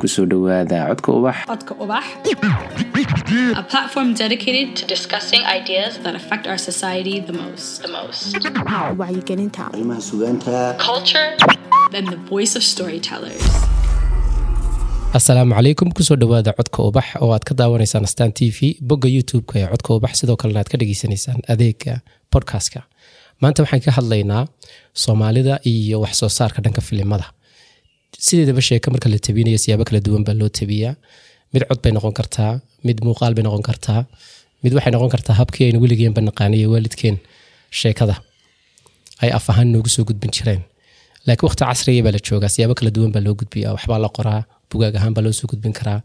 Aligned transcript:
ku 0.00 0.08
soo 0.14 0.24
dhowaada 0.32 0.78
codka 0.90 1.10
ubax. 1.18 1.36
Codka 1.50 1.72
Ubax, 1.82 2.04
a 3.60 3.62
platform 3.72 4.08
dedicated 4.22 4.68
to 4.78 4.84
discussing 4.94 5.42
ideas 5.58 5.92
that 6.04 6.14
affect 6.20 6.44
our 6.50 6.58
society 6.58 7.16
the 7.20 7.32
most. 7.42 7.82
The 7.84 7.90
most. 7.98 8.22
wacyigelinta 9.00 9.62
arrimaha 9.72 10.00
sugaanta 10.10 10.54
Culture, 10.88 11.28
then 11.94 12.04
the 12.14 12.20
voice 12.32 12.52
of 12.58 12.62
storytellers. 12.74 13.44
asalaamu 15.18 15.54
calaykum 15.58 15.88
ku 15.96 16.02
soo 16.08 16.16
dhowaada 16.22 16.52
codka 16.58 16.80
ubax 16.88 17.06
oo 17.22 17.30
aad 17.36 17.44
ka 17.48 17.54
daawanaysaan 17.60 18.06
stan 18.14 18.30
t 18.38 18.40
v 18.56 18.78
bogga 18.90 19.08
youtube-ka 19.16 19.54
ee 19.62 19.66
codka 19.72 19.90
ubax. 19.98 20.12
Sidoo 20.22 20.36
kalena 20.42 20.60
aad 20.62 20.70
ka 20.72 20.76
dhageysanaysaan 20.80 21.40
adeega 21.52 21.94
podcastka. 22.32 22.80
Maanta 23.42 23.62
waxaan 23.64 23.82
ka 23.86 23.90
hadlaynaa 23.98 24.42
soomaalida 25.04 25.54
iyo 25.72 25.96
wax 26.04 26.14
soo 26.22 26.30
saarka 26.38 26.58
dhanka 26.64 26.80
filimada 26.88 27.26
sideedaba 28.18 28.60
sheeka 28.60 28.90
marka 28.90 29.08
la 29.08 29.18
tabinayo 29.18 29.58
siyaabo 29.58 29.84
kala 29.88 30.00
duwan 30.06 30.24
baa 30.24 30.34
loo 30.40 30.48
tabiyaa. 30.48 30.94
Mid 31.52 31.62
cod 31.68 31.80
bay 31.82 31.92
noqon 31.92 32.12
kartaa 32.18 32.52
mid 32.84 32.98
muuqaal 33.06 33.34
bay 33.34 33.44
noqon 33.46 33.62
kartaa 33.68 34.00
mid 34.62 34.72
waxay 34.76 34.92
noqon 34.94 35.10
kartaa 35.14 35.34
habkii 35.40 35.64
aynu 35.68 35.78
weligeenba 35.84 36.20
naqaanay 36.28 36.60
ee 36.64 36.70
waalidkeen 36.74 37.16
sheekada. 37.80 38.14
Ay 39.22 39.30
af 39.38 39.46
ahaan 39.50 39.68
noogu 39.72 39.88
soo 39.94 40.04
gudbin 40.08 40.30
jireen. 40.36 40.62
Laakiin 41.26 41.46
waqti 41.48 41.64
casriga 41.68 42.02
baa 42.06 42.12
la 42.16 42.20
joogaa 42.28 42.50
siyaabo 42.54 42.74
kala 42.78 42.90
duwan 42.96 43.12
baa 43.14 43.22
loo 43.26 43.34
gudbiyaa 43.40 43.72
waxbaa 43.76 43.98
la 44.04 44.08
qoraa 44.16 44.40
bugaag 44.70 44.94
ahaan 45.00 45.14
baa 45.16 45.24
loo 45.26 45.32
soo 45.40 45.48
gudbin 45.52 45.72
karaa 45.80 46.00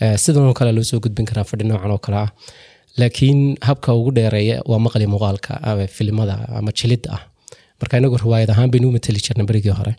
Eh, 0.00 0.14
sidanoo 0.22 0.54
kale 0.58 0.70
loo 0.76 0.84
soo 0.90 1.00
gudbin 1.04 1.26
karaa 1.30 1.44
fadhi 1.50 1.64
noocan 1.68 1.90
oo 1.94 1.98
kale 2.06 2.16
ah. 2.24 2.30
Laakiin 3.00 3.40
habka 3.68 3.88
ugu 3.98 4.10
dheereeya 4.16 4.56
waa 4.70 4.78
maqli 4.84 5.06
muuqaalka 5.12 5.52
ama 5.68 5.86
filimada 5.96 6.34
ama 6.58 6.70
jilidda 6.78 7.08
ah. 7.16 7.22
Marka 7.80 7.98
inagu 7.98 8.16
riwaayad 8.24 8.50
ahaan 8.54 8.70
baynu 8.72 8.86
u 8.90 8.92
matali 8.96 9.20
jirnay 9.26 9.46
berigii 9.50 9.74
hore 9.78 9.94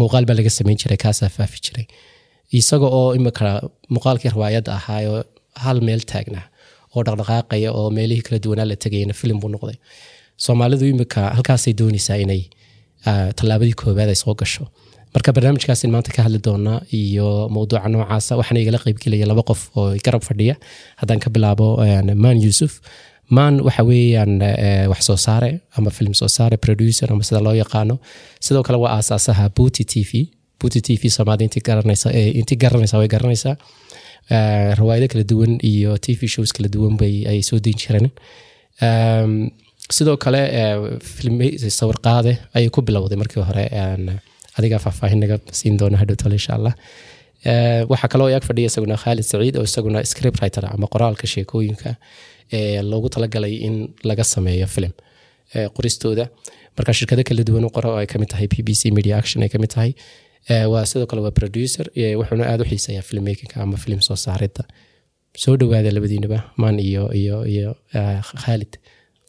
muuqaal 0.00 0.24
baa 0.28 0.36
laga 0.40 0.50
sameyn 0.58 0.78
jiray 0.82 0.98
kaasaa 1.04 1.28
faafi 1.36 1.58
jiray. 1.66 1.86
Isaga 2.60 2.86
oo 2.98 3.14
imika 3.18 3.48
muuqaalkii 3.94 4.30
riwaayadda 4.36 4.72
ahaayoo 4.78 5.20
hal 5.64 5.78
meel 5.88 6.02
taagna 6.12 6.40
oo 6.94 7.02
dhaqdhaqaaqaya 7.06 7.70
oo 7.78 7.86
meelihii 7.96 8.24
kala 8.26 8.38
duwanaa 8.44 8.66
la 8.70 8.76
tegayana 8.84 9.14
filim 9.20 9.38
buu 9.42 9.50
noqday. 9.54 9.76
Soomaalidu 10.44 10.84
imika 10.94 11.20
halkaasay 11.36 11.72
doonaysaa 11.80 12.16
inay 12.24 12.42
ah, 13.08 13.28
tallaabadii 13.38 13.76
koowaad 13.82 14.08
ay 14.14 14.18
soo 14.24 14.34
gasho. 14.40 14.64
Marka 15.14 15.30
barnaamijkaasin 15.36 15.90
maanta 15.94 16.10
ka 16.16 16.20
hadli 16.26 16.38
doonaa 16.46 16.78
iyo 17.00 17.28
mowduuca 17.54 17.88
noocaasa 17.94 18.32
waxaana 18.40 18.60
igala 18.64 18.78
qeybgelaya 18.84 19.26
laba 19.30 19.42
qof 19.50 19.60
oo 19.78 19.86
garab 20.06 20.22
fadhiya. 20.28 20.54
Haddaan 21.00 21.20
ka 21.24 21.28
bilaabo 21.34 21.66
een, 21.86 22.08
maan 22.24 22.38
yuusuf 22.44 22.72
maan 23.30 23.60
waxa 23.66 23.82
weeyaan 23.84 24.42
eh, 24.42 24.86
wax 24.90 25.02
soo 25.08 25.16
saare 25.16 25.60
ama 25.76 25.90
film 25.90 26.14
soo 26.14 26.28
saare 26.28 26.56
producer 26.56 27.12
ama 27.12 27.22
sida 27.22 27.40
loo 27.40 27.54
yaqaano. 27.54 27.98
Sidoo 28.40 28.62
kale 28.62 28.78
waa 28.78 28.92
aasaasaha 28.98 29.48
booty 29.56 29.84
t 29.84 29.94
v. 30.08 30.28
Booty 30.60 30.80
t 30.80 30.98
v 31.02 31.08
soomaalida 31.16 31.44
intii 31.48 31.62
garanaysa 31.68 32.10
eh, 32.12 32.36
intii 32.40 32.56
garanaysa 32.56 32.98
way 32.98 33.08
garanaysaa 33.08 33.56
Eh, 34.34 34.72
riwaayado 34.78 35.06
kala 35.12 35.24
duwan 35.30 35.58
iyo 35.70 35.98
t 35.98 36.16
v 36.18 36.26
shows 36.26 36.50
kala 36.56 36.68
duwan 36.74 36.96
bay 36.96 37.26
ay 37.28 37.42
soo 37.42 37.58
deyn 37.60 37.76
jireen. 37.76 38.08
Ehm, 38.80 39.34
sidoo 39.96 40.16
kale 40.16 40.40
sawir 41.78 41.98
qaade 42.06 42.32
ayay 42.56 42.70
ku 42.72 42.80
bilowday 42.82 43.18
markii 43.20 43.42
hore 43.44 43.64
adigaa 44.58 44.78
faahfaahin 44.84 45.20
naga 45.20 45.36
siin 45.52 45.76
doona 45.76 45.98
hadhow 46.00 46.16
tole 46.16 46.34
insha 46.40 46.54
allah. 46.56 46.74
Waxaa 47.90 48.08
kaloo 48.12 48.28
ag 48.38 48.44
fadhiya 48.48 48.70
isaguna 48.72 48.96
khaalid 48.96 49.24
saciid 49.30 49.56
oo 49.60 49.64
isaguna 49.68 50.04
script 50.10 50.40
writer 50.40 50.64
ama 50.72 50.86
qoraalka 50.94 51.26
sheekooyinka. 51.34 51.90
ee 51.90 52.33
loogu 52.90 53.08
talagalay 53.14 53.54
in 53.66 53.74
laga 54.10 54.24
sameeyo 54.34 54.66
film. 54.74 54.92
Eh, 55.54 55.68
qoristooda. 55.76 56.24
Marka 56.76 56.92
shirkado 56.98 57.22
kala 57.28 57.42
duwan 57.48 57.64
u 57.68 57.70
qora 57.76 57.88
oo 57.92 57.98
ay 58.02 58.06
ka 58.12 58.18
mid 58.18 58.28
tahay 58.32 58.46
b 58.52 58.54
b 58.66 58.74
c 58.80 58.90
media 58.98 59.14
action 59.20 59.42
ay 59.42 59.48
ka 59.54 59.58
mid 59.62 59.70
tahay 59.74 59.92
waa 60.72 60.84
sidoo 60.90 61.06
kale 61.10 61.20
waa 61.26 61.30
producer 61.40 61.86
wuxuuna 62.20 62.44
aada 62.50 62.62
u 62.64 62.66
xiiseeyaa 62.70 63.02
filmmakinga 63.08 63.56
ama 63.62 63.76
film 63.84 64.00
soo 64.06 64.16
saaridda. 64.24 64.62
Soo 65.42 65.54
dhowaada 65.60 65.90
labadiinaba 65.96 66.38
maan 66.62 66.76
iyo 66.88 67.04
iyo 67.20 67.36
iyo 67.54 67.70
khaalid 68.42 68.72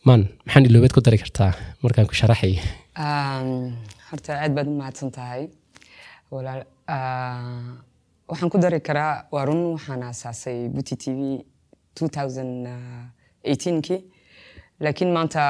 maan 0.08 0.22
maxaan 0.46 0.66
iloobeed 0.70 0.94
ku 0.96 1.02
dari 1.06 1.18
kartaa? 1.24 1.52
Markaan 1.84 2.08
ku 2.10 2.14
sharaxay. 2.20 2.54
Horta 4.10 4.32
aad 4.44 4.52
baad 4.58 4.68
u 4.72 4.76
mahadsan 4.82 5.10
tahay. 5.18 5.44
Ah, 6.88 7.78
waxaan 8.30 8.50
ku 8.54 8.58
dari 8.58 8.80
karaa 8.88 9.14
waa 9.34 9.46
run 9.48 9.62
waxaan 9.78 10.02
aasaasay 10.10 10.60
buty 10.74 10.96
t 11.02 11.06
v 11.18 11.20
2018kii 13.46 14.04
laakiin 14.80 15.12
maanta 15.14 15.42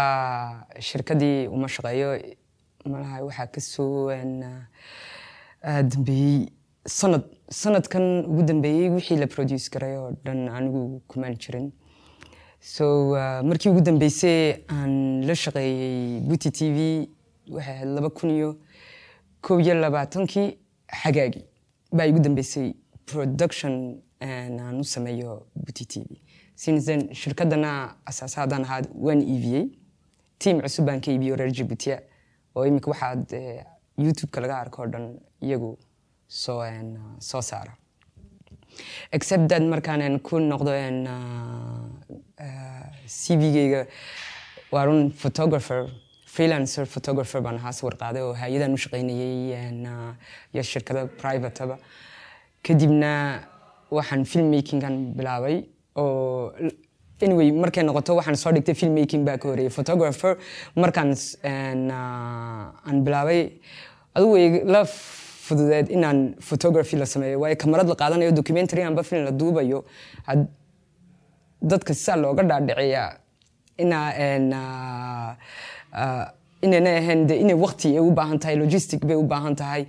shirkadii 0.80 1.48
uma 1.48 1.68
shaqeeyo 1.68 2.10
malaha 2.86 3.24
waxaa 3.26 3.48
ka 3.48 3.62
soo 3.62 4.10
een, 4.12 4.44
ah, 5.64 5.82
dambeeyey 5.84 6.48
sanad 6.88 7.24
sanadkan 7.50 8.26
ugu 8.30 8.44
dambeeyey 8.44 8.90
wixii 8.90 9.18
la 9.18 9.28
produce 9.28 9.70
garay 9.74 9.96
oo 9.98 10.12
dhan 10.26 10.48
anigu 10.50 11.02
kumaan 11.08 11.36
jirin. 11.38 11.72
So 12.60 13.10
uh, 13.12 13.42
markii 13.44 13.70
ugu 13.72 13.82
dambeysay 13.82 14.56
aan 14.70 15.24
la 15.28 15.34
shaqeeyey 15.36 16.20
buty 16.28 16.52
t 16.52 16.70
v 16.76 17.10
waxay 17.50 17.74
ahayd 17.74 17.88
laba 17.96 18.10
kun 18.10 18.30
iyo 18.30 18.50
kow 19.42 19.60
iyo 19.60 19.74
labaatankii 19.76 20.58
xagaagi 21.02 21.42
baa 21.92 22.06
igu 22.06 22.20
dambeysay 22.20 22.74
production 23.06 24.02
aan 24.22 24.80
u 24.80 24.84
sameeyo 24.84 25.48
buty 25.56 25.86
t 25.86 26.00
v. 26.10 26.22
Then 26.86 27.14
shirkadana 27.14 27.96
asaasahadan 28.06 28.64
ahaad 28.64 28.90
waan 28.94 29.22
iibiyey 29.22 29.66
tiam 30.40 30.62
cusub 30.62 30.86
baan 30.86 31.02
ka 31.02 31.12
iibiyey 31.12 31.36
reer 31.36 31.52
jibuutiya 31.52 32.00
oo 32.56 32.66
imika 32.66 32.92
waxaad 32.92 33.34
eh, 33.34 33.66
youtube-ka 33.98 34.42
laga 34.42 34.58
arko 34.58 34.82
oo 34.82 34.88
dhan 34.88 35.20
iyagu 35.42 35.78
soo 36.28 36.62
soo 37.20 37.42
saara. 37.42 37.74
Except 39.12 39.48
that 39.50 39.62
markaan 39.62 40.20
ku 40.20 40.40
noqdo 40.40 40.72
cv-geyga 43.08 43.88
waa 44.72 44.86
run 44.86 45.12
photographer 45.12 45.88
freelancer 46.26 46.86
photographer 46.86 47.42
baan 47.42 47.56
ahaa 47.56 47.72
sawir 47.72 47.96
qaaday 48.02 48.22
oo 48.22 48.34
hay'adaan 48.34 48.74
u 48.74 48.78
uh, 49.86 50.14
iyo 50.54 50.64
shirkado 50.64 51.08
privateba 51.22 51.78
kadibna 52.64 53.12
waxaan 54.00 54.24
filmmakingan 54.32 54.96
bilaabay 55.18 55.58
oo 55.96 56.52
anyway 57.26 57.48
markay 57.64 57.84
noqoto 57.90 58.12
waxaan 58.20 58.38
soo 58.44 58.52
dhigtay 58.56 58.76
filmmaking 58.82 59.24
baa 59.28 59.38
ka 59.42 59.48
horeeyay 59.52 59.72
photographer 59.78 60.34
markaan 60.84 61.12
aan 62.88 62.98
bilaabay 63.08 63.40
adigu 64.16 64.32
way 64.36 64.48
la 64.74 64.82
fududeed 65.48 65.88
inaan 65.96 66.20
photography 66.50 66.96
la 67.02 67.06
sameeyo. 67.06 67.38
Waayo 67.42 67.56
kamarad 67.64 67.88
la 67.92 67.96
qaadanayo 68.02 68.32
documentary 68.40 68.82
amba 68.84 69.04
film 69.10 69.24
la 69.28 69.32
duubayo 69.42 69.80
dadka 71.72 71.94
sisaa 71.94 72.16
looga 72.24 72.44
dhaadhiciyaa 72.52 73.10
inaa 73.84 75.38
inayna 76.62 76.90
ahayn 76.98 77.28
de 77.28 77.36
inay 77.40 77.54
waqti 77.56 77.88
ay 77.98 78.00
u 78.00 78.12
baahan 78.12 78.40
tahay 78.40 78.56
logistic 78.56 79.06
bay 79.06 79.16
u 79.16 79.24
baahan 79.24 79.56
tahay 79.56 79.86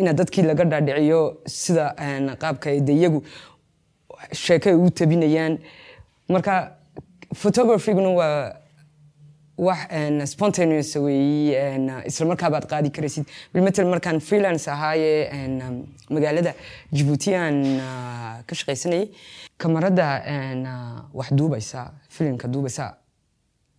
ina 0.00 0.12
dadkii 0.12 0.42
laga 0.42 0.64
dhaadhiciyo 0.64 1.20
sida 1.46 1.94
qaabka 2.38 2.70
ay 2.70 2.80
de 2.80 2.92
iyagu 2.92 3.22
sheeko 4.32 4.68
ay 4.68 4.74
u 4.76 4.90
tabinayaan. 4.90 5.58
Marka 6.28 6.76
photographyguna 7.34 8.08
waa 8.10 8.56
wax 9.56 9.78
spontaneous 10.30 10.94
weeyi 10.96 11.54
een, 11.56 11.90
isla 12.06 12.26
markaa 12.26 12.50
baad 12.50 12.66
qaadi 12.66 12.90
karaysid. 12.90 13.26
Bilmatel 13.52 13.86
markaan 13.86 14.20
freelance 14.20 14.68
ahaaye 14.70 15.28
een, 15.32 15.60
um, 15.60 15.76
magaalada 16.10 16.54
Djibouti 16.92 17.34
aan 17.34 17.58
ah, 17.80 18.38
ka 18.46 18.54
shaqaysanayay 18.54 19.10
kamarada 19.56 20.22
een, 20.26 20.66
ah, 20.66 21.04
wax 21.12 21.30
duubaysa 21.30 21.92
filimka 22.08 22.48
duubaysa 22.48 22.96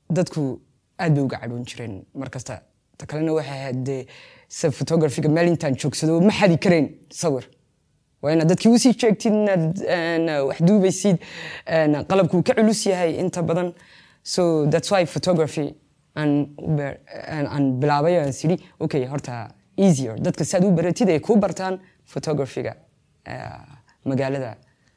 dadku 0.10 0.60
aad 1.04 1.14
bay 1.16 1.24
uga 1.24 1.38
cadhoon 1.42 1.66
jireen 1.70 1.94
markasta. 2.22 2.62
Ta 2.98 3.06
kalena 3.06 3.34
waxay 3.38 3.60
ahayd 3.60 3.84
dee 3.88 4.02
sida 4.48 4.72
photographyga 4.80 5.30
meel 5.30 5.48
intaan 5.54 5.76
joogsado 5.82 6.20
ma 6.22 6.32
xadi 6.40 6.58
karayn 6.66 6.88
sawir. 7.22 7.46
Waa 8.22 8.32
inaad 8.36 8.50
dadkii 8.54 8.72
u 8.76 8.80
sii 8.80 8.94
jeegtid 9.02 9.34
inaad 9.34 9.82
wax 10.50 10.60
duubaysid 10.68 11.18
qalabku 12.10 12.44
ka 12.48 12.54
culus 12.58 12.86
yahay 12.86 13.18
inta 13.24 13.42
badan. 13.44 13.74
So 14.24 14.66
that's 14.72 14.90
why 14.92 15.06
photography 15.06 15.74
aan 16.16 17.66
bilaabay 17.82 18.16
aan 18.22 18.32
sidhi 18.34 18.58
okay 18.80 19.06
horta 19.06 19.50
easier. 19.78 20.16
Dadka 20.20 20.46
si 20.46 20.58
u 20.58 20.72
baratid 20.72 21.10
ay 21.10 21.20
kuu 21.20 21.36
bartaan 21.38 21.80
photographyga 22.06 22.74
eh, 23.26 23.60
magaalada 24.06 24.56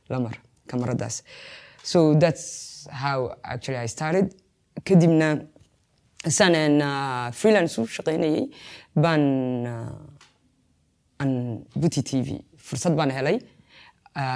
lamar 0.08 0.34
kamaradaas. 0.68 1.22
So 1.82 2.14
that's 2.14 2.44
how 2.90 3.34
actually 3.42 3.78
I 3.78 3.86
started. 3.88 4.34
Kadibna 4.84 5.28
saan 6.28 6.54
aan 6.54 6.76
uh, 6.80 7.30
freelance 7.32 7.78
u 7.80 7.86
shaqaynayay 7.86 8.48
baan 8.94 9.22
aan 11.22 11.32
buty 11.76 12.02
t 12.02 12.10
v 12.26 12.28
fursad 12.56 12.94
baan 12.98 13.10
helay 13.10 13.38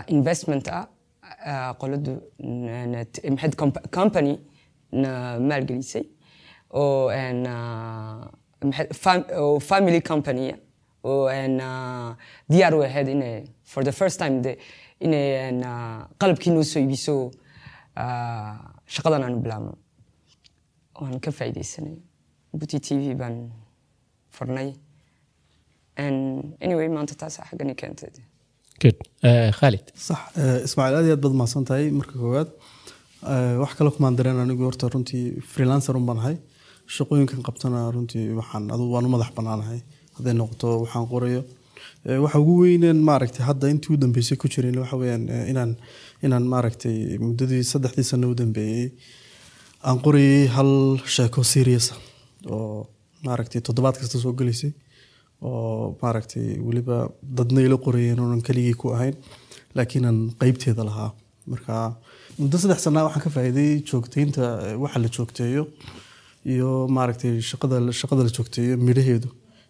investment 0.08 0.68
ah 0.68 0.86
qoladu 1.80 2.12
maxayd 3.34 3.54
comp- 3.60 3.86
company 3.98 4.38
na 4.92 5.38
maalgelisay 5.38 6.04
oo 6.80 7.10
oo 9.42 9.58
family 9.60 10.00
company 10.00 10.54
oo 11.04 11.28
diyaar 12.48 12.74
u 12.74 12.82
ahayd 12.84 13.08
inay 13.08 13.44
for 13.64 13.82
the 13.84 13.92
first 13.92 14.18
time 14.22 14.40
de 14.44 14.52
inay 15.00 15.52
qalabkii 16.20 16.52
noo 16.54 16.62
soo 16.62 16.80
iibiso 16.80 17.30
shaqadan 18.94 19.22
aanu 19.26 19.38
bilaabno 19.44 19.72
waan 21.02 21.18
ka 21.24 21.30
faa'iidaysanay 21.38 21.96
buti 22.60 22.78
t 22.86 22.88
v 23.00 23.14
baan 23.22 23.36
furnay. 24.36 24.68
And 26.04 26.18
anyway 26.64 26.88
maanta 26.96 27.14
taasaa 27.22 27.44
xaggani 27.50 27.74
keentay. 27.80 28.10
Eh, 29.28 29.50
khaalid 29.58 29.86
sax 30.06 30.20
eh, 30.42 30.58
ismaaciil 30.66 30.96
aad 30.98 31.06
iyo 31.08 31.14
aad 31.16 31.22
baad 31.24 31.34
mahadsan 31.40 31.64
tahay 31.70 31.86
marka 32.00 32.14
koowaad. 32.22 32.50
Eh, 33.32 33.54
wax 33.62 33.72
kale 33.78 33.90
kumaan 33.96 34.16
dareen 34.18 34.38
anigu 34.44 34.62
horta 34.68 34.88
runtii 34.94 35.24
freelancer 35.52 35.94
un 36.00 36.06
baan 36.08 36.18
ahay. 36.22 36.36
Shaqooyinkan 36.94 37.42
qabtana 37.48 37.80
runtii 37.96 38.26
waxaan 38.40 38.64
adugu 38.74 38.90
waan 38.94 39.06
u 39.08 39.10
madax 39.14 39.30
bannaanahay. 39.38 39.80
Hadday 40.16 40.34
noqoto 40.40 40.68
waxaan 40.84 41.06
qorayo. 41.12 41.42
Waxa 42.24 42.38
ugu 42.42 42.54
weyneen 42.64 42.98
maaragtay 43.08 43.44
hadda 43.50 43.66
intii 43.72 43.92
u 43.94 43.96
dambeysay 44.02 44.36
ku 44.42 44.46
jirin 44.54 44.78
waxa 44.82 44.96
weeyaan 45.02 45.24
eh, 45.34 45.44
inaan 45.52 45.72
inaan 46.26 46.44
maaragtay 46.52 46.96
muddadii 47.26 47.62
saddexdii 47.72 48.06
sano 48.12 48.30
u 48.32 48.34
dambeeyey 48.40 48.86
aan 49.88 49.98
qorayay 50.04 50.46
hal 50.56 50.70
sheeko 51.14 51.42
serious 51.52 51.86
ah 51.94 51.98
oo 52.54 52.86
maaragtay 53.26 53.60
toddobaad 53.66 53.96
kasta 54.00 54.18
soo 54.24 54.32
gelaysay 54.40 54.72
oo 55.46 55.96
maaragtay 56.02 56.46
weliba 56.66 56.96
dadna 57.38 57.60
ila 57.66 57.76
qorayeen 57.86 58.20
oonan 58.22 58.42
keligii 58.48 58.76
ku 58.80 58.86
ahayn 58.96 59.16
laakiin 59.76 60.04
aan 60.08 60.18
qeybteeda 60.40 60.82
lahaa. 60.88 61.10
Marka 61.52 61.74
muddo 62.38 62.56
saddex 62.62 62.80
sanaa 62.86 63.04
waxaan 63.06 63.24
ka 63.24 63.30
faa'iiday 63.36 63.70
joogteynta 63.90 64.42
eh, 64.66 64.76
waxa 64.82 64.98
la 65.04 65.08
joogteeyo 65.16 65.62
iyo 66.52 66.70
maaragtay 66.96 67.32
shaqada 67.50 67.76
shaqada 68.00 68.22
la 68.26 68.30
joogteeyo 68.36 68.74
midhaheedu. 68.86 69.28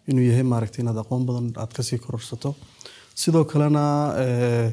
Inuu 0.09 0.25
yahay 0.29 0.43
maaragtay 0.53 0.81
inaad 0.83 0.99
aqoon 1.03 1.23
badan 1.29 1.47
aad 1.61 1.71
ka 1.77 1.81
sii 1.87 1.99
kororsato 2.05 2.49
sidoo 3.21 3.43
kalena 3.51 3.83
eh, 4.23 4.67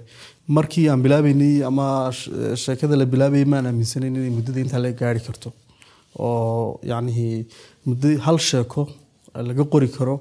markii 0.57 0.87
aan 0.91 1.03
bilaabeynay 1.05 1.55
ama 1.71 1.87
eh, 2.11 2.55
sheekada 2.65 2.97
la 3.01 3.07
bilaabayay 3.13 3.47
maan 3.55 3.67
aaminsanayn 3.71 4.15
inay 4.21 4.33
muddada 4.39 4.61
intaa 4.65 4.81
la 4.85 4.91
gaari 5.01 5.21
karto. 5.27 5.49
Oo 6.19 6.81
yacnihii 6.91 7.47
muddo 7.87 8.09
hal 8.27 8.39
sheeko 8.51 8.83
laga 9.49 9.65
qori 9.73 9.89
karo 9.97 10.15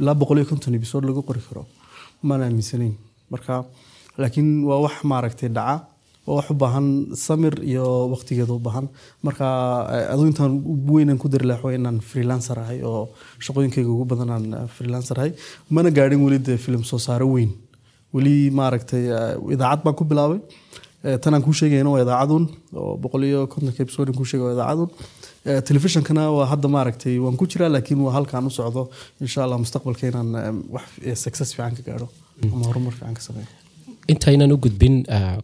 ilaa 0.00 0.14
boqol 0.20 0.38
iyo 0.40 0.46
konton 0.50 0.74
episode 0.78 1.04
laga 1.10 1.22
qori 1.28 1.40
karo 1.48 1.62
maan 2.28 2.42
aaminsanayn 2.46 2.92
marka 3.32 3.54
laakiin 4.20 4.50
waa 4.68 4.78
wax 4.84 4.96
maaragtay 5.12 5.48
dhaca 5.56 5.74
waa 6.26 6.36
wax 6.38 6.46
u 6.52 6.54
baahan 6.62 6.86
samir 7.24 7.54
iyo 7.70 7.86
waqtigeeda 8.12 8.52
u 8.58 8.60
baahan. 8.66 8.86
Marka 9.26 9.46
eh, 9.94 10.12
aduu 10.12 10.26
intaan 10.30 10.52
ugu 10.74 10.92
weynan 10.98 11.18
ku 11.22 11.28
dari 11.32 11.46
lahaa 11.50 11.72
inaan 11.78 11.98
freelancer 12.10 12.58
ahay 12.64 12.78
oo 12.90 13.02
shaqooyinkayga 13.44 13.90
ugu 13.96 14.04
badan 14.12 14.30
aan 14.36 14.46
eh, 14.60 14.66
freelancer 14.76 15.16
ahay 15.20 15.32
mana 15.74 15.90
gaadhin 15.98 16.22
weli 16.26 16.58
film 16.66 16.82
soo 16.90 16.98
saaro 17.08 17.26
weyn 17.34 17.50
weli 18.14 18.36
maaragtay 18.58 19.04
eh, 19.18 19.54
idaacad 19.54 19.80
baan 19.84 19.96
ku 19.98 20.04
bilaabay. 20.10 20.40
Eh, 21.06 21.16
tan 21.22 21.34
aan 21.34 21.42
kuu 21.46 21.54
sheegayna 21.60 21.90
waa 21.94 22.02
idaacadun 22.04 22.44
oo 22.80 22.92
boqol 23.02 23.22
iyo 23.30 23.40
kontonka 23.52 23.80
episode 23.86 24.10
kuu 24.18 24.26
sheegay 24.30 24.46
waa 24.46 24.54
idaacadun. 24.56 24.88
Eh, 25.48 25.60
telefishonkana 25.68 26.22
waa 26.36 26.46
hadda 26.52 26.68
maaragtay 26.76 27.14
waan 27.24 27.36
ku 27.40 27.44
jiraa 27.52 27.70
laakiin 27.74 28.00
waa 28.06 28.12
halkaan 28.18 28.46
u 28.48 28.50
socdo. 28.58 28.82
Insha 29.24 29.40
allah 29.44 29.58
mustaqbalka 29.64 30.04
inaan 30.10 30.28
eh, 30.40 30.52
wax 30.74 30.86
success 31.24 31.50
fiican 31.56 31.74
ka 31.78 31.82
gaadho 31.88 32.06
ama 32.52 32.64
horumar 32.68 32.92
fiican 32.98 33.14
ka 33.18 33.22
sameeyo. 33.28 33.48
Intaynan 34.12 34.52
u 34.54 34.58
gudbin 34.64 34.96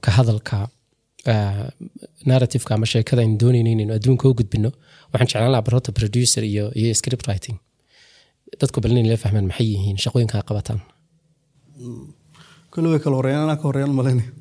ka 0.05 0.11
hadalka 0.19 0.59
narrativeka 2.31 2.73
ama 2.77 2.87
sheekada 2.93 3.21
aynu 3.25 3.37
doonayno 3.43 3.71
inaynu 3.75 3.93
adduunka 3.99 4.25
u 4.31 4.35
gudbino 4.41 4.71
waxaan 5.13 5.29
jeclaan 5.31 5.53
lahaa 5.55 5.67
barota 5.69 5.91
producer 5.99 6.43
iyo 6.53 6.65
iyo 6.81 6.95
script 7.01 7.27
writing. 7.29 7.57
Dadku 8.61 8.81
bal 8.83 8.93
inay 8.93 9.11
la 9.13 9.17
fahmaan 9.25 9.47
maxay 9.51 9.67
yihiin 9.75 9.99
shaqooyinka 10.05 10.35
aad 10.39 10.47
qabataan 10.51 10.81
kule 12.77 12.89
way 12.93 13.01
kala 13.05 13.17
horeeyaan 13.21 13.45
anaa 13.47 13.59
ka 13.61 13.67
horeeyaan 13.71 13.95
malaynaya 14.01 14.33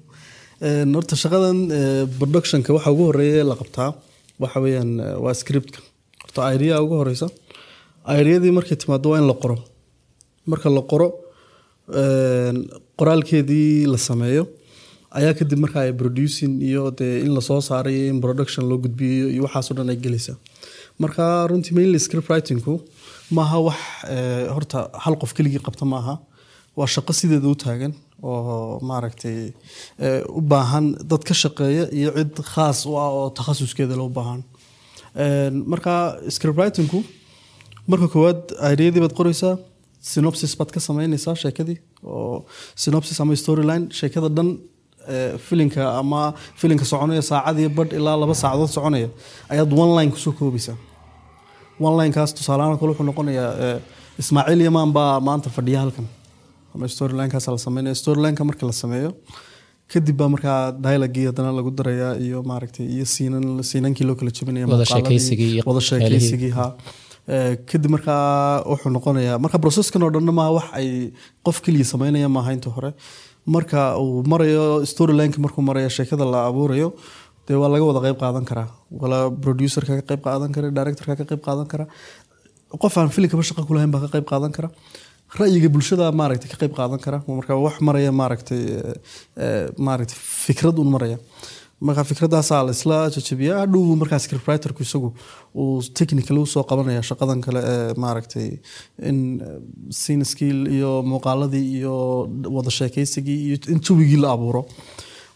Een, 0.67 0.93
horta 0.97 1.15
shaqadan 1.23 1.57
eh, 1.79 2.03
productionka 2.19 2.69
waxa 2.75 2.91
ugu 2.95 3.03
horreeya 3.09 3.35
ee 3.41 3.47
la 3.51 3.55
qabtaa 3.61 3.89
waxa 4.43 4.59
weeyaan 4.65 4.91
eh, 5.05 5.15
waa 5.23 5.33
scriptka 5.41 5.79
horta 6.23 6.41
idea 6.55 6.77
ugu 6.85 6.95
horeysa 7.01 7.27
ideadii 8.21 8.53
markay 8.57 8.77
timaado 8.83 9.09
waa 9.11 9.19
in 9.21 9.27
la 9.31 9.35
qoro. 9.43 9.57
Marka 10.51 10.69
la 10.77 10.81
qoro 10.91 11.07
qoraalkeedii 12.99 13.85
la 13.93 13.97
sameeyo 14.07 14.43
ayaa 15.19 15.33
kadib 15.39 15.59
marka 15.63 15.79
ay 15.85 15.91
producing 16.01 16.53
iyo 16.69 16.83
dee 16.99 17.19
in 17.25 17.33
la 17.38 17.41
soo 17.41 17.59
saaray 17.69 17.97
in 18.11 18.19
production 18.25 18.63
loo 18.69 18.77
gudbiyo 18.85 19.27
iyo 19.33 19.43
waxaasoo 19.47 19.75
dhan 19.77 19.89
ay 19.93 19.97
gelaysaa. 20.05 20.38
Marka 20.99 21.23
runtii 21.49 21.73
mainly 21.77 21.99
script 22.05 22.29
writingku 22.29 22.73
maaha 23.38 23.57
wax 23.67 23.77
eh, 24.15 24.47
horta 24.55 24.89
hal 25.03 25.15
qof 25.23 25.33
keligii 25.38 25.61
qabta 25.67 25.85
maaha 25.93 26.15
waa 26.77 26.88
shaqo 26.95 27.13
sideeda 27.19 27.47
u 27.47 27.55
taagan 27.65 27.93
oo 28.31 28.80
maaragtay 28.89 29.38
eh, 30.06 30.22
u 30.38 30.42
baahan 30.51 30.86
dad 31.12 31.24
ka 31.30 31.33
shaqeeya 31.44 31.86
iyo 32.00 32.10
cid 32.18 32.33
khaas 32.54 32.80
u 32.89 32.98
ah 33.04 33.10
oo 33.19 33.25
takhasuskeeda 33.38 33.95
loo 34.01 34.10
baahan. 34.18 34.42
Een, 35.24 35.56
marka 35.72 35.94
script 36.36 36.57
writingku 36.60 37.00
marka 37.92 38.07
koowaad 38.13 38.42
ideadii 38.74 39.01
baad 39.06 39.16
qoreysaa 39.19 39.54
synopsis 40.12 40.54
baad 40.60 40.72
ka 40.75 40.80
sameyneysaa 40.88 41.36
sheekadii 41.44 41.77
oo 42.04 42.45
synopsis 42.83 43.18
ama 43.22 43.36
storyline 43.44 43.86
sheekada 44.00 44.30
dhan 44.38 44.50
eh, 45.13 45.31
filinka 45.48 45.83
ama 46.01 46.22
filinka 46.60 46.86
soconaya 46.92 47.22
saacadii 47.31 47.69
badh 47.77 47.94
ilaa 48.00 48.18
laba 48.24 48.36
saacadood 48.42 48.72
soconaya 48.77 49.10
ayaad 49.54 49.72
one 49.83 49.92
line 49.98 50.12
ku 50.16 50.19
soo 50.25 50.33
koobaysaa. 50.39 50.77
One 51.88 51.95
linekaas 52.00 52.31
tusaalehaan 52.38 52.77
kale 52.80 52.89
wuxuu 52.92 53.07
noqonayaa 53.12 53.51
eh, 53.66 53.77
ismaaciil 54.22 54.62
yamaan 54.68 54.92
baa 54.98 55.19
maanta 55.27 55.50
fadhiya 55.57 55.80
halkan 55.83 56.06
ama 56.75 56.88
storylinekaas 56.95 57.48
la 57.56 57.57
sameynaya. 57.68 57.95
Storylineka 58.04 58.44
marka 58.50 58.66
la 58.72 58.75
sameeyo 58.83 59.12
kadib 59.94 60.18
baa 60.19 60.30
markaa 60.33 60.60
dialogii 60.86 61.25
haddana 61.30 61.51
lagu 61.57 61.72
darayaa 61.80 62.13
iyo 62.25 62.39
maaragtay 62.51 62.86
iyo 62.95 63.06
siinan 63.16 63.45
siinankii 63.69 64.06
loo 64.10 64.16
kala 64.19 64.31
jebinaya 64.38 64.66
Wada 65.69 65.81
ha 66.60 66.68
Eh, 67.36 67.54
kadib 67.69 67.89
markaa 67.95 68.62
wuxuu 68.72 68.89
noqonayaa 68.95 69.38
marka 69.44 69.57
processkan 69.66 70.04
oo 70.06 70.10
dhanna 70.16 70.31
maaha 70.39 70.51
wax 70.57 70.66
ay 70.80 70.88
qof 71.45 71.57
keliya 71.66 71.86
sameynaya 71.92 72.30
maaha 72.36 72.51
inta 72.57 72.69
hore. 72.75 72.92
Marka 73.56 73.80
uu 74.04 74.22
marayo 74.33 74.66
storylineka 74.92 75.39
markuu 75.45 75.63
marayo 75.69 75.89
sheekada 75.95 76.25
la 76.33 76.39
abuurayo 76.50 76.89
dee 77.48 77.57
waa 77.62 77.69
laga 77.74 77.86
wada 77.89 78.01
qayb 78.06 78.18
qaadan 78.24 78.45
karaa. 78.50 78.68
Wala 79.01 79.18
producerka 79.44 79.94
ka 80.01 80.04
qayb 80.12 80.22
qaadan 80.27 80.51
kara 80.56 80.69
directorka 80.77 81.16
ka 81.22 81.25
qayb 81.31 81.42
qaadan 81.48 81.68
kara 81.74 81.86
qof 82.83 82.94
aan 83.01 83.10
filimkaba 83.16 83.44
shaqo 83.50 83.66
ku 83.69 83.74
lahayn 83.77 83.92
baa 83.95 84.01
ka 84.06 84.10
qayb 84.18 84.25
qaadan 84.33 84.51
kara 84.57 84.69
ra'yiga 85.33 85.69
bulshada 85.69 86.12
maaragtay 86.12 86.50
ka 86.50 86.57
qayb 86.57 86.74
qaadan 86.77 87.00
kara. 87.01 87.24
Marka 87.27 87.58
wax 87.60 87.82
maraya 87.82 88.12
maaragtay 88.12 88.62
eh, 88.77 88.94
eh, 89.38 89.67
maaragtay 89.77 90.15
fikrad 90.15 90.77
un 90.79 90.89
maraya. 90.89 91.17
Marka 91.82 92.03
fikradaasaa 92.03 92.63
la 92.63 93.10
jajabiya. 93.10 93.60
Hadhow 93.60 93.96
markaa 93.96 94.20
script 94.20 94.48
writerku 94.48 94.82
isagu 94.84 95.13
uu 95.53 95.82
technical 95.94 96.38
u 96.39 96.46
soo 96.46 96.63
qabanaya 96.63 97.01
shaqadan 97.01 97.41
kale 97.41 97.60
ee 97.60 97.94
maaragtay 97.98 98.60
in 99.00 99.41
eh, 99.41 99.60
scene 99.89 100.24
iyo 100.77 101.03
muuqaaladii 101.03 101.65
iyo 101.79 102.29
wada 102.55 102.72
sheekaysigii 102.72 103.39
iyo 103.48 103.58
in 103.67 103.79
jawigii 103.82 104.22
la 104.22 104.32
abuuro. 104.32 104.65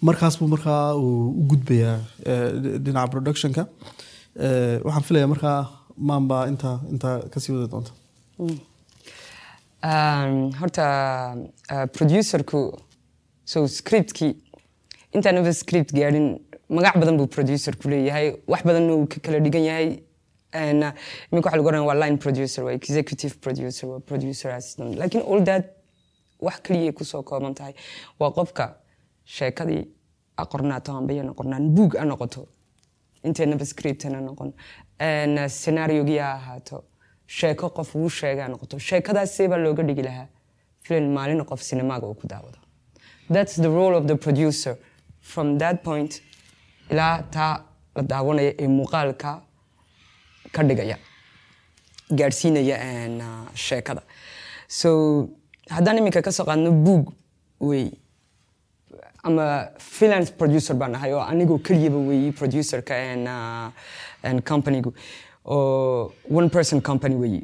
Markaas 0.01 0.39
buu 0.39 0.47
markaa 0.47 0.95
uu 0.95 1.29
u 1.39 1.43
gudbayaa 1.49 1.99
eh, 2.25 2.51
dhinaca 2.85 3.11
productionka. 3.11 3.67
Eh, 4.39 4.79
waxaan 4.85 5.03
filayaa 5.03 5.27
markaa 5.27 5.59
maanbaa 5.97 6.47
intaa 6.47 6.79
intaa 6.91 7.19
ka 7.31 7.39
sii 7.39 7.53
wadi 7.53 7.71
doonta. 7.71 7.91
Um, 8.39 8.55
horta 9.81 11.35
uh, 11.71 11.85
producerku 11.91 12.77
so 13.45 13.67
scriptkii 13.67 14.35
intaanaba 15.13 15.53
script 15.53 15.93
gaadhin 15.93 16.39
magac 16.69 16.97
badan 16.99 17.17
buu 17.17 17.27
producerku 17.27 17.89
leeyahay 17.89 18.35
wax 18.47 18.63
badanna 18.65 18.93
uu 18.95 19.07
ka 19.07 19.19
kala 19.19 19.39
dhigan 19.39 19.63
yahay 19.63 19.87
uh, 20.53 20.93
iminka 21.31 21.47
waxa 21.49 21.57
lagu 21.57 21.67
oranaya 21.67 21.87
waa 21.87 21.95
line 22.03 22.17
producer 22.17 22.63
waa 22.63 22.73
executive 22.73 23.35
producer 23.39 23.89
waa 23.89 23.99
producer 23.99 24.51
assistant. 24.51 24.95
Lakin 24.97 25.21
all 25.21 25.43
that 25.43 25.65
wax 26.41 26.61
keliyay 26.61 26.91
ku 26.93 27.05
soo 27.05 27.23
kooban 27.23 27.53
tahay. 27.53 27.73
Waa 28.19 28.31
qofka 28.31 28.75
sheekadii 29.25 29.87
a 30.37 30.45
qornaato 30.45 30.91
ambayana 30.91 31.31
qornaan 31.33 31.69
buug 31.75 31.95
a 31.95 32.05
noqoto. 32.05 32.47
Inteynaba 33.23 33.65
scriptana 33.65 34.21
noqon. 34.21 34.53
Uh, 34.99 35.47
scenaariogii 35.47 36.17
ha 36.17 36.33
ahaato 36.33 36.83
sheeko 37.37 37.69
qof 37.77 37.89
uu 37.95 38.09
sheega 38.19 38.41
ha 38.43 38.49
noqoto 38.53 38.79
sheekadaas 38.89 39.29
see 39.37 39.47
baa 39.51 39.57
looga 39.65 39.83
dhigi 39.89 40.03
lahaa 40.09 40.27
filan 40.85 41.07
maalin 41.17 41.43
qof 41.51 41.61
sinemaaga 41.69 42.05
uu 42.07 42.17
ku 42.21 42.27
daawado. 42.27 42.57
That's 43.29 43.55
the 43.65 43.69
role 43.69 43.95
of 43.99 44.07
the 44.11 44.15
producer. 44.25 44.73
From 45.21 45.57
that 45.61 45.83
point 45.83 46.21
ilaa 46.91 47.21
taa 47.35 47.53
la 47.95 48.01
daawanaya 48.11 48.53
ee 48.63 48.67
muuqaalka 48.77 49.31
ka 50.55 50.61
dhigaya 50.63 50.97
gaadhsiinaya 52.19 52.77
uh, 53.21 53.47
sheekada. 53.65 54.01
So 54.67 54.89
haddaan 55.69 55.97
iminka 56.01 56.21
ka 56.21 56.31
qaadno 56.31 56.71
buug 56.85 57.13
wey. 57.59 57.91
Ama 59.23 59.69
freelance 59.77 60.31
producer 60.31 60.73
baan 60.75 60.95
ahay 60.95 61.13
oo 61.13 61.21
anigoo 61.31 61.59
keliyaba 61.59 61.97
weeyi 62.09 62.31
producerka 62.31 62.95
and 64.23 64.41
companygu 64.49 64.93
oo 65.45 66.11
one 66.39 66.49
person 66.49 66.81
company 66.81 67.15
weeyi 67.15 67.41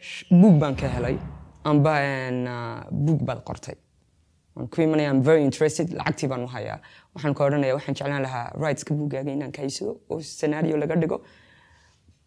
Sh- 0.00 0.24
buug 0.30 0.58
baan 0.62 0.74
ka 0.76 0.88
helay 0.88 1.16
amba 1.64 1.92
ah, 2.48 2.84
book 2.90 3.20
baad 3.28 3.40
qortay. 3.44 3.76
Very 5.22 5.42
interested. 5.44 5.90
Lacagtii 5.90 6.28
baan 6.28 6.42
u 6.44 6.46
hayaa. 6.46 6.78
Waxaan 7.14 7.34
ka 7.34 7.44
odhanaya 7.46 7.74
waxaan 7.74 7.94
jeclaan 7.98 8.22
lahaa 8.22 8.52
rightska 8.64 8.94
buuggaaga 8.94 9.30
inaan 9.32 9.52
kaysado 9.52 9.92
oo 10.10 10.20
scenario 10.20 10.76
laga 10.76 10.94
dhigo 10.96 11.22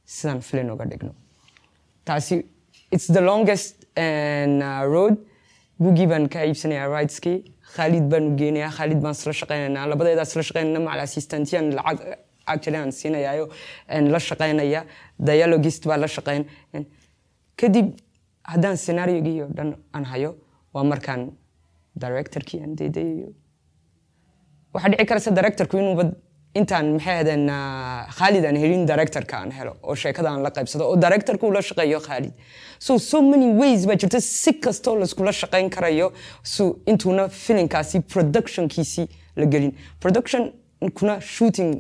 sidaan 0.06 0.42
filin 0.42 0.72
uga 0.72 0.86
dhigno. 0.86 1.14
Taasi 2.06 2.46
it's 2.92 3.08
the 3.08 3.22
longest 3.22 3.86
and, 3.96 4.62
uh, 4.64 4.84
road. 4.94 5.16
Buuggii 5.80 6.08
baan 6.12 6.28
ka 6.30 6.40
iibsanayaa 6.46 6.88
rightskii. 6.98 7.38
Khaalid 7.76 8.06
baan 8.12 8.24
u 8.32 8.36
geenayaa. 8.42 8.72
Khaalid 8.78 9.00
baan 9.04 9.14
isla 9.20 9.34
shaqaynaynaa 9.42 9.86
labadeedaa 9.92 10.26
isla 10.30 10.44
shaqaynayna 10.50 10.80
macal 10.88 11.00
assistantiyaan 11.08 11.68
lacag 11.80 12.00
actually 12.54 12.78
aan 12.82 12.92
siinayayo 13.00 13.46
la 14.14 14.20
shaqaynaya 14.30 14.82
dialogist 15.30 15.84
baa 15.90 15.98
la 16.04 16.08
shaqayn 16.18 16.44
kadib 17.62 17.88
haddaan 18.52 18.78
scenariogii 18.84 19.42
oo 19.46 19.50
dhan 19.58 19.70
aan 19.96 20.06
hayo 20.12 20.32
waa 20.74 20.84
markaan 20.94 21.22
directorkii 22.04 22.60
aan 22.64 22.76
deedayayo 22.80 23.30
waxaa 24.74 24.90
dhici 24.92 25.06
karaysa 25.10 25.32
directorku 25.40 25.78
inuuba 25.78 26.04
intaan 26.60 26.88
maxay 26.94 27.24
khaalid 28.18 28.46
aan 28.50 28.58
helin 28.64 28.84
directorka 28.92 29.36
aan 29.42 29.52
helo 29.58 29.74
oo 29.84 29.96
sheekada 30.04 30.30
aan 30.32 30.42
la 30.46 30.50
qaybsado 30.58 30.84
oo 30.92 30.96
directorku 31.06 31.48
ula 31.52 31.62
shaqeeyo 31.70 32.00
khaalid 32.08 32.34
so 32.86 32.98
so 33.10 33.22
many 33.32 33.48
ways 33.62 33.82
baa 33.90 33.96
jirta 34.02 34.20
si 34.22 34.52
kastoo 34.66 34.96
laiskula 35.02 35.32
shaqayn 35.42 35.70
karayo 35.76 36.08
so 36.44 36.64
intuuna 36.92 37.24
filinkaasi 37.44 38.00
productionkiisii 38.14 39.08
la 39.36 39.46
gelin 39.54 39.72
productionkuna 40.04 41.16
shooting 41.36 41.72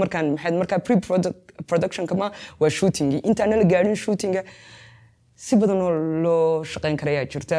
markaan 0.00 0.26
maxay 0.34 0.52
markaa 0.62 0.78
pre 0.78 0.96
productionka 1.70 2.14
ma 2.14 2.30
waa 2.60 2.70
shootingii 2.78 3.20
intaana 3.28 3.56
la 3.56 3.64
gaadhin 3.64 3.96
shootinga. 4.04 4.42
Si 5.34 5.56
badan 5.56 5.80
oo 5.86 5.90
loo 6.24 6.64
shaqayn 6.64 6.96
karayaa 6.96 7.24
jirta. 7.32 7.58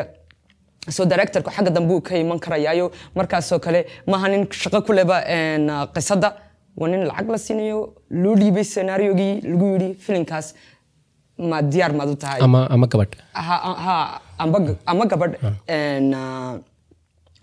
So 0.90 1.06
directorku 1.06 1.50
xagga 1.56 1.72
dambe 1.72 1.94
uu 1.94 2.02
ka 2.02 2.16
iman 2.18 2.40
karayaayo. 2.40 2.92
Markaasoo 3.16 3.60
kale 3.60 3.86
maaha 4.08 4.28
nin 4.34 4.48
shaqo 4.52 4.82
ku 4.86 4.94
leba 4.94 5.18
ah, 5.26 5.86
qisadda 5.96 6.30
waa 6.78 6.88
nin 6.90 7.06
lacag 7.10 7.30
la 7.30 7.38
siinayo 7.38 7.80
loo 8.10 8.36
dhiibay 8.36 8.64
scenaariogii 8.64 9.34
lagu 9.52 9.66
yidhi 9.74 9.90
filinkaas 10.06 10.54
ma 11.38 11.62
diyaar 11.62 11.94
maad 11.94 12.10
u 12.10 12.16
tahay. 12.16 12.40
Ama 12.42 12.88
gabadh. 12.88 13.16
Ha, 13.34 13.56
ha, 13.86 14.22
amba, 14.38 14.60
ama 14.86 15.06
gabadh. 15.06 15.36
Een, 15.68 16.14
ah, 16.14 16.58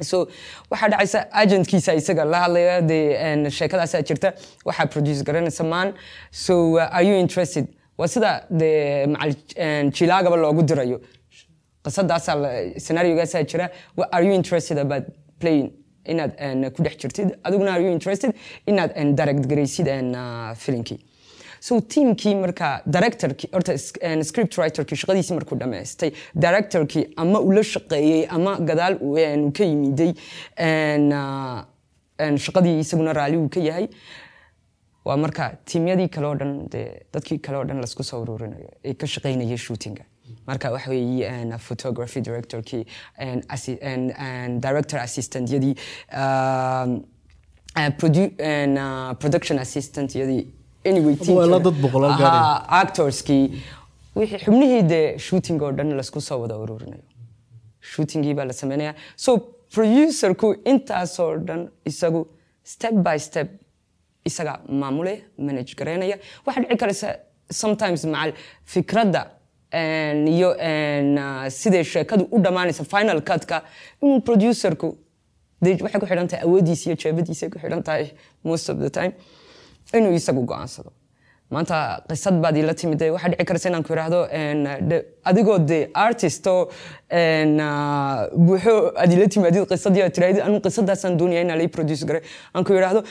so 0.03 0.29
waxaa 0.71 0.89
dhacaysa 0.89 1.21
agentkiisa 1.43 1.95
isaga 1.95 2.25
la 2.25 2.39
hadlaya 2.45 2.77
een, 2.81 3.51
sheekadaasaa 3.51 4.03
jirta. 4.03 4.33
Waxaa 4.65 4.87
produce 4.87 5.23
garanaysa 5.25 5.65
maan 5.65 5.95
so 6.31 6.55
uh, 6.77 6.95
are 6.97 7.05
you 7.07 7.17
interested? 7.21 7.67
Waa 7.99 8.09
sida 8.09 8.47
dee 8.51 9.07
macal 9.07 9.35
jilaagaba 9.99 10.37
loogu 10.37 10.63
dirayo. 10.63 11.01
Qisadaasaa 11.85 12.37
scenaariogaasaa 12.79 13.43
jira. 13.45 13.71
Are 14.13 14.25
you 14.27 14.33
interested 14.35 14.79
about 14.79 15.05
playing 15.41 15.71
inaad 16.05 16.33
ku 16.77 16.83
dhex 16.83 16.97
jirtid? 17.03 17.29
Adiguna 17.45 17.73
are 17.75 17.83
you 17.85 17.93
interested 17.93 18.33
inaad 18.67 19.17
direct 19.17 19.47
garaysid 19.51 19.89
uh, 19.89 20.55
filinkii 20.57 20.99
so 21.61 21.81
teamkii 21.81 22.35
marka 22.45 22.69
s- 23.79 23.93
een, 24.01 24.23
script 24.25 24.57
writerkii 24.59 24.97
shaqadiisii 25.03 25.35
markuu 25.39 25.59
dhammaystay 25.63 26.11
directorkii 26.45 27.05
ama 27.17 27.41
ula 27.41 27.63
shaqeeyey 27.73 28.27
ama 28.39 28.57
gadaal 28.71 28.97
uu 29.01 29.17
ka 29.59 29.65
yimiday 29.65 30.13
uh, 31.19 32.37
shaqadii 32.47 32.79
isaguna 32.85 33.13
raali 33.13 33.37
uu 33.37 33.49
ka 33.49 33.61
yahay 33.61 33.89
waa 35.05 35.17
marka 35.17 35.51
tiimyadii 35.65 36.09
kale 36.15 36.27
oo 36.27 36.35
dhan 36.41 36.55
dee 36.73 36.87
dadkii 37.15 37.39
kale 37.39 37.57
oo 37.59 37.65
dhan 37.65 37.79
la 37.81 37.89
isku 37.91 38.05
soo 38.05 38.23
ururinayo 38.23 38.69
ee 38.85 38.95
ka 38.95 39.07
shaqaynaya 39.07 39.57
shootinga. 39.59 40.05
Marka 40.47 40.71
waxa 40.73 40.91
een, 41.25 41.55
photography 41.59 42.21
directorkii 42.21 42.85
director 44.61 45.01
assistantyadii 45.01 45.75
um, 46.21 46.95
uh, 47.79 47.91
uh, 48.77 49.13
production 49.19 49.59
assistantyadii 49.59 50.43
actorskii 52.81 53.45
wixii 54.17 54.39
xubnihii 54.45 54.83
dee 54.93 55.19
shooting 55.19 55.63
oo 55.63 55.73
dhan 55.73 55.93
la 55.99 56.03
isku 56.07 56.21
soo 56.21 56.41
wada 56.43 56.57
ururinayo 56.59 57.03
shootingii 57.81 58.35
baa 58.35 58.45
la 58.45 58.53
sameynaya. 58.53 58.95
So 59.17 59.31
producerku 59.75 60.49
intaasoo 60.65 61.37
dhan 61.49 61.69
isagu 61.91 62.27
step 62.65 62.95
by 63.07 63.19
step 63.19 63.49
isaga 64.25 64.61
maamule 64.69 65.13
manage 65.39 65.75
garaynaya 65.81 66.17
waxaa 66.47 66.63
dhici 66.63 66.77
karaysa 66.83 67.09
sometimes 67.51 68.05
macal 68.05 68.33
fikradda 68.65 69.23
iyo 70.37 70.51
ah, 70.61 71.51
siday 71.51 71.85
sheekadu 71.85 72.25
u 72.35 72.39
dhammaanaysa 72.45 72.85
final 72.85 73.21
cutka 73.23 73.63
inuu 74.03 74.21
producerku 74.21 74.89
waxay 75.63 76.01
ku 76.01 76.07
xidhan 76.07 76.29
tahay 76.29 76.45
awoodiisa 76.49 76.85
iyo 76.91 76.97
jeebadiisa 77.03 77.51
ku 77.51 77.59
xidhan 77.59 77.83
tahay 77.83 78.07
most 78.45 78.69
of 78.73 78.79
the 78.79 78.91
time 78.91 79.13
inuu 79.99 80.13
isagu 80.21 80.43
go'aansado. 80.51 80.91
Maanta 81.51 81.77
qisad 82.09 82.37
baad 82.43 82.57
ila 82.57 82.75
timid 82.75 83.01
waxaa 83.15 83.29
dhici 83.33 83.45
karaysa 83.45 83.69
inaan 83.69 83.83
ku 83.83 83.93
de- 84.91 85.05
adigoo 85.25 85.59
de 85.59 85.91
artist 85.95 86.47
oo 86.47 86.69
een, 87.11 87.59
ah, 87.61 88.29
buuxo 88.47 88.93
aad 88.97 89.13
ila 89.13 89.27
timaadid 89.29 89.67
qisadii 89.73 90.03
aad 90.03 90.13
tirahdid 90.15 90.41
anu 90.47 90.61
qisadaasaan 90.61 91.17
doonaya 91.19 91.41
inaa 91.43 91.57
lai 91.57 91.69
produce 91.69 92.05
garay. 92.07 92.23
Aan 92.55 92.65
ku 92.65 92.73
idhaahdo 92.73 93.03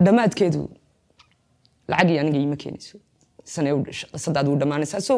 dhammaadkeedu 0.00 0.62
lacagii 1.88 2.18
aniga 2.22 2.38
iima 2.38 2.56
keenayso 2.56 2.98
sanee 3.44 3.74
qisadaad 4.14 4.48
u 4.48 4.56
dhammaanaysaa. 4.56 5.00
So 5.00 5.14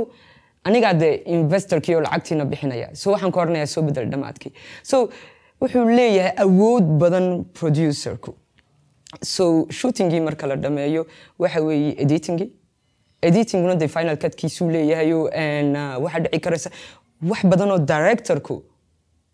anigaa 0.65 0.95
dee 0.95 1.15
investorkii 1.37 1.95
oo 1.95 2.01
lacagtiina 2.01 2.45
bixinaya 2.45 2.89
so 2.95 3.11
waxaan 3.13 3.31
ku 3.33 3.39
oranayaa 3.39 3.67
soo 3.67 3.83
bedel 3.83 4.11
dhammaadkii. 4.11 4.53
So 4.83 5.09
wuxuu 5.61 5.85
leeyahay 5.99 6.33
awood 6.45 6.85
badan 7.03 7.45
producerku 7.59 8.35
so 9.23 9.67
shootingii 9.71 10.21
marka 10.21 10.47
la 10.47 10.57
dhameeyo 10.57 11.07
waxa 11.39 11.61
weeye 11.61 11.95
editingii 11.99 12.51
editinguna 13.23 13.75
de 13.75 13.89
final 13.89 14.17
cutkiisuu 14.17 14.71
leeyahayo 14.71 15.23
uh, 15.23 16.05
waxaa 16.05 16.21
dhici 16.21 16.41
karaysa 16.41 16.71
wax 17.31 17.45
badan 17.47 17.71
oo 17.71 17.79
directorku 17.79 18.63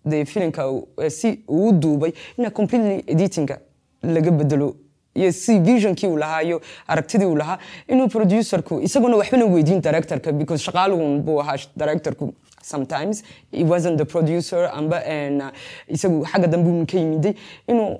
de 0.04 0.24
filimka 0.24 0.62
si 1.08 1.40
uu 1.48 1.72
duubay 1.72 2.12
ina 2.38 2.50
completely 2.50 3.04
editinga 3.06 3.58
laga 4.02 4.30
bedelo. 4.30 4.76
Iyo 5.14 5.32
si 5.32 5.58
visionkii 5.60 6.06
uu 6.08 6.16
lahaa 6.16 6.42
iyo 6.42 6.60
aragtidii 6.86 7.24
uu 7.26 7.36
lahaa 7.36 7.58
inuu 7.88 8.08
producerku 8.08 8.80
isaguna 8.80 9.16
waxbana 9.16 9.44
weydiin 9.44 9.80
directorka 9.80 10.32
because 10.32 10.64
shaqaaluhun 10.64 11.20
buu 11.22 11.40
ahaa 11.40 11.56
directorku 11.76 12.34
sometimes. 12.62 13.22
He 13.52 13.64
wasn't 13.64 13.98
the 13.98 14.04
producer 14.04 14.70
amba 14.74 14.96
uh, 15.04 15.50
isagu 15.88 16.24
xagga 16.24 16.46
dambe 16.46 16.86
ka 16.86 16.98
yimiday. 16.98 17.34
Inuu 17.68 17.98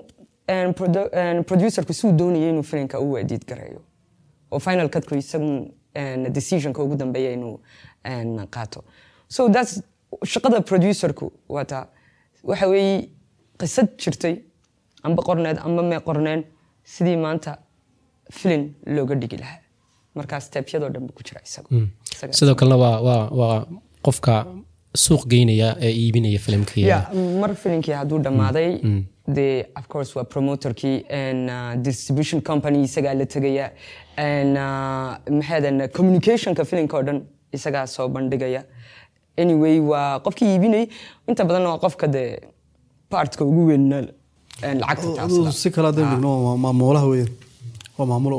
producerku 1.49 1.93
si 1.93 2.07
uu 2.07 2.11
doonayay 2.11 2.49
inuu 2.49 2.63
filimka 2.63 2.99
u 2.99 3.17
edit 3.17 3.45
gareeyo 3.47 3.81
oo 4.51 4.59
final 4.59 4.89
cutku 4.89 5.15
isagu 5.15 5.71
and 5.95 6.29
decisionka 6.33 6.83
ugu 6.83 6.95
dambeeya 6.95 7.31
inuu 7.31 7.59
qaato 8.49 8.83
so 9.27 9.49
that's 9.49 9.81
shaqada 10.25 10.61
producerku 10.61 11.31
waa 11.49 11.65
taa 11.65 11.85
waxa 12.43 12.67
weeye 12.67 13.09
qisad 13.59 13.87
jirtay 14.03 14.35
amba 15.03 15.23
qorneed 15.23 15.57
amba 15.67 15.83
mee 15.83 15.99
qorneen 15.99 16.43
sidii 16.83 17.15
maanta 17.25 17.57
filin 18.31 18.73
looga 18.85 19.15
dhigi 19.15 19.37
lahaa 19.37 19.59
markaa 20.15 20.39
stepyadoo 20.47 20.89
dhan 20.89 21.03
buu 21.07 21.13
ku 21.17 21.23
jira 21.27 21.41
sidoo 22.31 22.55
kalena 22.55 22.77
waa 22.77 23.65
qofka 24.05 24.33
suuq 25.05 25.23
geynaya 25.33 25.75
ee 25.81 25.91
iibinaya 26.01 26.39
filimkii 26.45 26.85
mar 27.41 27.55
filinkii 27.55 27.93
hadduu 27.99 28.19
dhammaaday 28.25 28.69
de 29.27 29.65
of 29.79 29.87
course 29.87 30.15
waa 30.19 30.23
promotorkii 30.23 31.05
and 31.09 31.49
uh, 31.49 31.75
distribution 31.87 32.41
company 32.41 32.83
isagaa 32.83 33.13
la 33.13 33.25
tegaya 33.25 33.71
and 34.17 34.57
uh, 34.57 35.35
maxaadan 35.37 35.87
communicationka 35.97 36.65
filinka 36.65 36.97
oo 36.97 37.03
dhan 37.03 37.19
isagaa 37.57 37.87
soo 37.87 38.07
bandhigaya 38.15 38.61
anyway 39.43 39.79
waa 39.79 40.19
qofkii 40.25 40.49
iibinay 40.53 40.85
inta 41.27 41.45
badan 41.45 41.65
waa 41.71 41.77
qofka 41.85 42.07
de 42.07 42.23
partka 43.09 43.45
ugu 43.45 43.65
weyn 43.69 43.93
and 43.93 44.09
lacagta 44.81 45.07
Aduu 45.07 45.15
taasada 45.15 45.51
si 45.61 45.69
kale 45.71 45.87
haddaynu 45.87 46.09
dhigno 46.11 46.31
waa 46.45 46.57
maamulaha 46.65 47.07
weyn 47.13 47.29
waa 47.97 48.05
maamulo 48.11 48.37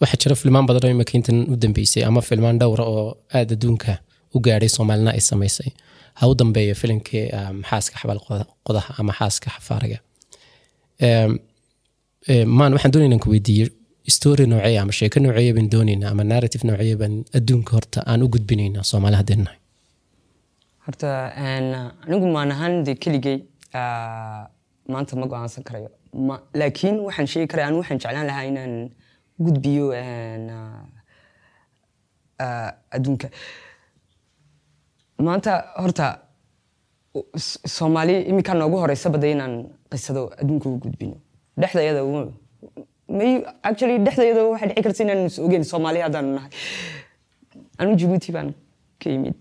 waxaa 0.00 0.18
jira 0.22 0.34
filmaan 0.42 0.66
badan 0.66 0.84
oo 0.88 0.90
imika 0.96 1.12
intan 1.18 1.38
u 1.52 1.56
dambeysay 1.56 2.04
ama 2.04 2.20
filmaan 2.20 2.58
dhowra 2.58 2.84
oo 2.84 3.06
aada 3.34 3.52
adduunka 3.56 3.98
u 4.34 4.40
gaadhay 4.46 4.68
soomaalina 4.68 5.10
ay 5.16 5.20
samaysay 5.30 5.70
ha 6.20 6.24
u 6.30 6.34
dambeeyo 6.40 6.74
filimkii 6.82 7.26
um, 7.38 7.58
xaaska 7.70 7.96
xabal 8.00 8.18
qoda- 8.26 8.48
qodaha 8.66 8.90
ama 9.00 9.12
xaaska 9.18 9.48
xafaariga 9.56 9.98
Em, 11.08 11.32
em, 12.32 12.48
maan 12.58 12.72
waxaan 12.74 12.92
doonayna 12.94 13.18
ku 13.24 13.30
weydiiye 13.34 13.66
story 14.16 14.44
noocee 14.46 14.78
ama 14.82 14.92
sheeko 14.98 15.18
noocee 15.20 15.52
baan 15.56 15.68
doonaynaa 15.74 16.10
ama 16.14 16.24
narrative 16.32 16.64
noocee 16.68 16.96
baan 17.02 17.14
adduunka 17.38 17.70
horta 17.76 17.98
aan 18.10 18.22
u 18.24 18.28
gudbinaynaa 18.34 18.82
soomaali 18.90 19.16
haddeen 19.20 19.42
nahay. 19.44 19.58
Horta 20.86 21.08
anigu 22.06 22.26
maan 22.36 22.50
ahaan 22.54 22.74
de 22.86 22.92
keligay 23.02 23.38
ah, 23.80 24.42
maanta 24.92 25.16
ma 25.20 25.26
go'aansan 25.32 25.64
karayo. 25.68 25.88
Laakiin 26.60 26.96
waxaan 27.06 27.26
sheegi 27.32 27.46
karaya 27.50 27.66
anigu 27.68 27.80
waxaan 27.82 27.98
jeclaan 28.02 28.26
lahaa 28.30 28.44
inaan 28.50 28.74
gudbiyo 29.44 29.86
ah, 32.44 32.70
adduunka 32.96 33.28
maanta 35.26 35.52
horta 35.82 36.06
soomaali 37.76 38.14
iminkaa 38.30 38.54
noogu 38.54 38.76
horeysa 38.82 39.10
baday 39.10 39.32
inaan 39.32 39.54
qisado 39.90 40.22
adduunka 40.40 40.68
u 40.68 40.78
gudbino. 40.78 41.16
Dhexdayada 41.60 42.04
u- 42.04 42.32
may 43.08 43.32
actually 43.62 43.98
dhexdayada 43.98 44.42
waxay 44.52 44.68
dhici 44.68 44.82
karta 44.82 45.02
inaan 45.04 45.22
ogeyn 45.46 45.64
soomaali 45.64 46.00
haddaan 46.00 46.28
nahay. 46.34 46.50
Anu 47.78 47.96
jabuuti 48.00 48.32
baan 48.32 48.54
ka 49.02 49.10
yimid. 49.10 49.38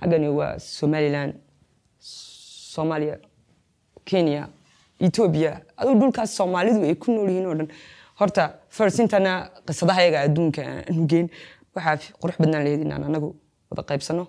Xaggani 0.00 0.28
waa 0.38 0.58
somaliland 0.58 1.34
soomaaliya 2.72 3.16
kenya 4.04 4.48
ethiopia. 5.00 5.60
Aduu 5.76 5.94
dhulkaas 6.00 6.36
soomaalidu 6.36 6.82
ay 6.84 6.94
ku 6.94 7.12
nool 7.12 7.28
yihiin 7.28 7.46
oo 7.46 7.54
dhan. 7.54 7.68
Horta 8.20 8.42
first 8.68 8.98
intana 8.98 9.50
qisadahayaga 9.66 10.20
adduunka 10.26 10.62
aanu 10.62 11.06
geyn 11.06 11.26
waxaa 11.74 11.96
qurux 12.20 12.36
badnaan 12.40 12.64
lahayd 12.64 12.82
inaan 12.86 13.04
anagu 13.04 13.28
wada 13.70 13.82
qaybsano 13.90 14.24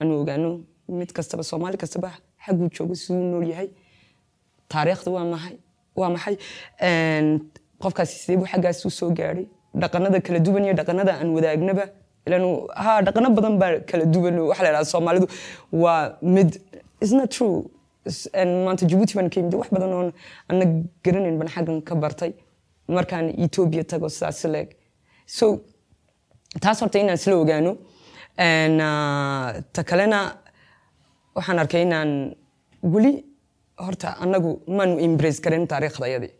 aanu 0.00 0.12
ogaano 0.22 0.50
mid 0.98 1.10
kastaba 1.16 1.42
soomaali 1.50 1.76
kastaba 1.82 2.10
xagguu 2.44 2.68
joogo 2.76 2.94
siduu 3.02 3.22
nool 3.32 3.46
yahay 3.52 3.68
taariikhda 4.72 5.10
waa 5.16 6.10
maxay 6.14 6.34
qofkaasi 7.82 8.14
sidee 8.22 8.46
xaggaas 8.52 8.84
u 8.88 8.90
soo 8.98 9.10
gaadhay 9.18 9.46
dhaqanada 9.82 10.18
kala 10.26 10.38
duwan 10.46 10.64
iyo 10.66 10.74
dhaqanada 10.80 11.12
aan 11.20 11.28
wadaagnaba 11.36 11.84
ha 12.84 12.92
dhaqano 13.06 13.28
badan 13.36 13.54
baa 13.62 13.72
kala 13.90 14.04
duwan 14.14 14.34
waxa 14.50 14.62
la 14.64 14.70
idhaha 14.72 14.84
soomaalidu 14.94 15.26
waa 15.82 16.00
mid 16.36 16.50
is 17.04 17.12
not 17.18 17.30
true. 17.36 17.58
Maanta 18.66 18.86
jabuuti 18.90 19.14
baan 19.16 19.28
ka 19.32 19.36
yimid 19.40 19.54
wax 19.60 19.68
badan 19.74 19.92
oon 19.98 20.08
ana 20.50 20.64
garanayn 21.04 21.36
baan 21.40 21.48
xaggan 21.54 21.78
ka 21.88 21.94
bartay 22.02 22.32
markaan 22.96 23.26
ethiopia 23.44 23.84
tago 23.92 24.08
sidaas 24.16 24.40
leeg 24.54 24.68
so 25.38 25.44
taas 26.62 26.78
horta 26.82 26.98
inaan 27.02 27.18
isla 27.20 27.34
ogaano 27.42 27.72
ta 29.74 29.82
kalena 29.84 30.20
waxaan 31.36 31.58
arkay 31.62 31.82
inaan 31.82 32.10
weli 32.82 33.12
horta 33.84 34.08
anagu 34.24 34.50
maanu 34.76 34.94
embrace 35.06 35.40
garan 35.44 35.66
taariikhdayadii 35.72 36.32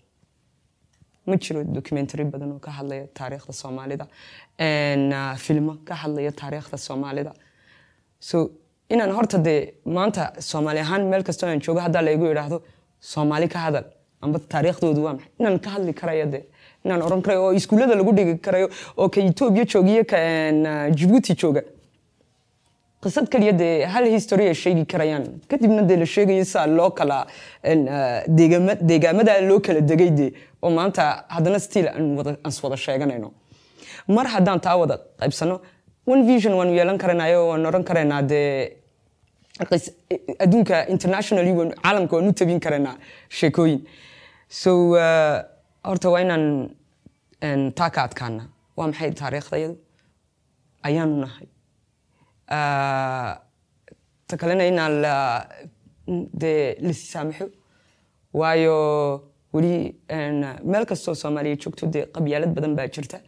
ma 1.28 1.36
jiro 1.44 1.60
documentary 1.76 2.24
badan 2.32 2.52
oo 2.54 2.58
ka 2.66 2.70
hadlaya 2.78 3.06
taariikhda 3.18 3.52
soomaalida. 3.62 4.06
Ah, 4.66 5.34
filmo 5.44 5.72
ka 5.88 5.94
hadlaya 6.02 6.32
taariikhda 6.40 6.76
soomaalida. 6.86 7.32
So 8.28 8.36
inaan 8.94 9.12
horta 9.16 9.38
dee 9.46 9.60
maanta 9.96 10.22
soomaali 10.50 10.80
ahaan 10.86 11.02
meel 11.10 11.22
kastoo 11.28 11.48
aan 11.50 11.60
joogo 11.66 11.80
haddaa 11.86 12.02
laygu 12.08 12.30
idhaahdo 12.32 12.58
soomaali 13.12 13.48
ka 13.54 13.58
hadal. 13.66 13.84
Amba 14.22 14.38
taariikhdoodu 14.52 15.00
waa 15.06 15.12
maxay? 15.16 15.30
Inaan 15.40 15.58
ka 15.64 15.70
hadli 15.74 15.92
karayo 16.00 16.26
dee 16.34 16.44
inaan 16.84 17.02
oran 17.02 17.20
karayo 17.22 17.42
oo 17.46 17.52
iskuullada 17.58 17.94
lagu 18.00 18.12
dhigi 18.18 18.34
karayo 18.46 18.68
oo 18.96 19.08
ka 19.08 19.20
etoobiya 19.20 19.64
jooga 19.72 19.90
iyo 19.96 20.04
ka 20.12 20.16
een, 20.18 20.66
ah, 20.66 20.88
jabuuti 20.98 21.34
jooga 21.42 21.62
qisad 23.02 23.26
kaliya 23.32 23.52
dee 23.58 23.84
hal 23.92 24.04
history 24.14 24.46
ay 24.48 24.54
sheegi 24.54 24.84
karayaan? 24.92 25.24
Kadibna 25.50 25.82
dee 25.88 25.96
la 25.96 26.06
sheegayo 26.14 26.44
saa 26.44 26.66
loo 26.66 26.90
kala 26.90 27.18
ah, 27.64 28.22
deegaama- 28.38 28.78
deegaamada 28.90 29.40
loo 29.48 29.60
kala 29.60 29.80
degay 29.90 30.10
dee. 30.18 30.30
Oo 30.62 30.70
maanta 30.70 31.24
haddana 31.28 31.58
still 31.60 31.86
aan 31.88 32.16
wada 32.16 32.76
sheeganayno. 32.76 33.32
Mar 34.08 34.26
haddaan 34.26 34.60
taa 34.60 34.76
wada 34.76 34.96
qaybsano 35.20 35.60
one 36.06 36.22
vision 36.26 36.52
waanu 36.58 36.72
yeelan 36.78 36.98
karanayo 36.98 37.40
waan 37.50 37.66
oran 37.70 37.84
karaynaa 37.84 38.22
dee 38.22 38.72
qis- 39.70 39.92
adduunka 40.44 40.76
internationally 40.94 41.52
caalamka 41.82 42.16
waan 42.16 42.28
u 42.28 42.32
tabin 42.32 42.60
karaynaa 42.60 42.96
sheekooyin. 43.38 43.80
So 44.48 44.70
ah, 44.96 45.44
horta 45.88 46.10
waa 46.10 46.20
inaan 46.26 46.44
taa 47.78 47.90
ka 47.94 48.00
adkaana 48.08 48.44
waa 48.76 48.86
maxay 48.90 49.10
taariikhdayadu 49.20 49.76
ayaanu 50.88 51.16
nahay 51.24 51.46
Ah, 52.50 53.40
ta 54.26 54.36
kalena 54.40 54.64
inaan 54.70 54.94
la 55.04 55.14
dee 56.40 56.76
lasi 56.86 57.04
saamaxo 57.12 57.46
waayo 58.40 58.76
weli 59.54 59.74
meel 60.72 60.84
kastoo 60.90 61.14
soomaaliya 61.22 61.56
joogto 61.62 61.86
dee 61.94 62.04
qabyaalad 62.14 62.52
badan 62.56 62.74
baa 62.78 62.88
jirta. 62.94 63.18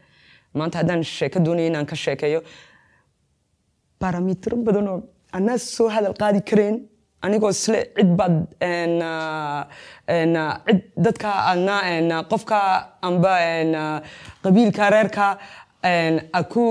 Maanta 0.54 0.78
haddaan 0.80 1.02
sheeko 1.04 1.38
doonayo 1.44 1.66
inaan 1.70 1.86
ka 1.86 1.96
sheekeeyo 2.04 2.40
baramitro 4.00 4.56
badan 4.66 4.88
oo 4.92 4.98
anaa 5.36 5.58
soo 5.58 5.88
hadal 5.94 6.14
qaadi 6.20 6.40
kareen 6.50 6.76
anigoo 7.24 7.50
isle 7.56 7.80
cid 7.96 8.10
baad 8.18 8.36
cid 10.66 10.80
dadka 11.04 11.30
adna 11.52 12.16
qofka 12.30 12.58
amba 13.08 13.32
qabiilka 14.42 14.90
reerka 14.94 15.26
aku 16.40 16.62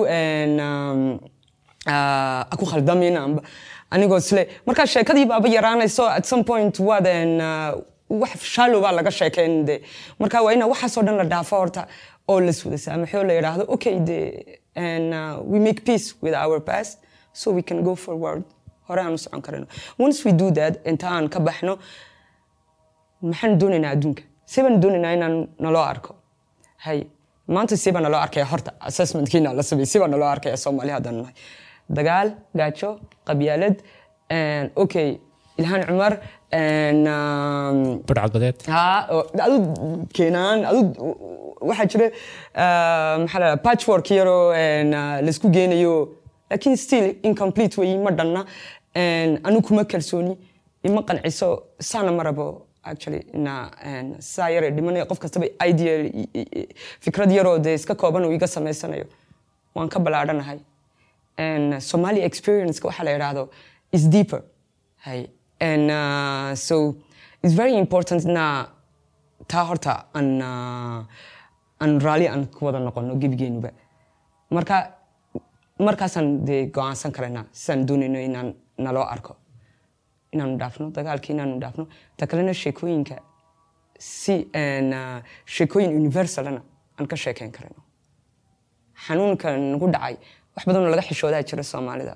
aku 2.53 2.65
khaldamin 2.71 3.15
amba 3.17 3.41
anigoo 3.93 4.17
isle 4.23 4.43
markaa 4.67 4.85
sheekadii 4.95 5.25
baaba 5.31 5.47
yaraanayso 5.57 6.03
at 6.17 6.25
some 6.31 6.43
point 6.43 6.75
waad 6.89 7.05
een, 7.07 7.41
ah, 7.41 7.73
wax 8.09 8.57
baa 8.83 8.91
laga 8.99 9.11
sheekeyn 9.11 9.65
de 9.65 9.75
marka 10.19 10.41
waa 10.45 10.53
ina 10.53 10.65
waxaasoo 10.73 11.03
dhan 11.07 11.17
la 11.17 11.23
dhaafo 11.33 11.55
horta 11.61 11.87
oo 12.27 12.39
la 12.39 12.49
iswada 12.55 12.77
saamaxo 12.77 13.23
la 13.23 13.33
yidhaahdo 13.33 13.63
okay 13.75 13.95
de 13.99 14.19
and 14.75 15.13
uh, 15.13 15.39
we 15.51 15.59
make 15.59 15.79
peace 15.89 16.07
with 16.21 16.33
our 16.43 16.59
past 16.61 16.99
so 17.33 17.51
we 17.51 17.61
can 17.61 17.83
go 17.83 17.95
forward. 17.95 18.43
hore 18.89 19.01
aan 19.01 19.17
socon 19.23 19.41
karano 19.45 19.65
once 20.05 20.17
we 20.25 20.31
do 20.41 20.47
that 20.59 20.73
inta 20.91 21.07
aan 21.15 21.25
ka 21.33 21.39
baxno 21.47 21.73
maxaan 23.29 23.53
doonaynaa 23.61 23.91
adduunka 23.95 24.23
see 24.51 24.61
baan 24.65 24.77
doonaynaa 24.83 25.11
inaan 25.17 25.35
naloo 25.65 25.83
arko 25.93 26.11
hay 26.85 26.99
maanta 27.55 27.77
see 27.83 27.91
naloo 27.91 28.21
arkaya 28.25 28.45
horta 28.51 28.71
assessmentkiina 28.89 29.53
la 29.59 29.63
sameeyey 29.69 29.91
see 29.93 29.99
naloo 30.13 30.29
arkaya 30.35 30.57
soomaali 30.63 30.91
haddaan 30.97 31.17
nahay 31.21 31.35
dagaal 31.97 32.27
gaajo 32.59 32.89
qabyaalad 33.27 33.75
and 34.37 34.69
okay 34.83 35.07
ilhaan 35.59 35.81
cumar 35.89 36.13
um, 36.59 38.01
oo- 39.15 39.27
adu 39.45 39.57
keenaan 40.17 40.59
adu 40.71 40.81
waxaa 41.69 41.87
jira 41.93 42.07
maxaa 43.23 43.57
patchwork 43.65 44.07
yaroo 44.19 44.43
la 45.25 45.29
isku 45.33 45.49
geenayo 45.57 45.93
laakiin 46.51 46.77
still 46.85 47.07
incomplete 47.29 47.75
weyi 47.81 47.97
ma 48.05 48.11
dhanna 48.19 48.41
anu 49.47 49.61
kuma 49.67 49.83
kalsooni 49.93 50.33
ima 50.87 51.01
qanciso 51.09 51.49
saana 51.89 52.11
ma 52.17 52.23
rabo 52.29 52.45
actually 52.91 53.21
een, 53.35 54.07
saa 54.19 54.49
yare 54.55 54.69
dhimanaya 54.77 55.05
qof 55.05 55.19
kastaba 55.23 55.45
ideal 55.69 56.01
i- 56.21 56.29
i- 56.41 56.49
i- 56.61 56.69
fikrad 57.05 57.31
yaroo 57.37 57.57
dee 57.65 57.73
iska 57.79 57.95
kooban 57.95 58.25
uu 58.25 58.31
iga 58.37 58.47
samaysanayo 58.55 59.05
waan 59.75 59.89
ka 59.93 59.99
balaadhanahay 59.99 60.59
Somali 61.89 62.21
experience 62.29 62.79
waxaa 62.83 63.03
la 63.07 63.11
yidhaahdo 63.15 63.43
is 63.91 64.03
deeper. 64.15 64.41
Hay 65.05 65.29
and 65.59 65.89
uh, 65.91 66.55
so 66.55 66.75
it's 67.43 67.53
very 67.53 67.75
important 67.83 68.25
na 68.25 68.45
taa 69.47 69.63
horta 69.69 69.93
aan 70.13 70.27
uh, 70.41 70.99
aan 71.81 71.99
raali 72.05 72.27
aan 72.27 72.43
ku 72.55 72.65
wada 72.65 72.79
noqono 72.79 73.15
gebigeenuba 73.21 73.71
marka 74.55 74.77
markaasaan 75.87 76.27
dee 76.47 76.61
go'aansan 76.75 77.11
karaynaa 77.17 77.45
sidaan 77.51 77.85
doonayno 77.87 78.19
inaan 78.19 78.49
naloo 78.85 79.03
arko. 79.15 79.33
Inaanu 80.33 80.57
dhaafno 80.61 80.85
dagaalkii 80.97 81.33
inaanu 81.35 81.59
dhaafno 81.63 81.83
ta 82.17 82.27
kalena 82.27 82.53
sheekooyinka 82.53 83.15
si 83.97 84.35
uh, 84.61 85.19
sheekooyin 85.55 85.91
universalana 86.01 86.61
aan 86.97 87.07
ka 87.07 87.15
sheekeyn 87.15 87.51
karayno 87.51 87.81
xanuunka 89.05 89.47
nagu 89.57 89.87
dhacay 89.95 90.15
wax 90.59 90.65
badan 90.67 90.83
oo 90.83 90.89
laga 90.91 91.01
xishoodaa 91.01 91.43
jira 91.43 91.63
soomaalida. 91.63 92.15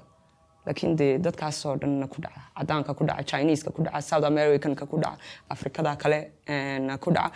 Laakiin 0.65 0.95
dee 0.97 1.17
dadkaasoo 1.17 1.75
dhanna 1.81 2.07
ku 2.07 2.21
dhaca 2.21 2.41
cadaanka 2.57 2.93
ku 2.93 3.03
dhaca 3.05 3.23
chineeska 3.23 3.71
ku 3.71 3.81
dhaca 3.83 4.01
south 4.01 4.23
americanka 4.25 4.85
ku 4.85 4.97
dhaca 4.97 5.17
afrikada 5.49 5.95
kale 5.95 6.19
een, 6.47 6.97
ku 6.99 7.11
dhaca. 7.11 7.31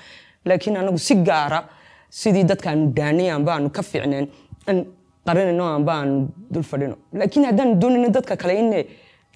Laakiin 0.46 0.78
anagu 0.78 0.98
si 0.98 1.16
gaara 1.24 1.64
sidii 2.10 2.44
dadkaanu 2.44 2.94
daanay 2.94 3.30
amba 3.32 3.54
aanu 3.56 3.70
ka 3.70 3.82
fiicneen 3.82 4.28
aan 4.68 4.86
qarinayno 5.26 5.64
amba 5.76 5.94
aanu 5.94 6.28
dul 6.52 6.64
fadhino. 6.64 6.96
Laakiin 7.14 7.46
haddaan 7.46 7.80
doonayno 7.80 8.10
dadka 8.10 8.36
kale 8.38 8.54
inay 8.60 8.84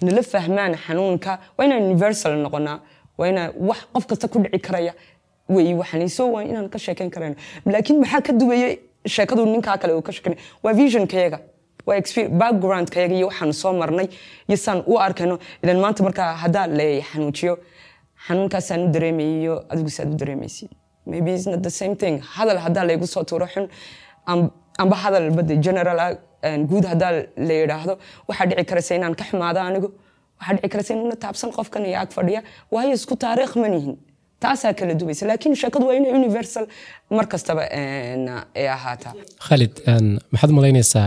nala 0.02 0.22
fahmaan 0.22 0.74
xanuunka 0.86 1.38
waa 1.58 1.64
inaan 1.66 1.82
universal 1.90 2.32
noqonaa 2.44 2.78
waa 3.18 3.28
inaa 3.28 3.50
wax 3.68 3.80
qof 3.92 4.06
kasta 4.06 4.28
ku 4.28 4.38
dhici 4.38 4.58
karaya. 4.58 4.92
Wey 5.48 5.74
waxaan 5.74 6.32
waa 6.32 6.42
inaan 6.42 6.68
ka 6.68 6.78
sheekeyn 6.78 7.10
karayno 7.10 7.36
laakiin 7.66 8.00
maxaa 8.00 8.20
ka 8.22 8.32
duwayay 8.32 8.78
sheekadu 9.06 9.44
ninkaa 9.46 9.76
kale 9.78 9.92
uu 9.92 10.02
ka 10.02 10.12
sheekanay? 10.12 10.38
Waa 10.62 10.72
visionkayaga 10.72 11.38
backgroundkayaga 12.40 13.14
iyo 13.18 13.26
waxaan 13.30 13.52
soo 13.52 13.72
marnay 13.72 14.08
iyo 14.48 14.56
saan 14.56 14.78
u 14.86 14.98
arkayno 15.06 15.38
ilan 15.62 15.78
maanta 15.84 16.02
markaa 16.06 16.30
haddaa 16.42 16.66
la 16.78 16.86
xanuujiyo 17.10 17.54
xanuunkaasaan 18.26 18.80
u 18.86 18.92
dareemayay 18.94 19.40
iyo 19.42 19.54
adigu 19.72 19.90
saad 19.96 20.08
u 20.14 20.16
dareemaysid. 20.16 20.70
Maybe 21.06 21.34
it's 21.34 21.46
not 21.46 21.62
the 21.62 21.70
same 21.70 21.94
thing. 22.02 22.14
Hadal 22.36 22.58
haddaa 22.64 22.84
laygu 22.88 23.06
soo 23.06 23.24
tuuro 23.24 23.46
xun 23.54 23.64
am- 24.26 24.50
amba 24.82 24.96
hadal 25.04 25.30
bade 25.38 25.54
general 25.66 25.98
ah 26.06 26.10
guud 26.70 26.84
haddaa 26.92 27.12
la 27.48 27.54
yidhaahdo 27.60 27.94
waxaa 28.28 28.46
dhici 28.50 28.64
karaysa 28.70 28.92
inaan 28.98 29.14
ka 29.20 29.24
xumaado 29.28 29.60
anigu 29.68 29.88
waxaa 30.40 30.54
dhici 30.56 30.68
karaysa 30.72 30.90
inuuna 30.94 31.16
taabsan 31.24 31.50
qofkan 31.56 31.82
iyo 31.86 31.98
ag 32.04 32.10
fadhiya. 32.16 32.40
Waayo 32.74 32.92
isku 32.98 33.14
taariikh 33.24 33.54
ma 33.62 33.68
nihin 33.74 33.94
taasaa 34.44 34.72
kala 34.78 34.94
dubaysa 35.00 35.24
laakiin 35.30 35.54
sheekadu 35.62 35.84
waa 35.88 35.96
inay 36.00 36.12
universal 36.20 36.64
mar 37.18 37.26
kastaba 37.32 37.62
ay 38.60 38.66
ahaataa 38.76 39.12
khalid 39.48 39.72
maxaad 40.32 40.52
malaynaysaa 40.58 41.06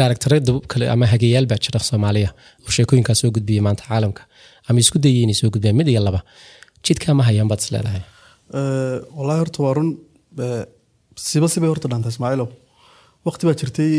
directorada 0.00 0.52
kale 0.72 0.84
ama 0.94 1.06
hageyaal 1.12 1.46
baa 1.52 1.60
jira 1.66 1.80
soomaaliya 1.90 2.30
oo 2.66 2.70
sheekooyinkaa 2.76 3.16
soo 3.22 3.30
gudbiya 3.36 3.62
maanta 3.66 3.84
caalamka 3.90 4.22
ama 4.68 4.78
isku 4.84 4.98
dayay 5.06 5.22
inay 5.26 5.36
soo 5.40 5.50
gudbiyaan 5.54 5.78
mid 5.80 5.88
iyo 5.94 6.02
laba 6.08 6.20
jidkaa 6.86 7.14
ma 7.18 7.22
hayaan 7.28 7.48
baad 7.52 7.60
is 7.64 7.70
leedahay 7.74 8.02
wallaahi 9.16 9.40
horta 9.44 9.58
waa 9.66 9.74
run 9.78 9.90
siba 11.28 11.48
sibay 11.54 11.70
horta 11.72 11.88
dhanta 11.92 12.08
ismaaciilow 12.14 12.48
waqti 13.28 13.44
baa 13.48 13.56
jirtay 13.60 13.92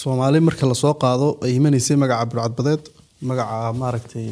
soomaali 0.00 0.38
marka 0.48 0.64
la 0.70 0.76
soo 0.82 0.94
qaado 1.04 1.28
ay 1.46 1.52
imanaysay 1.58 1.96
magaca 2.02 2.24
burcadbadeed 2.32 2.82
magaca 3.30 3.56
maaragtay 3.82 4.26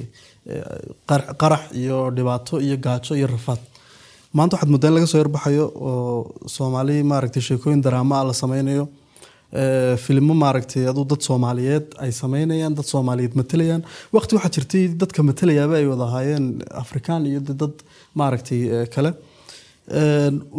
qar- 1.10 1.28
qarax 1.42 1.62
iyo 1.82 1.98
dhibaato 2.16 2.54
iyo 2.66 2.76
gaajo 2.86 3.12
iyo 3.20 3.26
rafaad 3.34 3.60
maanta 4.36 4.56
waxaad 4.56 4.70
mooddaa 4.72 4.90
in 4.90 4.94
laga 4.96 5.06
soo 5.12 5.18
yarbaxayo 5.22 5.64
oo 5.90 6.34
soomaali 6.56 6.96
maaragtay 7.12 7.42
sheekooyin 7.48 7.82
daraama 7.86 8.14
ah 8.20 8.24
la 8.28 8.32
sameynayo. 8.42 8.84
Filimo 10.04 10.34
maaragtay 10.42 10.82
aduu 10.90 11.04
dad 11.12 11.20
soomaaliyeed 11.28 11.86
ay 12.04 12.12
sameynayaan 12.22 12.74
dad 12.78 12.86
soomaaliyeed 12.92 13.34
matalayaan 13.40 13.82
waqti 14.16 14.34
waxaa 14.36 14.52
jirtay 14.56 14.84
dadka 15.02 15.22
matalayaaba 15.30 15.74
ay 15.80 15.86
wada 15.92 16.04
ahaayeen 16.10 16.44
afrikaan 16.82 17.26
iyo 17.30 17.40
dad 17.40 17.74
maaragtay 18.20 18.60
kale. 18.94 19.10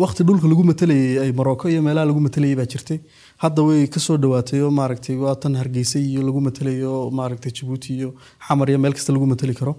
Waqti 0.04 0.22
dhulka 0.28 0.48
lagu 0.52 0.64
matalayay 0.72 1.20
ay 1.24 1.32
marocco 1.40 1.70
iyo 1.72 1.82
meelaha 1.88 2.06
lagu 2.12 2.20
matalayay 2.28 2.56
baa 2.60 2.68
jirtay. 2.74 3.00
Hadda 3.44 3.62
way 3.68 3.88
ka 3.88 4.00
soo 4.06 4.18
dhawaatay 4.24 4.60
oo 4.66 4.72
maaragtay 4.80 5.16
waa 5.24 5.36
tan 5.36 5.56
hargeysa 5.62 5.98
iyo 6.00 6.22
lagu 6.28 6.42
matalayo 6.48 6.92
maaragtay 7.20 7.52
jabuuti 7.58 7.90
iyo 8.00 8.10
xamar 8.48 8.68
iyo 8.70 8.80
meel 8.84 8.94
kasta 8.98 9.14
lagu 9.16 9.26
matali 9.34 9.54
karo. 9.56 9.74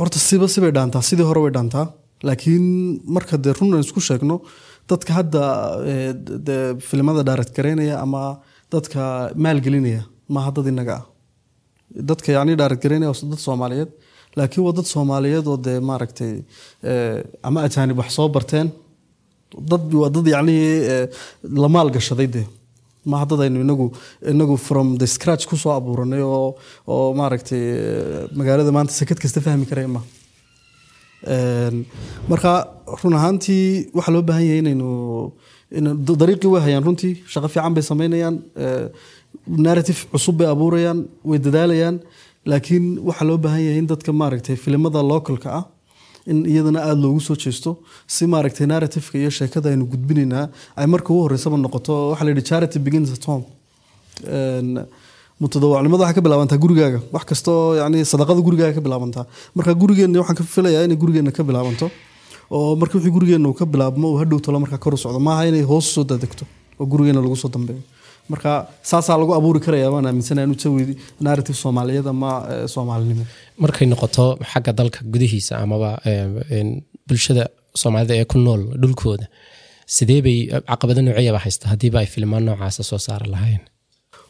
Horta 0.00 0.18
siba 0.18 0.48
sibay 0.48 0.72
dhaantaa 0.78 1.02
sidii 1.10 1.22
hore 1.30 1.40
way 1.46 1.52
dhaantaa 1.58 1.86
laakiin 2.22 2.66
marka 3.04 3.36
dee 3.44 3.52
run 3.58 3.78
isku 3.80 4.00
sheegno 4.00 4.40
dadka 4.88 5.12
hadda 5.18 5.42
de 6.46 6.56
filimada 6.88 7.22
direct 7.30 7.52
gareynaya 7.56 8.00
ama 8.04 8.22
dadka 8.72 9.30
maalgelinaya 9.44 10.02
maaha 10.28 10.50
dad 10.56 10.66
inaga 10.72 10.94
ah. 11.00 11.04
Dadka 12.10 12.32
yani 12.32 12.56
direct 12.60 12.82
gareynaya 12.82 13.10
waa 13.12 13.30
dad 13.32 13.38
soomaaliyeed. 13.46 13.90
Laakiin 14.36 14.64
waa 14.66 14.72
dad 14.78 14.84
soomaaliyeed 14.94 15.46
oo 15.46 15.56
dee 15.66 15.78
maaragtay 15.80 16.32
ama 17.42 17.62
ajaanib 17.66 17.98
wax 17.98 18.10
soo 18.18 18.28
barteen. 18.28 18.68
Dad 19.70 19.84
waa 19.94 20.10
dad 20.10 20.26
yacni 20.34 20.56
eh, 20.92 21.06
la 21.62 21.68
maalgashaday 21.68 22.26
dee. 22.36 22.46
Maaha 23.06 23.26
dad 23.30 23.40
aynu 23.46 23.60
inagu 23.66 23.86
inagu 24.32 24.56
from 24.58 24.96
the 24.98 25.06
scratch 25.06 25.46
ku 25.46 25.56
soo 25.56 25.70
abuuranay 25.78 26.22
oo 26.26 26.56
oo 26.86 27.14
maaragtay 27.20 27.62
magaalada 28.38 28.72
maanta 28.76 28.92
sekad 28.92 29.18
kasta 29.22 29.40
fahmi 29.40 29.66
karaya 29.70 29.88
ma. 29.88 30.00
Een, 30.02 30.25
marka 32.30 32.52
run 33.02 33.14
ahaantii 33.18 33.90
waxaa 33.96 34.12
loo 34.16 34.22
baahan 34.28 34.44
yahay 34.48 34.58
inaynu 34.64 34.88
in- 35.78 35.96
da- 36.06 36.16
dariiqii 36.22 36.50
way 36.54 36.62
hayaan 36.66 36.84
runtii 36.88 37.12
shaqo 37.32 37.48
fiican 37.54 37.74
bay 37.76 37.82
sameynayaan 37.90 38.36
eh, 38.64 38.86
narrative 39.66 40.00
cusub 40.12 40.36
bay 40.40 40.48
abuurayaan 40.54 40.98
way 41.30 41.38
dadaalayaan 41.46 41.96
laakiin 42.50 42.84
waxaa 43.08 43.26
loo 43.30 43.38
baahan 43.44 43.62
yahay 43.66 43.78
in 43.82 43.86
dadka 43.92 44.10
maaragtay 44.20 44.56
filimada 44.64 45.00
localka 45.12 45.48
ah 45.60 45.64
in 46.30 46.38
iyadana 46.52 46.80
aada 46.88 47.00
loogu 47.04 47.20
soo 47.28 47.36
jeesto 47.44 47.70
si 48.14 48.22
maaragtay 48.34 48.66
narrativeka 48.72 49.16
iyo 49.22 49.30
sheekada 49.38 49.68
aynu 49.72 49.84
gudbinaynaa 49.92 50.44
ay 50.80 50.86
marka 50.94 51.08
ugu 51.12 51.22
horeysaba 51.26 51.56
noqoto 51.64 51.92
waxaa 52.10 52.24
la 52.26 52.30
yidhi 52.32 52.44
charity 52.50 52.78
begins 52.86 53.10
at 53.16 53.24
home. 53.30 53.44
Een, 54.36 54.70
mutadawacnimada 55.42 56.02
waxay 56.04 56.16
ka 56.18 56.22
bilaabantaa 56.26 56.58
gurigaaga. 56.64 57.00
Wax 57.14 57.24
kastoo 57.30 57.76
yani 57.80 57.98
sadaqada 58.12 58.40
gurigaaga 58.46 58.74
ka 58.78 58.80
bilaabantaa. 58.86 59.24
Marka 59.56 59.72
gurigeenna 59.82 60.18
waxaan 60.22 60.36
ka 60.40 60.44
filayaa 60.54 60.84
inay 60.86 60.96
gurigeenna 61.02 61.32
ka 61.38 61.42
bilaabanto 61.48 61.86
oo 62.56 62.76
marka 62.80 62.94
wixii 62.98 63.12
gurigeenna 63.16 63.48
uu 63.50 63.56
ka 63.60 63.66
bilaabmo 63.72 64.06
uu 64.12 64.18
hadhow 64.22 64.38
tolo 64.46 64.58
markaa 64.64 64.78
kor 64.84 64.94
u 64.94 64.96
socdo. 65.04 65.18
Maaha 65.28 65.42
inay 65.50 65.62
hoos 65.70 65.86
soo 65.94 66.04
dadegto 66.04 66.44
oo 66.80 66.86
gurigeenna 66.92 67.20
lagu 67.26 67.36
soo 67.42 67.50
dambeeyo. 67.56 67.82
Marka 68.32 68.50
saasaa 68.90 69.16
lagu 69.20 69.32
abuuri 69.38 69.60
karaya 69.66 69.90
baan 69.94 70.06
aaminsanahay 70.10 70.46
inuu 70.48 70.94
narrative 71.26 71.56
soomaaliyeed 71.62 72.06
ama 72.14 72.30
eh, 72.52 72.66
soomaalinimo. 72.74 73.24
Markay 73.64 73.86
noqoto 73.92 74.24
xagga 74.52 74.72
dalka 74.72 74.98
gudihiisa 75.12 75.54
amaba 75.64 75.90
em, 76.04 76.80
bulshada 77.08 77.44
soomaalida 77.82 78.14
ee 78.20 78.24
ku 78.32 78.38
nool 78.46 78.62
dhulkooda 78.82 79.26
sidee 79.96 80.20
bay 80.26 80.38
caqabado 80.70 81.00
nooceeyaba 81.06 81.38
haysta 81.44 81.64
haddiiba 81.72 81.98
ay 82.02 82.06
filmaan 82.14 82.44
noocaasa 82.48 82.82
soo 82.90 82.98
saari 83.06 83.28
lahayn 83.34 83.60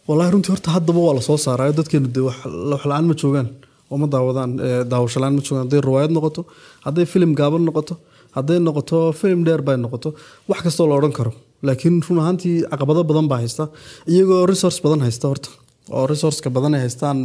wallaahi 0.09 0.33
runtii 0.35 0.53
horta 0.55 0.71
haddaba 0.77 1.01
waa 1.07 1.14
la 1.14 1.21
soo 1.29 1.37
saaraayo. 1.47 1.73
Dadkeenu 1.79 2.09
dee 2.16 2.25
wax 2.29 2.38
wax 2.73 2.83
la'aan 2.90 3.07
ma 3.11 3.14
joogaan 3.23 3.49
oo 3.90 3.97
ma 4.03 4.07
daawadaan 4.14 4.53
daawasho 4.92 5.21
la'aan 5.23 5.35
ma 5.38 5.42
joogaan. 5.47 5.64
Hadday 5.66 5.81
riwaayad 5.88 6.12
noqoto 6.16 6.42
hadday 6.87 7.07
filim 7.12 7.35
gaaban 7.40 7.62
noqoto 7.69 7.95
hadday 8.37 8.59
noqoto 8.69 8.99
filim 9.21 9.45
dheer 9.47 9.62
bay 9.69 9.77
noqoto 9.77 10.14
wax 10.49 10.61
kastoo 10.66 10.87
la 10.90 10.95
odhan 11.01 11.12
karo. 11.19 11.33
Laakiin 11.62 12.03
run 12.09 12.19
ahaantii 12.23 12.57
caqabado 12.71 13.03
badan 13.11 13.29
baa 13.31 13.38
haysta 13.42 13.64
iyagoo 14.07 14.47
resource 14.53 14.79
badan 14.85 15.01
haysta 15.07 15.29
horta. 15.33 15.51
Oo 15.97 16.07
resourceka 16.11 16.51
badan 16.51 16.75
ay 16.75 16.81
haystaan 16.87 17.19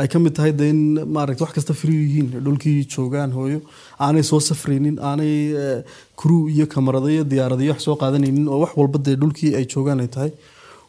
ay 0.00 0.06
ka 0.08 0.18
mid 0.18 0.32
tahay 0.36 0.52
de 0.56 0.68
in 0.72 0.80
maaragta 1.14 1.44
wax 1.44 1.52
kasta 1.56 1.74
free 1.80 1.98
yihiin 2.04 2.28
dhulkii 2.44 2.86
joogaan 2.94 3.30
hooyo 3.36 3.58
aanay 4.04 4.22
soo 4.30 4.40
safraynin 4.40 4.96
aanay 5.08 5.32
crew 6.20 6.48
iyo 6.48 6.66
kamarado 6.74 7.08
iyo 7.12 7.24
diyaarado 7.32 7.60
iyo 7.62 7.72
wax 7.76 7.82
soo 7.84 7.96
qaadanaynin 8.02 8.48
oo 8.48 8.58
wax 8.64 8.72
walba 8.80 8.98
dee 9.06 9.16
dhulkii 9.20 9.52
ay 9.58 9.64
joogaan 9.74 10.00
ay 10.00 10.08
tahay 10.14 10.30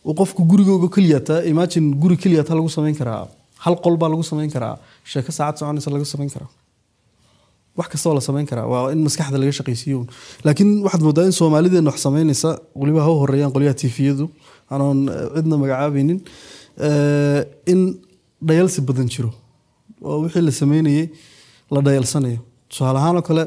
qofku 0.06 0.44
gurigooga 0.52 0.90
keliyata 0.96 1.44
imagine 1.46 1.94
guri 1.96 2.18
keliyata 2.18 2.56
lagu 2.56 2.70
samayn 2.70 2.96
karaa. 2.96 3.28
Hal 3.60 3.76
qol 3.84 3.98
baa 3.98 4.10
lagu 4.10 4.24
samayn 4.24 4.50
karaa. 4.52 4.78
Sheeko 5.06 5.32
saacad 5.32 5.60
soconaysa 5.62 5.92
laga 5.94 6.06
samayn 6.06 6.30
karaa. 6.30 6.50
Wax 7.78 7.88
kastoo 7.94 8.14
la 8.14 8.22
samayn 8.22 8.48
karaa. 8.48 8.66
Waa 8.68 8.92
in 8.92 9.04
maskaxda 9.04 9.38
laga 9.38 9.52
shaqaysiiyo 9.60 10.00
laakiin 10.44 10.72
waxaad 10.86 11.04
moodaa 11.08 11.26
in 11.30 11.32
soomaalideena 11.32 11.92
wax 11.92 12.02
samaynaysa. 12.08 12.60
Weliba 12.76 13.02
ha 13.06 13.12
horeeyaan 13.22 13.54
qolyaha 13.56 13.74
tifiyadu 13.84 14.30
anoon 14.70 15.08
eh, 15.10 15.30
cidna 15.36 15.58
magacaabaynin. 15.64 16.20
Eh, 16.88 17.46
in 17.68 17.82
dhayalsi 18.48 18.82
badan 18.82 19.08
jiro. 19.14 19.32
Oo 20.02 20.22
wixii 20.26 20.42
la 20.42 20.52
sameynayay 20.52 21.10
la 21.72 21.82
dhayalsanayo 21.82 22.40
tusaale 22.70 22.98
ahaan 23.00 23.16
oo 23.16 23.22
kale 23.22 23.44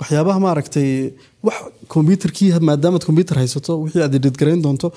waxyaabaha 0.00 0.38
maaragtay 0.40 1.12
wax 1.46 1.56
kombyutarkii 1.94 2.48
maadaamaad 2.68 3.04
kombyutar 3.04 3.36
haysato 3.42 3.76
wixii 3.84 4.02
aad 4.06 4.14
editgarayn 4.18 4.62
doonto 4.64 4.88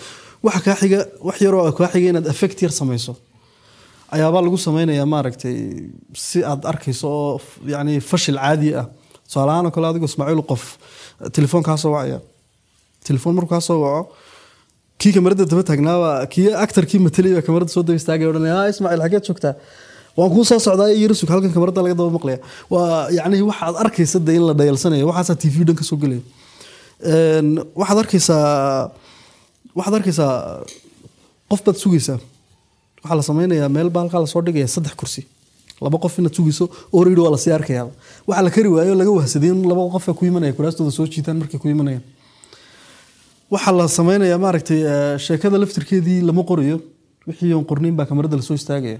waxa 0.45 0.61
kaa 0.65 0.75
xiga 0.81 0.99
wax 1.27 1.37
yaroo 1.45 1.71
kaa 1.77 1.89
xiga 1.93 2.07
inaad 2.11 2.27
effect 2.33 2.57
yar 2.65 2.71
samayso. 2.79 3.13
Ayaabaa 4.15 4.41
lagu 4.45 4.57
sameynayaa 4.67 5.07
maaragtay 5.13 5.57
si 6.25 6.39
aad 6.51 6.61
arkayso 6.71 7.07
oo 7.19 7.41
yacni 7.73 7.93
fashil 8.09 8.37
caadi 8.43 8.69
ah. 8.81 8.85
Tusaale 9.27 9.51
ahaan 9.51 9.65
oo 9.67 9.73
kale 9.75 9.85
adigoo 9.89 10.09
ismaaciil 10.11 10.43
qof 10.51 10.63
telefoon 11.35 11.63
kaa 11.67 11.77
wacaya. 11.95 12.19
Telefoon 13.07 13.33
markuu 13.37 13.51
kaa 13.55 13.75
waco 13.85 14.01
kii 15.01 15.11
kamarada 15.15 15.43
daba 15.51 15.63
taagnaaba 15.69 16.09
kii 16.33 16.47
actarkii 16.65 16.99
matalay 17.05 17.31
baa 17.37 17.43
kamarada 17.47 17.71
soo 17.75 17.83
daba 17.87 17.97
istaagay 18.01 18.27
odhanaya 18.31 18.55
"Ah, 18.61 18.69
ismaaciil 18.73 19.01
xageed 19.05 19.23
joogtaa. 19.27 19.53
Waan 20.17 20.29
kuu 20.33 20.45
soo 20.49 20.59
socdaa 20.65 20.89
iyo 20.97 21.07
rasug 21.11 21.29
halkan 21.33 21.51
kamarada 21.55 21.81
laga 21.85 21.95
daba 21.99 22.11
maqlaya. 22.17 22.39
Waa 22.73 23.09
yacni 23.17 23.41
waxaad 23.49 23.75
arkaysa 23.83 24.17
de 24.27 24.31
in 24.37 24.43
la 24.49 24.53
dhayalsanayo 24.59 25.05
waxaasaa 25.11 25.37
tv 25.43 25.55
dhan 25.67 25.75
ka 25.79 25.83
soo 25.89 25.97
gelaya 26.03 26.21
waxaad 27.81 27.97
arkaysaa 28.03 28.91
waxaad 29.77 29.95
arkaysaa 29.99 30.31
qof 31.49 31.61
baad 31.65 31.77
sugaysaa 31.83 32.19
waxaa 33.03 33.17
la 33.19 33.23
sameynayaa 33.29 33.69
meel 33.75 33.89
baa 33.95 34.01
halkaa 34.03 34.21
la 34.25 34.27
soo 34.33 34.41
dhigaya 34.41 34.67
saddex 34.75 34.95
kursi. 35.01 35.21
Laba 35.81 35.97
qof 36.03 36.13
inaad 36.19 36.33
sugayso 36.39 36.65
already 36.93 37.21
waa 37.21 37.31
la 37.31 37.37
sii 37.37 37.51
arkayaa. 37.59 37.87
Waxaa 38.27 38.43
la 38.47 38.49
kari 38.55 38.69
waayo 38.75 38.93
laga 38.95 39.11
wahsaday 39.11 39.49
in 39.53 39.61
laba 39.71 39.83
qof 39.95 40.05
ku 40.17 40.25
imanaya 40.25 40.53
kuraastooda 40.57 40.91
soo 40.91 41.05
jiitaan 41.13 41.37
markay 41.41 41.59
ku 41.59 41.67
imanayaan. 41.69 42.03
Waxaa 43.51 43.73
la 43.79 43.87
sameynayaa 43.87 44.37
maaragtay 44.45 44.79
eh, 44.93 45.17
sheekada 45.25 45.57
laftirkeedii 45.61 46.21
lama 46.29 46.43
qorayo 46.43 46.77
wixii 47.27 47.53
oon 47.53 47.65
qornayn 47.65 47.95
baa 47.95 48.05
kamarada 48.05 48.35
la 48.37 48.41
soo 48.41 48.55
istaagaya. 48.55 48.99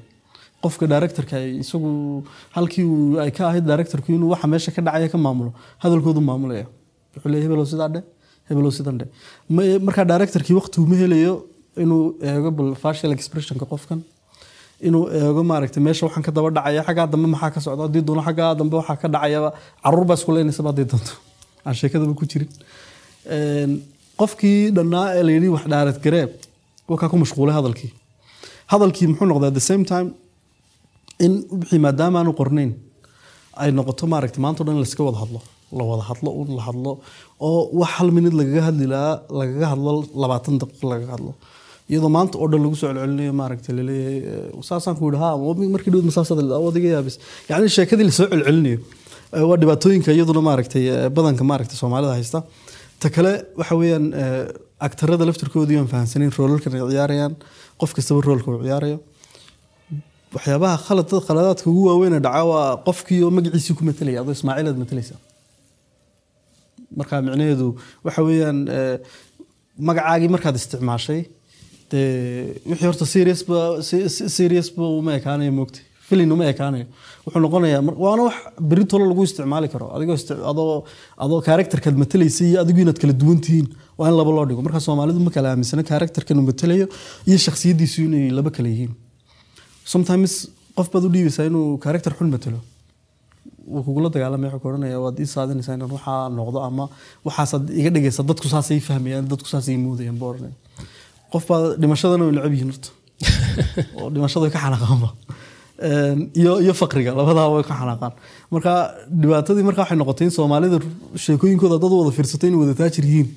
Qofka 0.64 0.88
directorka 0.88 1.38
isagu 1.64 2.24
halkii 2.56 2.86
ay 3.24 3.32
ka 3.32 3.48
ahayd 3.50 3.66
directorku 3.72 4.12
inuu 4.12 4.30
waxa 4.34 4.48
meesha 4.48 4.72
ka 4.76 4.82
dhacaya 4.82 5.10
ka 5.14 5.18
maamulo 5.18 5.52
hadalkoodu 5.84 6.22
maamulaya. 6.22 6.66
Wuxuu 7.16 7.30
leeyahay 7.32 7.48
hebelow 7.48 7.66
sidaa 7.72 7.90
dhe 7.96 8.02
hebelow 8.50 8.72
sidan 8.78 8.98
dhe 9.00 9.06
Ma- 9.56 9.80
markaa 9.88 10.06
directorkii 10.12 10.56
waqti 10.60 10.78
uma 10.84 10.96
helayo 11.02 11.34
inuu 11.84 12.04
eego 12.22 12.50
bal 12.58 12.70
facial 12.84 13.12
expressionka 13.18 13.66
qofkan? 13.72 14.00
Inuu 14.88 15.04
eego 15.20 15.42
maaragtay 15.44 15.82
meesha 15.84 16.06
waxaan 16.08 16.24
ka 16.28 16.32
daba 16.32 16.50
dhacaya 16.58 16.82
xaggaa 16.88 17.08
dambe 17.14 17.28
maxaa 17.34 17.52
ka 17.56 17.60
socda? 17.66 17.84
Haddii 17.88 18.04
doono 18.08 18.22
xaggaa 18.28 18.52
dambe 18.60 18.76
waxaa 18.80 18.98
ka 19.02 19.08
dhacayaba. 19.16 19.50
Caruur 19.84 20.06
baa 20.10 20.18
isku 20.20 20.32
leynaysaba 20.36 20.70
haddii 20.72 20.88
doonto. 20.92 21.14
Aan 21.66 21.76
sheekadaba 21.80 22.14
ku 22.20 22.26
jirin. 22.32 22.50
Qofkii 24.20 24.72
dhannaa 24.76 25.06
ee 25.18 25.24
layidhi 25.28 25.50
wax 25.56 25.64
dhaarat 25.72 25.98
garee 26.06 26.26
wakaa 26.92 27.10
ku 27.12 27.18
mashquulay 27.24 27.56
hadalkii. 27.60 27.92
Hadalkii 28.72 29.08
muxuu 29.12 29.28
noqdaa 29.32 29.52
the 29.54 29.60
same 29.70 29.84
time 29.94 30.14
in 31.26 31.34
wixii 31.60 31.80
maadaama 31.86 32.20
aanu 32.20 32.32
qornayn 32.40 32.72
ay 33.64 33.72
noqoto 33.72 34.08
maaragtay 34.14 34.42
maanta 34.46 34.62
o 34.62 34.66
dhan 34.66 34.76
in 34.78 34.82
layska 34.84 35.04
wada 35.08 35.20
hadlo 35.24 35.40
la 35.78 35.84
wada 35.90 36.04
hadlo 36.10 36.30
un 36.42 36.50
la 36.58 36.64
hadlo 36.68 36.92
oo 37.48 37.60
wax 37.80 37.92
hal 37.98 38.10
minid 38.18 38.34
lagaga 38.40 38.62
hadli 38.68 38.86
lahaa 38.94 39.16
lagaga 39.40 39.66
hadlo 39.74 39.92
labaatan 40.24 40.56
daqiiqo 40.62 40.86
lagaga 40.94 41.12
hadlo. 41.16 41.32
Iyadoo 41.92 42.12
maanta 42.18 42.36
oo 42.42 42.48
dhan 42.52 42.62
lagu 42.66 42.76
soo 42.82 42.88
celcelinayo 42.92 43.34
maaragtay 43.42 43.74
la 43.78 43.84
leeyahay 43.90 44.20
eh, 44.34 44.64
saasaan 44.70 44.96
ku 45.00 45.04
yidhi 45.10 45.20
ha 45.24 45.30
markii 45.76 45.92
dhawd 45.94 46.06
masaasada 46.10 46.42
odiga 46.70 46.90
yaabis 46.96 47.16
yacni 47.50 47.70
sheekadii 47.78 48.06
la 48.10 48.14
soo 48.20 48.28
celcelinayo 48.34 48.80
Eh, 49.38 49.44
waa 49.50 49.58
dhibaatooyinka 49.62 50.10
iyaduna 50.18 50.42
maaragtay 50.48 50.84
eh, 50.96 51.10
badanka 51.16 51.44
maaragtay 51.52 51.78
soomaalida 51.82 52.14
haysta. 52.18 52.40
Ta 53.02 53.08
kale 53.16 53.32
waxa 53.60 53.76
weeyaan 53.82 54.06
aktarada 54.88 55.24
laftirkoodii 55.30 55.82
fahamsanayn 55.94 56.32
roolalkan 56.38 56.74
ay 56.78 56.82
ciyaarayaan 56.94 57.34
qof 57.82 57.92
kastaba 57.98 58.22
roolka 58.28 58.48
uu 58.52 58.62
ciyaarayo. 58.68 58.98
Waxyaabaha 60.36 60.78
khalad 60.88 61.10
khaladaadka 61.28 61.68
ugu 61.72 61.84
waaweyn 61.90 62.14
ee 62.18 62.24
dhaca 62.28 62.44
waa 62.52 62.66
qofkii 62.88 63.22
magaciisii 63.38 63.76
ku 63.80 63.84
matelaya 63.90 64.20
adoo 64.24 64.36
ismaaciil 64.38 64.68
aad 64.72 64.80
matalaysa 64.84 65.16
marka 67.00 67.22
micnaheedu 67.28 67.68
waxa 68.06 68.22
weeyaan 68.28 68.60
eh, 68.78 68.98
magacaagii 69.88 70.30
markaad 70.36 70.56
isticmaashay 70.62 71.22
dee 71.92 72.06
wixii 72.70 72.88
horta 72.90 73.06
serious 74.38 74.70
ba 74.78 74.86
uma 75.02 75.12
ekaanayo 75.20 75.52
moogta 75.60 75.80
filin 76.08 76.32
uma 76.36 76.46
ekaanayo. 76.54 76.86
Wuxuu 77.26 77.42
noqonayaa 77.46 77.82
waana 78.06 78.24
wax 78.28 78.36
beritolo 78.72 79.06
lagu 79.12 79.24
isticmaali 79.28 79.68
karo. 79.74 79.86
Adigoo 79.96 80.86
adoo 81.24 81.40
karakterkaad 81.48 81.96
matalaysa 82.04 82.42
iyo 82.50 82.58
adigu 82.64 82.80
inaad 82.84 83.00
kala 83.02 83.14
duwan 83.22 83.40
tihiin 83.46 83.68
waa 83.98 84.10
in 84.12 84.16
laba 84.20 84.32
loo 84.38 84.46
dhigo. 84.50 84.62
Marka 84.68 84.80
soomaalidu 84.88 85.20
ma 85.28 85.32
kala 85.36 85.48
aaminsana 85.54 85.84
karakterkan 85.92 86.38
uu 86.42 86.46
matalayo 86.52 86.86
iyo 87.30 87.38
shakhsiyadiisu 87.46 88.00
inay 88.08 88.30
laba 88.40 88.52
kala 88.58 88.70
yihiin. 88.74 88.94
Sometimes 89.94 90.34
qof 90.78 90.88
baad 90.94 91.06
u 91.08 91.10
dhiibaysaa 91.16 91.46
inuu 91.50 91.66
karakter 91.86 92.14
xun 92.20 92.30
matalo 92.36 92.60
wuu 93.68 93.84
kugula 93.88 94.10
dagaalamaya 94.10 94.52
wuxuu 94.52 94.62
ku 94.64 94.70
odhanaya 94.70 95.00
waad 95.06 95.20
ii 95.20 95.30
saadinaysaa 95.36 95.76
inaan 95.78 95.92
waxaa 95.98 96.30
noqdo 96.40 96.60
ama 96.68 96.86
waxaasaad 97.28 97.70
iga 97.80 97.90
dhigaysa 97.96 98.24
dadku 98.30 98.48
saasay 98.54 98.80
fahmayaan 98.88 99.28
dadku 99.34 99.48
saasay 99.54 99.78
moodayaan 99.86 100.18
buu 100.20 100.30
odhanaya. 100.34 100.56
Qof 101.32 101.48
baa 101.50 101.62
dhimashadana 101.82 102.24
way 102.26 102.34
necab 102.38 102.54
yihiin 102.56 102.72
horta. 102.74 102.90
Oo 103.98 104.10
dhimashada 104.14 104.44
way 104.46 104.54
ka 104.56 104.60
xanaaqaanba 104.66 105.10
iyo 106.42 106.54
iyo 106.66 106.74
faqriga 106.82 107.12
labadaa 107.20 107.50
way 107.56 107.64
ka 107.64 107.76
xanaaqaan 107.82 108.14
marka 108.52 108.72
dhibaatadii 109.22 109.66
marka 109.70 109.82
waxay 109.84 109.98
noqotay 109.98 110.26
in 110.28 110.34
soomaalida 110.38 110.80
sheekooyinkooda 111.26 111.78
dad 111.84 111.92
wada 112.00 112.12
fiirsatay 112.18 112.50
inay 112.50 112.60
wada 112.64 112.74
taajir 112.82 113.06
yihiin. 113.12 113.30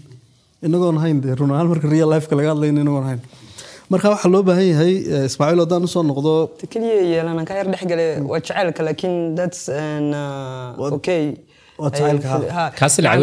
Inagoon 0.62 0.98
hayn 1.04 1.20
dee 1.22 1.34
run 1.34 1.50
ahaan 1.54 1.68
marka 1.72 1.90
real 1.90 2.10
lifeka 2.12 2.36
laga 2.38 2.54
hadlayna 2.54 2.80
inagoon 2.84 3.06
hayn 3.10 3.20
marka 3.92 4.08
waxaa 4.14 4.30
loo 4.34 4.42
baahan 4.48 4.66
yahay 4.72 4.94
eh, 5.14 5.24
ismaaciil 5.30 5.60
haddaan 5.64 5.84
u 5.86 5.90
soo 5.94 6.02
noqdo 6.10 6.32
keliya 6.72 6.96
yeelan 7.12 7.44
ka 7.48 7.54
yar 7.60 7.66
dhexgale 7.74 8.06
waa 8.30 8.40
jacaylka 8.46 8.82
laakiin 8.88 9.14
that's 9.38 9.62
an, 9.68 10.06
Waa- 10.80 10.92
okay. 10.98 11.24
caawin 11.78 12.18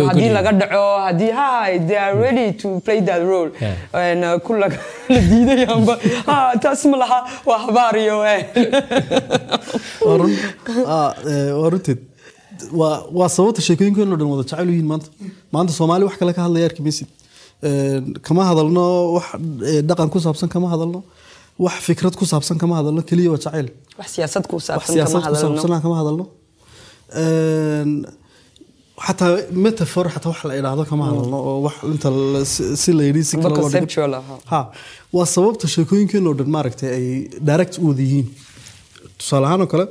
haddii 0.09 0.29
laga 0.37 0.51
dhaco 0.61 0.83
haddii 1.05 1.31
ha 1.39 1.47
they 1.89 1.97
are 2.05 2.15
ready 2.25 2.45
to 2.61 2.67
play 2.85 2.99
that 3.09 3.21
role. 3.31 3.49
Yeah. 3.63 3.75
And, 4.03 4.23
ku 4.45 4.53
laga 4.63 4.77
la 5.13 5.19
diidayaanba 5.31 5.95
ha 6.29 6.35
taas 6.65 6.85
ma 6.91 6.97
laha 7.03 7.19
waa 7.49 7.59
habaar 7.65 7.93
iyo 8.03 8.17
eh. 8.33 8.41
waa 10.07 10.29
ah, 10.95 11.11
eh, 11.31 11.51
waa 11.59 11.69
runteed 11.73 11.99
waa 12.81 12.93
waa 13.19 13.29
sababta 13.37 13.61
sheekooyinkeenoo 13.67 14.17
dhan 14.21 14.29
wada 14.33 14.43
jecel 14.47 14.67
u 14.69 14.73
yihiin 14.75 14.89
maanta. 14.93 15.07
Maanta 15.55 15.71
soomaali 15.79 16.03
wax 16.09 16.15
kale 16.21 16.33
ka 16.37 16.41
hadlaya 16.47 16.65
arki 16.71 16.81
maysid 16.87 17.07
kama 18.27 18.43
hadalno 18.49 18.83
wax 19.15 19.27
dhaqan 19.89 20.09
ku 20.13 20.19
saabsan 20.25 20.49
kama 20.55 20.67
hadalno. 20.73 20.99
Wax 21.65 21.75
fikrad 21.87 22.15
ku 22.19 22.25
saabsan 22.31 22.57
kama 22.61 22.75
hadalno 22.79 23.01
keliya 23.09 23.29
waa 23.33 23.41
jacayl. 23.45 23.67
Wax 23.99 24.07
siyaasad 24.15 24.43
ku 24.49 24.55
wax 24.59 24.65
saabsan 24.67 25.81
kama 25.85 25.95
hadalno. 26.01 26.25
Xataa 29.05 29.31
metaphor 29.65 30.05
xataa 30.15 30.31
wax 30.33 30.41
la 30.49 30.53
idhaahdo 30.59 30.83
kama 30.91 31.03
hadalno 31.09 31.37
oo 31.49 31.57
wax 31.65 31.75
inta 31.93 32.09
si 32.81 32.91
la 32.97 33.03
yidhi 33.09 33.23
si 33.29 33.35
kale 33.43 34.19
ha 34.51 34.59
waa 35.15 35.25
sababta 35.35 35.65
sheekooyinkeenoo 35.73 36.33
dhan 36.39 36.49
maaragtay 36.55 36.89
ay 36.97 37.07
direct 37.49 37.73
u 37.81 37.87
wada 37.89 38.01
yihiin. 38.07 38.27
Tusaale 39.19 39.45
ahaan 39.47 39.61
oo 39.65 39.69
kale 39.73 39.85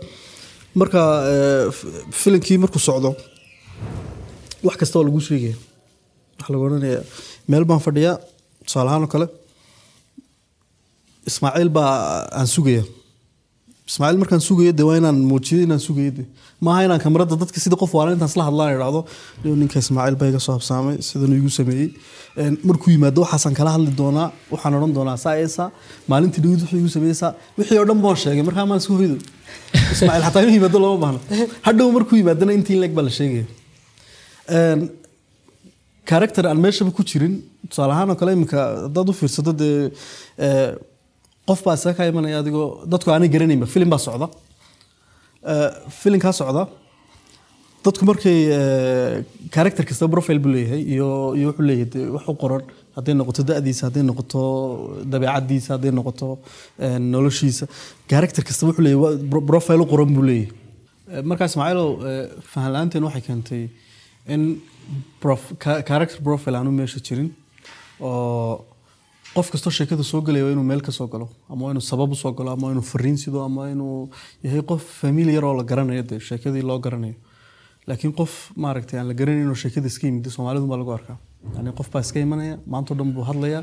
marka 0.80 1.00
filimkii 2.20 2.58
markuu 2.62 2.80
socdo 2.88 3.10
wax 4.66 4.74
kasta 4.80 4.94
oo 4.98 5.04
lagu 5.08 5.20
sheegaya 5.28 5.56
waxa 6.38 6.50
lagu 6.52 6.64
odhanaya 6.68 7.00
meel 7.50 7.64
baan 7.70 7.80
fadhiyaa 7.86 8.16
tusaale 8.66 8.88
ahaan 8.90 9.04
oo 9.06 9.10
kale 9.14 9.26
ismaaciil 11.30 11.70
baa 11.76 11.92
aan 12.38 12.48
sugaya 12.54 12.82
ismaaciil 13.90 14.18
markaan 14.22 14.42
sugayo 14.48 14.72
de 14.78 14.82
waa 14.88 14.96
inaan 15.00 15.18
muujiyo 15.30 15.58
inaan 15.66 15.80
sugayo 15.86 16.10
de 16.18 16.22
maaha 16.66 16.80
inaan 16.86 17.00
kamarada 17.04 17.36
dadka 17.42 17.58
sida 17.64 17.76
qof 17.82 17.92
waala 17.96 18.10
intaan 18.16 18.30
isla 18.32 18.44
hadlaan 18.48 18.70
idhaahdo. 18.76 19.00
"Yo, 19.44 19.50
ninka 19.60 19.76
ismaaciil 19.84 20.16
baa 20.20 20.28
iga 20.32 20.40
soo 20.46 20.54
habsaamay 20.56 20.94
sidanuu 21.08 21.36
igu 21.42 21.50
sameeyey 21.58 21.88
markuu 22.68 22.90
yimaado 22.94 23.20
waxaasaan 23.24 23.54
kala 23.58 23.70
hadli 23.76 23.90
doonaa 24.00 24.28
waxaan 24.52 24.74
odhan 24.78 24.92
doonaa 24.98 25.16
saa 25.24 25.34
eesa 25.44 25.64
maalintii 26.10 26.40
dhawid 26.44 26.60
wuxuu 26.64 26.78
igu 26.82 26.90
sameeyey 26.96 27.16
saa. 27.22 27.30
Wixii 27.58 27.78
oo 27.80 27.86
dhan 27.90 28.00
baan 28.04 28.16
sheegay 28.22 28.44
markaa 28.48 28.66
maan 28.70 28.80
isku 28.82 28.94
hoydo. 29.00 29.16
Ismaaciil 29.94 30.24
xataa 30.26 30.42
inuu 30.44 30.54
yimaado 30.58 30.78
lama 30.84 30.96
baahna. 31.04 31.18
Hadhow 31.66 31.88
markuu 31.96 32.16
yimaadana 32.20 32.52
intii 32.58 32.78
leeg 32.82 32.92
baa 32.98 33.04
la 33.08 33.12
sheegaya 33.18 33.46
character 36.10 36.44
aan 36.46 36.58
meeshaba 36.64 36.90
ku 36.96 37.02
jirin 37.10 37.34
tusaale 37.68 37.92
ahaan 37.94 38.10
oo 38.12 38.16
kale 38.20 38.32
iminka 38.36 38.60
haddaad 38.86 39.08
u 39.08 39.12
fiirsato 39.20 39.52
dee 39.62 39.90
eh, 40.46 40.70
qof 41.48 41.60
baa 41.66 41.74
isaga 41.78 41.96
kaa 41.98 42.08
imanaya 42.12 42.38
adigoo 42.42 42.66
dadku 42.92 43.08
aanay 43.14 43.28
garanaynba 43.34 43.66
filim 43.74 43.90
baa 43.94 44.02
socda. 44.06 44.26
Eh, 45.52 45.70
filimkaa 46.00 46.32
socda 46.40 46.64
dadku 47.84 48.04
markay 48.10 48.38
eh, 48.58 49.14
character 49.54 49.84
kasta 49.88 50.08
profile 50.14 50.40
buu 50.44 50.52
leeyahay 50.56 50.82
iyo 50.94 51.08
iyo 51.38 51.46
wuxuu 51.50 51.66
leeyahay 51.70 51.88
dee 51.94 52.06
wax 52.16 52.26
u 52.32 52.34
qoran. 52.42 52.62
Hadday 52.96 53.14
noqoto 53.20 53.42
da'diisa 53.50 53.82
hadday 53.88 54.04
noqoto 54.10 54.40
dabeecadiisa 55.12 55.70
hadday 55.74 55.92
noqoto 55.98 56.28
noloshiisa. 57.14 57.64
Character 58.12 58.42
kasta 58.48 58.62
wuxuu 58.68 58.84
leeyahay 58.86 59.16
profile 59.50 59.80
u 59.84 59.88
qoran 59.92 60.10
buu 60.16 60.24
leeyahay. 60.30 60.52
Markaa 61.30 61.48
ismaaciilow 61.50 61.88
fahan 62.52 62.70
la'aanteen 62.74 63.04
waxay 63.08 63.24
keentay 63.28 63.62
in 64.34 64.42
character 65.88 66.20
profile 66.28 66.56
aanu 66.60 66.70
meesha 66.80 67.00
jirin 67.06 67.28
oo 68.08 68.64
qof 69.36 69.46
kastoo 69.52 69.72
sheekada 69.78 70.04
soo 70.10 70.20
galaya 70.26 70.50
inuu 70.54 70.66
meel 70.70 70.82
ka 70.88 70.92
soo 70.98 71.06
galo 71.12 71.26
ama 71.52 71.70
inuu 71.72 71.84
sabab 71.90 72.10
u 72.14 72.16
soo 72.22 72.32
galo 72.38 72.50
ama 72.56 72.66
inuu 72.74 72.84
fariin 72.92 73.16
sido 73.22 73.38
ama 73.48 73.62
inuu 73.74 74.10
yahay 74.44 74.62
qof 74.70 74.82
familiar 75.02 75.42
oo 75.48 75.54
la 75.60 75.64
garanayo 75.70 76.02
dee 76.10 76.20
sheekadii 76.28 76.62
loo 76.70 76.78
garanayo. 76.86 77.16
Laakiin 77.88 78.12
qof 78.20 78.32
maaragtay 78.64 78.98
aan 79.00 79.08
la 79.10 79.14
garanayn 79.20 79.48
oo 79.52 79.58
sheekada 79.62 79.86
iska 79.92 80.04
yimid 80.08 80.26
soomaalidu 80.36 80.66
baa 80.72 80.78
lagu 80.82 80.92
arkaa. 80.98 81.16
Yani 81.56 81.70
qof 81.78 81.88
baa 81.94 82.02
iska 82.06 82.18
imanaya 82.26 82.54
maantao 82.72 82.94
dhan 82.98 83.10
buu 83.16 83.24
hadlayaa 83.30 83.62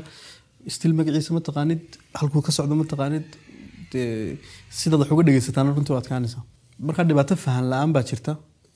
stil 0.74 0.92
magaciisa 0.98 1.30
ma 1.36 1.40
taqaanid 1.48 1.82
halkuu 2.20 2.42
ka 2.46 2.52
socdo 2.58 2.74
ma 2.80 2.84
taqaanid 2.92 3.26
dee 3.92 4.38
sidaad 4.80 5.00
wax 5.02 5.10
uga 5.14 5.22
dhegaysataan 5.28 5.72
runtii 5.76 5.94
waa 5.94 6.02
adkaanaysaa 6.04 6.42
marka 6.88 7.02
dhibaato 7.08 7.34
fahan 7.44 7.64
la'aan 7.72 7.90
baa 7.96 8.04
jirta 8.10 8.32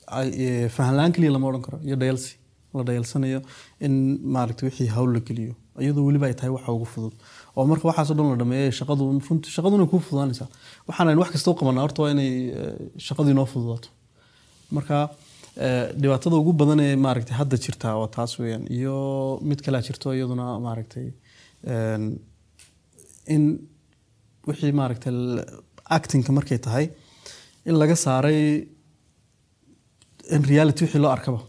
Ay- 0.07 0.33
ee, 0.45 0.69
fahan 0.75 0.95
la'aan 0.97 1.11
keliya 1.15 1.31
lama 1.35 1.47
odhan 1.51 1.61
karo. 1.67 1.77
Iyo 1.87 1.95
dhayalsi 2.01 2.33
la 2.77 2.83
dhayalsanayo 2.83 3.39
in 3.85 3.93
maaragtay 4.35 4.65
wixii 4.69 4.87
hawl 4.95 5.11
la 5.15 5.19
geliyo. 5.19 5.53
Iyadoo 5.83 6.05
weliba 6.07 6.25
ay 6.29 6.33
tahay 6.39 6.49
waxa 6.57 6.71
ugu 6.77 6.85
fudud. 6.93 7.13
Oo 7.57 7.65
marka 7.71 7.85
waxaasoo 7.89 8.15
dhan 8.17 8.29
la 8.33 8.37
dhameeyay 8.41 8.71
shaqadu 8.79 9.03
shaqaduna 9.55 9.85
kuu 9.91 9.99
fududaanaysaa. 10.07 10.47
Waxaan 10.87 11.17
wax 11.21 11.29
kasta 11.35 11.51
u 11.51 11.55
qabanaa 11.59 11.83
horta 11.85 12.01
waa 12.03 12.11
inay 12.15 12.31
eh, 12.59 12.75
shaqadu 13.07 13.29
inoo 13.35 13.45
fududaato. 13.53 13.89
Marka 14.75 14.97
eh, 15.65 15.85
dhibaatada 16.01 16.35
ugu 16.41 16.53
badan 16.61 16.79
ee 16.85 16.95
maaragtay 17.05 17.35
hadda 17.41 17.57
jirtaa 17.65 17.93
waa 18.01 18.07
taas 18.15 18.31
weeyaan. 18.39 18.63
Iyo 18.77 18.95
mid 19.49 19.59
kalea 19.65 19.81
jirto 19.87 20.13
iyaduna 20.17 20.45
maaragtay 20.65 21.07
in 23.35 23.43
wixii 24.47 24.71
maaragtay 24.79 25.13
actingka 25.97 26.31
markay 26.37 26.57
tahay 26.67 26.85
in 27.65 27.75
laga 27.81 27.95
saaray 28.05 28.41
in 30.35 30.41
reality 30.51 30.81
wixii 30.85 31.01
loo 31.03 31.11
arkaba. 31.17 31.39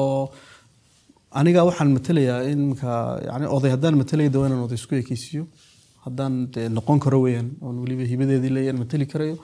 Oo 0.00 0.30
aniga 1.40 1.64
waxaan 1.68 1.90
matalayaa 1.98 2.40
imka 2.52 2.90
yani 3.28 3.46
oday 3.56 3.70
haddaan 3.74 3.96
matalaya 4.02 4.30
de 4.34 4.38
inaan 4.38 4.62
oday 4.66 4.78
isku 4.80 4.94
ekeysiiyo 5.02 5.44
haddaan 6.04 6.34
de 6.54 6.68
noqon 6.76 6.98
karo 7.04 7.18
weeyaan 7.24 7.48
oon 7.62 7.76
weliba 7.82 8.04
hibadeedii 8.12 8.52
leeyaan 8.56 8.78
matali 8.82 9.06
karayo 9.12 9.36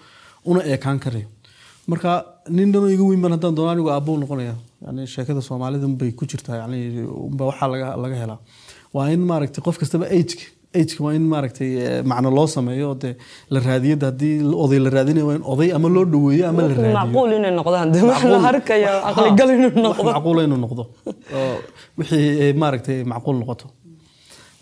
una 0.50 0.60
eekaan 0.72 0.98
karayo. 1.04 1.28
Marka 1.90 2.10
nin 2.56 2.72
dhanoo 2.72 2.90
iga 2.94 3.04
weyn 3.10 3.20
baan 3.24 3.32
haddaan 3.36 3.54
doono 3.58 3.70
anigu 3.74 3.90
aabbo 3.94 4.16
noqonaya 4.22 4.54
yani 4.86 5.06
sheekada 5.14 5.40
soomaalida 5.48 5.86
unbay 5.90 6.10
ku 6.18 6.24
jirtaa 6.30 6.56
yani 6.62 6.78
unba 7.28 7.44
waxaa 7.50 7.68
laga 7.74 7.88
laga 8.04 8.16
helaa. 8.22 8.38
Waa 8.94 9.06
in 9.14 9.22
maaragtay 9.30 9.62
qof 9.66 9.76
kastaba 9.82 10.06
ageka 10.18 10.46
ageka 10.80 11.00
waa 11.04 11.14
in 11.18 11.24
maaragtay 11.32 11.70
eh, 11.86 12.02
macno 12.10 12.30
loo 12.36 12.46
sameeyo 12.54 12.90
dee 13.02 13.14
la 13.54 13.58
raadiyo 13.66 13.96
de 14.00 14.06
haddii 14.10 14.34
oday 14.64 14.78
la 14.84 14.90
raadinayo 14.96 15.26
waa 15.28 15.36
in 15.38 15.44
oday 15.52 15.70
ama 15.76 15.88
loo 15.96 16.04
dhaweeyo 16.12 16.44
ama 16.48 16.62
la 16.62 16.68
raadiyo. 16.74 16.94
macquul 17.00 17.30
inay 17.38 17.52
noqdaan 17.58 17.88
de 17.94 17.98
wax 18.08 18.22
la 18.24 18.30
Macquul. 18.30 18.44
harkaya 18.48 18.90
Ha, 19.04 19.08
aqligal 19.10 19.50
inuu 19.56 19.72
noqdo. 19.86 20.02
macquul 20.16 20.38
inuu 20.46 20.60
noqdo. 20.64 20.82
Wixii 21.98 22.28
ay 22.44 22.52
maaragtay 22.62 22.98
macquul 23.12 23.36
noqoto. 23.42 23.66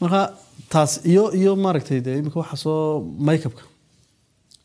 Marka 0.01 0.21
taas 0.73 0.93
iyo 1.13 1.25
iyo 1.41 1.53
maaragtay 1.65 2.01
de 2.07 2.11
imika 2.21 2.39
waxa 2.43 2.57
soo 2.65 2.79
makeupka. 3.29 3.63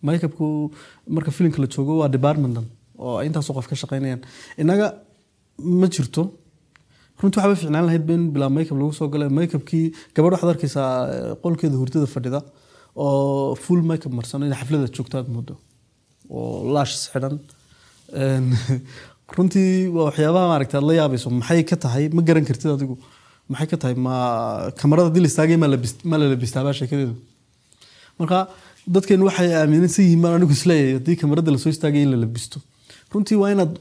Makeupku 0.08 0.72
marka 1.16 1.32
filimka 1.32 1.60
la 1.62 1.68
joogo 1.74 1.94
waa 2.02 2.10
departmentan 2.16 2.66
oo 3.00 3.18
ay 3.20 3.26
intaasoo 3.28 3.54
qof 3.58 3.68
ka 3.70 3.76
shaqaynayaan 3.82 4.22
innaga 4.62 4.88
ma 5.80 5.88
jirto 5.94 6.22
runtii 7.22 7.42
waxaa 7.42 7.60
ficnaan 7.64 7.86
lahayd 7.90 8.06
ba 8.10 8.16
bilaa 8.36 8.50
makeup 8.58 8.78
lagu 8.82 8.94
soo 9.00 9.08
galay. 9.14 9.30
Makeupkii 9.40 9.86
gabadh 10.16 10.34
waxaad 10.36 10.54
arkaysaa 10.54 10.90
eh, 11.16 11.34
qolkeeda 11.44 11.78
hurdada 11.82 12.08
fadhida 12.16 12.42
oo 12.96 13.56
full 13.64 13.82
makeup 13.92 14.14
marsan 14.20 14.44
in 14.48 14.54
xaflada 14.60 14.88
joogto 14.98 15.18
aad 15.20 15.30
moodo 15.36 15.56
oo 16.30 16.74
laashis 16.76 17.04
xidhan 17.14 17.40
runtii 19.38 19.88
waa 19.96 20.06
waxyaabaha 20.10 20.52
maaragta 20.52 20.78
aad 20.80 20.88
la 20.90 20.94
yaabayso 21.00 21.30
maxay 21.40 21.64
ka 21.72 21.76
tahay? 21.86 22.06
Ma 22.10 22.22
garan 22.30 22.46
kartid 22.50 22.72
adigu. 22.76 22.96
Maxay 23.50 23.68
ka 23.72 23.78
tahay? 23.82 23.96
Ma 24.08 24.16
kamarada 24.80 25.10
dil 25.16 25.30
istaagay 25.30 25.58
ma 25.58 25.68
la 26.22 26.26
labistaabaa 26.34 26.78
sheekadeedu? 26.80 27.16
Marka 28.20 28.48
dadkeen 28.96 29.22
waxay 29.28 29.54
aaminsan 29.60 30.04
yihiin 30.06 30.22
baan 30.24 30.38
anigu 30.38 30.54
is 30.58 30.66
leeyahay 30.70 30.94
haddii 30.98 31.18
kamarada 31.22 31.52
la 31.52 31.60
soo 31.64 31.72
istaagay 31.76 32.02
in 32.06 32.12
la 32.14 32.18
labisto 32.24 32.62
runtii 33.14 33.38
waa 33.42 33.52
inaad 33.56 33.72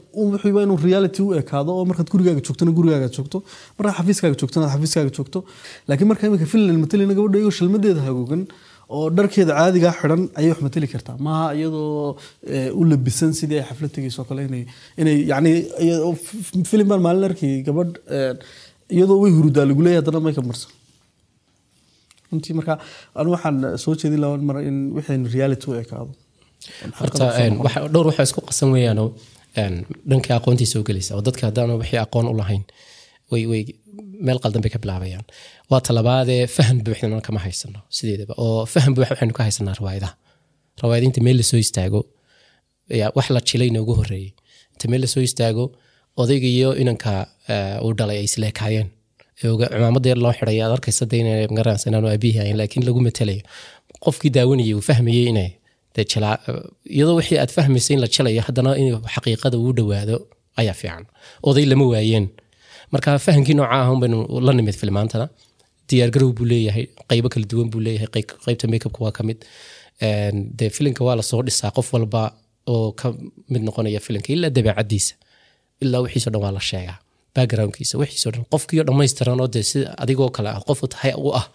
waa 0.55 0.63
inuu 0.67 0.77
reality 0.87 1.21
u 1.27 1.33
ekaado 1.41 1.71
oo 1.77 1.85
markaad 1.89 2.09
gurigaaga 2.13 2.41
joogtona 2.47 2.71
gurigaaga 2.77 3.09
joogto 3.17 3.37
markaad 3.77 3.95
xafiiskaaga 3.99 4.35
joogtona 4.41 4.67
xafiiskaaga 4.73 5.11
joogto. 5.17 5.39
Laakiin 5.87 6.07
marka 6.11 6.23
imika 6.29 6.45
finland 6.53 6.79
matalina 6.83 7.13
gabadha 7.17 7.37
iyagoo 7.39 7.55
shalmadeeda 7.59 8.01
hagoogan 8.07 8.43
oo 8.95 9.05
dharkeeda 9.17 9.53
caadigaa 9.59 9.93
xidhan 9.99 10.21
ayay 10.39 10.49
wax 10.53 10.59
matali 10.67 10.87
kartaa. 10.93 11.15
Maaha 11.27 11.47
iyadoo 11.59 12.17
eh, 12.53 12.69
u 12.79 12.81
labisan 12.91 13.31
sidii 13.39 13.59
ay 13.61 13.65
xaflad 13.69 13.91
tegayso 13.97 14.23
kale 14.29 14.41
inay 14.49 14.63
inay 15.01 15.17
f- 16.25 16.35
filim 16.71 16.87
baan 16.91 17.01
maalin 17.07 17.25
arkay 17.29 17.53
gabadh 17.67 17.93
eh, 18.17 18.33
iyadoo 18.95 19.17
way 19.23 19.31
hurudaa 19.37 19.65
lagu 19.69 19.81
leeyahay 19.85 20.01
haddana 20.01 20.19
may 20.27 20.35
marsan. 20.51 20.71
Runtii 22.31 22.53
marka 22.59 22.73
anu 23.19 23.29
waxaan 23.35 23.57
soo 23.83 23.93
jeedin 24.01 24.21
lahaa 24.23 24.39
mar 24.49 24.57
in 24.69 24.77
wixii 24.97 25.19
reality 25.35 25.65
u 25.71 25.75
ekaado 25.83 26.11
horta 26.99 27.25
dhowr 27.93 28.05
waxaa 28.09 28.25
isku 28.29 28.41
qasan 28.49 28.69
weeyaanoo 28.75 29.09
een, 29.61 29.75
dhankii 30.09 30.33
aqoontii 30.39 30.69
soo 30.73 30.83
gelaysa 30.87 31.11
oo 31.17 31.21
dadka 31.27 31.43
haddaanu 31.49 31.73
wixii 31.81 31.99
aqoon 32.05 32.25
u 32.31 32.33
lahayn 32.41 32.63
way 33.31 33.43
way 33.51 33.61
meel 34.27 34.39
qaldan 34.43 34.61
bay 34.63 34.71
ka 34.75 34.79
bilaabayaan 34.83 35.25
waa 35.71 35.81
talabaadee 35.87 36.41
faham 36.55 36.77
buuxdana 36.85 37.21
kama 37.27 37.39
haysano 37.45 37.79
sideedaba 37.97 38.33
oo 38.43 38.65
faham 38.73 38.91
buux 38.95 39.07
waxaynu 39.11 39.33
ka 39.37 39.43
haysanaa 39.47 39.75
riwaayadaha 39.79 40.13
riwaayada 40.83 41.05
inta 41.09 41.21
meel 41.27 41.37
la 41.41 41.45
soo 41.51 41.59
istaago 41.65 41.99
wax 43.17 43.27
la 43.35 43.41
jilayna 43.49 43.79
ugu 43.83 43.93
horeeyey 43.99 44.31
inta 44.73 44.85
meel 44.91 45.01
la 45.05 45.07
soo 45.13 45.21
istaago 45.29 45.65
odayga 46.21 46.47
iyo 46.57 46.69
inanka 46.81 47.11
uu 47.85 47.93
dhalay 47.99 48.17
ay 48.21 48.23
isleekaayeen 48.29 48.87
ee 49.43 49.49
uga- 49.55 49.69
cimaamada 49.73 50.07
yar 50.11 50.17
loo 50.25 50.33
xiday 50.39 50.57
aad 50.63 50.71
arkaysa 50.77 51.05
de 51.11 51.17
inay 51.21 51.47
magaranaysa 51.51 51.89
inaanu 51.89 52.07
aabihi 52.13 52.39
ahayn 52.43 52.57
laakiin 52.61 52.83
lagu 52.87 52.99
matelayo 53.07 53.41
qofkii 54.05 54.31
daawanayay 54.37 54.73
uu 54.77 54.81
fahmayey 54.89 55.25
inay 55.31 55.49
dee 55.49 55.55
iyadoo 55.97 57.15
wixii 57.19 57.37
aad 57.43 57.51
fahmaysa 57.57 57.93
in 57.93 57.99
la 58.03 58.07
jilayo 58.07 58.41
haddana 58.47 58.71
in 58.81 58.87
xaqiiqada 59.15 59.57
uu 59.57 59.73
dhowaado 59.77 60.15
ayaa 60.61 60.73
fiican. 60.81 61.05
Oday 61.43 61.65
lama 61.71 61.85
waayeen. 61.93 62.25
Marka 62.91 63.19
fahamkii 63.25 63.55
nooca 63.59 63.75
ah 63.81 63.95
baynu 64.01 64.17
la 64.45 64.51
nimid 64.53 64.75
filmaantana. 64.81 65.25
Diyaargarow 65.89 66.31
buu 66.37 66.45
leeyahay 66.51 66.85
qaybo 67.09 67.27
kala 67.33 67.45
duwan 67.51 67.69
buu 67.71 67.79
leeyahay 67.85 68.07
qaybta 68.45 68.65
makeupka 68.71 68.99
waa 69.05 69.11
ka 69.17 69.23
dee 70.59 70.69
filimka 70.69 71.03
waa 71.07 71.15
la 71.15 71.23
soo 71.23 71.41
dhisaa 71.47 71.71
qof 71.77 71.93
walba 71.93 72.21
oo 72.67 72.91
ka 72.99 73.07
mid 73.49 73.61
noqonaya 73.67 73.99
filimka 73.99 74.29
ilaa 74.33 74.49
dabeecadiisa 74.57 75.13
ilaa 75.83 76.01
wixiisoo 76.05 76.31
dhan 76.33 76.41
waa 76.45 76.51
la 76.57 76.59
sheegaa. 76.69 76.97
Backgroundkiisa 77.35 77.97
wixiisoo 78.01 78.31
dhan 78.31 78.45
qofkiio 78.53 78.83
dhammaystiran 78.87 79.39
oo 79.41 79.47
dee 79.47 79.63
sida 79.63 79.87
adigoo 80.03 80.29
kale 80.35 80.49
ah 80.49 80.61
qofu 80.67 80.87
tahay 80.93 81.13
u 81.17 81.29
ah 81.39 81.45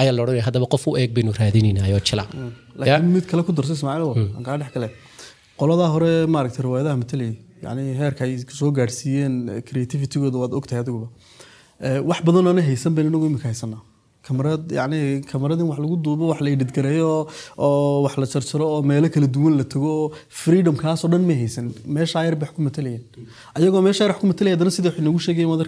ayaa 0.00 0.12
la 0.16 0.20
odhanaya 0.24 0.44
haddaba 0.48 0.66
qof 0.74 0.84
u 0.88 0.96
eeg 1.00 1.10
baynu 1.16 1.32
raadinaynaayoo 1.40 2.02
jila 2.08 2.24
Ya? 2.32 2.46
laakiin 2.80 3.08
mid 3.16 3.24
kale 3.30 3.42
ku 3.48 3.52
darso 3.58 3.72
ismaaciil 3.78 4.10
aan 4.36 4.44
kaa 4.48 4.56
dhex 4.60 4.70
kale 4.76 4.88
qoladaa 5.60 5.90
hore 5.94 6.10
maaragtay 6.34 6.62
riwaayadaha 6.66 6.96
matalayay 7.02 7.34
yani 7.66 7.84
heerka 8.00 8.22
ay 8.26 8.32
soo 8.60 8.70
gaadhsiiyeen 8.78 9.34
creativitygooda 9.68 10.36
waad 10.42 10.52
ogtahay 10.60 10.80
adiguba 10.84 11.08
Eh, 11.86 11.98
wax 12.10 12.18
badan 12.26 12.46
oona 12.50 12.62
haysan 12.70 12.92
baynu 12.96 13.08
inagu 13.12 13.26
imika 13.30 13.46
haysanaa 13.50 13.80
kamarad 14.26 14.72
yani 14.72 15.22
kamarad 15.30 15.60
in 15.60 15.66
wax 15.70 15.78
lagu 15.84 15.96
duubo 16.04 16.28
wax 16.32 16.40
la 16.40 16.50
edhidgareeyo 16.56 17.10
oo 17.58 18.02
wax 18.04 18.14
la 18.22 18.26
jarjaro 18.32 18.66
oo 18.74 18.82
meelo 18.90 19.08
kala 19.14 19.26
duwan 19.36 19.56
la 19.60 19.64
tago 19.64 19.90
oo 20.02 20.12
freedom 20.28 20.76
kaasoo 20.82 21.08
dhan 21.12 21.24
may 21.30 21.36
haysan. 21.42 21.66
Meesha 21.96 22.20
ayar 22.22 22.34
bay 22.40 22.48
wax 22.48 22.54
ku 22.56 22.62
ayagoo 23.56 23.82
meesha 23.86 24.04
ayar 24.04 24.12
wax 24.14 24.20
ku 24.22 24.26
matalaya 24.32 24.56
haddana 24.56 24.70
sidai 24.76 24.90
wax 24.92 24.98
inagu 25.02 25.20
sheegayen 25.26 25.50
waad 25.52 25.62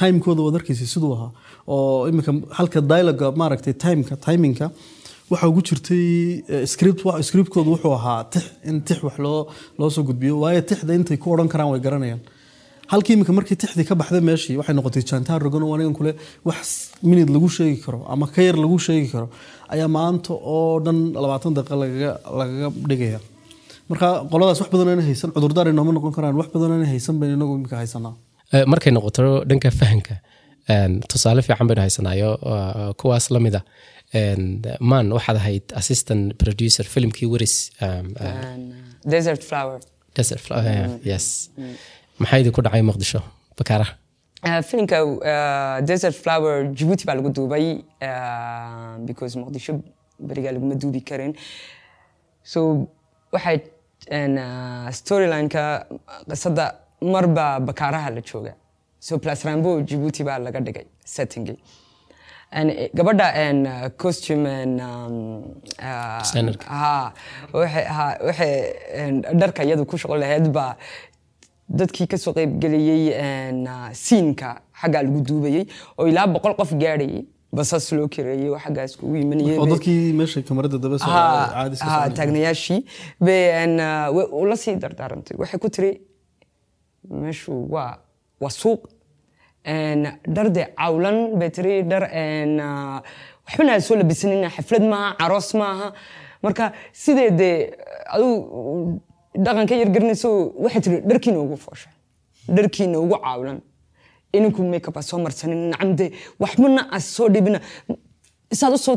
timekooda 0.00 0.42
waad 0.46 0.72
siduu 0.94 1.12
ahaa. 1.16 1.30
Oo 1.66 2.08
imika 2.10 2.32
halka 2.58 2.80
dialoga 2.80 3.32
maaragtay 3.40 3.74
timeka 3.84 4.16
timingka 4.26 4.70
waxaa 5.30 5.48
ugu 5.52 5.62
jirtay 5.68 6.06
eh, 6.52 6.64
scriptkoodu 7.28 7.70
wuxuu 7.74 7.94
ahaa 8.00 8.24
tix 8.32 8.44
in 8.64 8.80
tix 8.88 9.02
wax 9.02 9.16
loo 9.78 9.90
soo 9.90 10.04
gudbiyo. 10.08 10.40
Waayo 10.44 10.60
tixda 10.70 10.92
intay 10.98 11.16
ku 11.16 11.32
odhan 11.34 11.48
karaan 11.48 11.70
way 11.72 11.80
garanayaan 11.86 12.20
halkii 12.92 13.14
imika 13.16 13.32
markii 13.38 13.56
tixdii 13.62 13.86
ka 13.90 13.94
baxday 14.00 14.22
meeshii 14.30 14.56
waxay 14.60 14.74
noqotay 14.78 15.02
jantaar 15.10 15.40
rogan 15.46 15.62
oo 15.66 15.72
anigan 15.76 15.94
kule 15.98 16.12
wax 16.48 16.58
minid 17.10 17.28
lagu 17.34 17.48
sheegi 17.56 17.78
karo 17.84 17.98
ama 18.12 18.26
ka 18.34 18.40
yar 18.46 18.56
lagu 18.64 18.76
sheegi 18.86 19.08
karo 19.14 19.26
ayaa 19.74 19.88
maanta 19.98 20.32
oo 20.54 20.80
dhan 20.86 20.98
labaatan 21.22 21.52
daqiiqa 21.58 21.76
lagaga 21.82 22.10
lagaga 22.40 22.68
dhigaya. 22.90 23.20
Marka 23.90 24.06
qoladaas 24.32 24.58
wax 24.62 24.68
badan 24.74 24.88
ana 24.94 25.02
haysan 25.10 25.30
cudurdaar 25.36 25.66
ay 25.70 25.74
nooma 25.78 25.92
noqon 25.96 26.12
karaan 26.16 26.36
wax 26.40 26.48
badan 26.54 26.72
ana 26.76 26.86
haysan 26.92 27.14
baynu 27.20 27.34
inagu 27.38 27.54
imika 27.60 27.76
haysanaa. 27.82 28.14
Eh, 28.54 28.64
markay 28.72 28.92
noqoto 28.96 29.22
dhanka 29.50 29.70
fahanka 29.80 30.14
tusaale 31.10 31.40
fiican 31.46 31.66
baynu 31.70 31.82
haysanaayo 31.86 32.30
uh, 32.52 32.90
kuwaas 33.00 33.26
la 33.36 33.40
mida 33.46 33.62
Een, 34.20 34.42
man 34.90 35.06
waxaad 35.16 35.36
ahayd 35.42 35.64
assistant 35.80 36.24
producer 36.42 36.84
filimkii 36.94 37.28
weris 37.32 37.54
And, 37.88 38.12
uh, 38.26 39.10
desert 39.14 39.42
flower. 39.50 39.78
Desert 40.18 40.40
Flower, 40.46 40.98
yes 41.10 41.24
maxaa 42.20 42.38
idinku 42.42 42.62
dhacay 42.62 42.82
muqdisho? 42.82 43.20
Bakaaraha 43.58 43.94
Uh, 44.48 44.62
filimka 44.62 44.98
uh, 45.04 45.80
desert 45.88 46.14
flower 46.14 46.62
jibuuti 46.78 47.04
baa 47.08 47.14
lagu 47.18 47.30
duubay 47.36 47.64
uh, 48.08 48.94
because 49.08 49.34
muqdisho 49.40 49.72
berigaa 50.28 50.52
laguma 50.54 50.74
duubi 50.82 51.00
karin. 51.08 51.32
So 52.44 52.60
waxay 53.34 53.58
storylineka 54.98 55.64
qisada 56.30 56.66
marba 57.02 57.46
bakaaraha 57.60 58.10
la 58.14 58.20
jooga. 58.30 58.54
So 59.00 59.18
plus 59.18 59.44
rambo 59.44 59.80
jibuuti 59.82 60.22
baa 60.24 60.38
laga 60.38 60.60
dhigay 60.60 60.86
settingii 61.04 61.58
And, 62.50 62.70
eh, 62.70 62.88
gabadha 62.96 63.26
een, 63.36 63.58
costume 63.98 64.46
and, 64.46 64.80
um, 64.80 65.54
dharka 69.40 69.64
iyadu 69.64 69.84
ku 69.86 69.96
shaqo 69.98 70.16
lahayd 70.16 70.48
baa 70.52 70.76
dadkii 71.68 72.06
ka 72.06 72.16
soo 72.18 72.32
qaybgeliyey 72.32 73.12
een, 73.14 73.66
uh, 73.66 73.88
siinka 73.92 74.60
xaggaa 74.80 75.02
lagu 75.02 75.20
duubayey 75.22 75.66
oo 75.98 76.06
ilaa 76.06 76.26
boqol 76.26 76.54
qof 76.56 76.72
gaadhayay 76.82 77.24
basas 77.52 77.92
loo 77.92 78.08
kareeyey 78.08 78.48
oo 78.50 78.58
xaggaas 78.58 78.96
kugu 78.96 79.16
imanayay 79.16 79.58
oo 79.58 79.64
bay- 79.66 79.72
dadkii 79.74 80.12
meesha 80.12 80.42
kamarada 80.42 80.78
taagnayaashii 82.18 82.80
bay 83.20 83.66
ula 84.42 84.56
sii 84.56 84.76
dardaarantay 84.76 85.36
waxay 85.40 85.60
ku 85.60 85.68
tiri 85.70 85.92
meeshu 87.10 87.52
waa 87.72 87.98
waa 88.40 88.50
suuq. 88.50 88.80
Dhar 90.34 90.48
dee 90.56 90.66
cawlan 90.76 91.36
bay 91.38 91.50
tiri 91.50 91.82
dhar 91.90 92.04
uh, 92.04 93.00
waxbana 93.46 93.72
ha 93.72 93.80
soo 93.80 93.96
labisanina 93.96 94.48
xaflad 94.56 94.82
maaha 94.92 95.16
caroos 95.20 95.54
maaha. 95.54 95.92
Marka 96.42 96.72
sidee 96.92 97.30
dee 97.30 97.56
dhaqanka 99.34 99.74
yar 99.76 99.88
garanayso 99.94 100.52
waxay 100.64 100.80
tiri 100.80 101.00
dharkiina 101.10 101.38
ugu 101.38 101.56
foosha 101.56 101.90
dharkiina 102.48 102.98
ugu 102.98 103.16
cawlan 103.24 103.60
ininku 104.32 104.62
makeup 104.62 104.94
ha 104.96 105.02
soo 105.02 105.18
marsanin 105.18 105.70
nacam 105.72 105.96
dee 105.96 106.10
waxbana 106.38 106.88
a 106.90 107.00
soo 107.00 107.28
dhibina 107.28 107.60
isaad 108.50 108.72
u 108.74 108.78
soo 108.78 108.96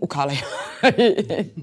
u 0.00 0.06
kaalay. 0.06 0.38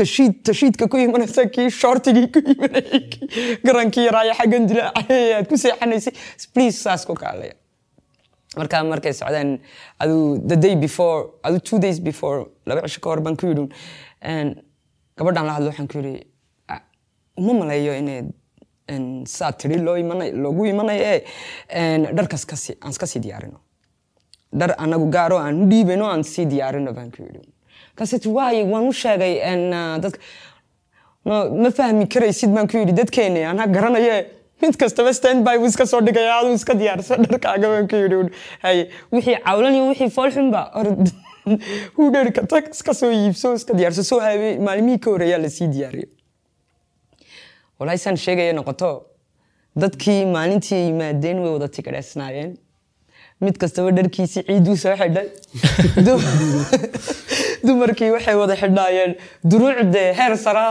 Tashiidka 0.00 0.88
ku 0.88 0.96
imanaysa 0.96 1.50
kii 1.54 1.70
shortigii 1.70 2.28
ku 2.32 2.38
imanayay 2.38 3.00
kii 3.10 3.56
garankii 3.64 4.04
yaraaya 4.06 4.34
xaggan 4.34 4.66
dilaacay 4.68 5.32
aad 5.36 5.46
ku 5.48 5.56
seexanaysay. 5.58 6.14
Please 6.54 6.78
saas 6.80 7.04
ku 7.04 7.14
kaalaya 7.14 7.54
marka 8.56 8.82
markay 8.84 9.12
socdeen 9.12 9.58
aduu 9.98 10.38
the 10.48 10.56
day 10.56 10.74
before 10.74 11.30
aduu 11.42 11.60
two 11.60 11.78
days 11.78 11.98
before 12.00 12.46
laba 12.66 12.82
cisho 12.88 13.00
ka 13.00 13.10
hor 13.10 13.20
baan 13.20 13.36
ku 13.36 13.46
yidhi 13.50 13.66
gabadhan 15.18 15.44
la 15.46 15.52
hadlo 15.56 15.68
waxaan 15.70 15.88
ku 15.88 15.98
yidhi 15.98 16.14
"Ah, 16.18 16.29
uma 17.40 17.52
maleeyo 17.60 17.92
inay 18.00 18.20
saa 19.36 19.52
tiri 19.60 19.76
loo 19.86 19.96
imanay 20.04 20.30
loogu 20.44 20.66
imanayo 20.72 21.04
ee 21.04 21.98
iska 22.90 23.06
sii 23.12 23.20
diyaarino 23.26 23.58
dhar 24.60 24.74
anagu 24.84 25.06
gaaro 25.16 25.36
aan 25.38 25.62
u 25.62 25.66
dhiibano 25.72 26.06
aan 26.12 26.22
sii 26.32 26.46
diyaarino 26.52 26.92
baan 26.98 27.10
kaset 27.98 28.26
waaye 28.36 28.62
waan 28.72 28.88
u 28.88 28.92
sheegay 29.02 29.34
ah, 29.50 29.98
ma 31.24 31.70
fahmi 31.78 32.08
karaysid 32.14 32.50
baan 32.56 32.66
ku 32.68 32.76
yidhi 32.80 32.92
dadkeeni 33.00 33.44
anaa 33.52 33.66
garanaye 33.76 34.14
mid 34.62 34.76
kastaba 34.82 35.12
standby 35.18 35.56
buu 35.58 35.70
iska 35.72 35.86
soo 35.86 36.00
dhigaya 36.06 36.36
aduu 36.38 36.54
iska 36.60 36.74
diyaarsa 36.82 37.16
dharkaaga 37.24 37.68
baan 37.72 37.88
ku 37.92 37.96
yidhi 38.04 38.30
haye 38.64 38.82
wixii 39.12 39.36
cawlan 39.46 39.74
iyo 39.74 39.88
wixii 39.90 40.10
foolxunba 40.16 40.62
huu 41.96 42.08
dherka 42.16 42.46
tag 42.52 42.64
iska 42.76 42.94
soo 43.00 43.12
iibso 43.20 43.54
iska 43.60 43.74
diyaarso 43.80 44.02
soo 44.10 44.20
habe 44.28 44.48
maalmihii 44.68 44.98
ka 45.04 45.10
horeeyaa 45.14 45.42
la 45.44 45.50
sii 45.56 45.68
diyaariyo 45.76 46.08
walahi 47.80 47.98
saan 48.04 48.16
sheegaya 48.24 48.52
noqoto 48.58 48.90
dadkii 49.82 50.20
maalintii 50.36 50.82
yimaadeen 50.88 51.38
way 51.42 51.52
wada 51.56 51.68
tikadheysnaayeen 51.76 52.50
mid 53.44 53.54
kastaba 53.62 53.90
dharkiisii 53.98 54.42
ciiduu 54.48 54.76
soo 54.82 54.94
xidhay 55.00 55.26
dumarkii 57.66 58.10
waxay 58.14 58.36
wada 58.42 58.54
xidhnaayeen 58.62 59.12
duruucde 59.50 60.02
heer 60.18 60.32
saraa 60.46 60.70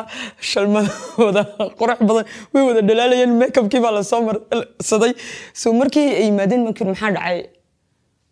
shalmadooda 0.51 1.43
qurux 1.79 1.99
badan 2.09 2.25
way 2.53 2.63
wada 2.69 2.81
dhalaalayeen 2.89 3.33
makeupkii 3.41 3.81
baa 3.85 3.93
la 3.97 4.03
soo 4.11 4.21
marsaday 4.29 5.13
so 5.61 5.73
markii 5.81 6.07
ay 6.19 6.25
yimaadeen 6.29 6.61
mankir 6.67 6.87
maxaa 6.91 7.11
dhacay 7.17 7.39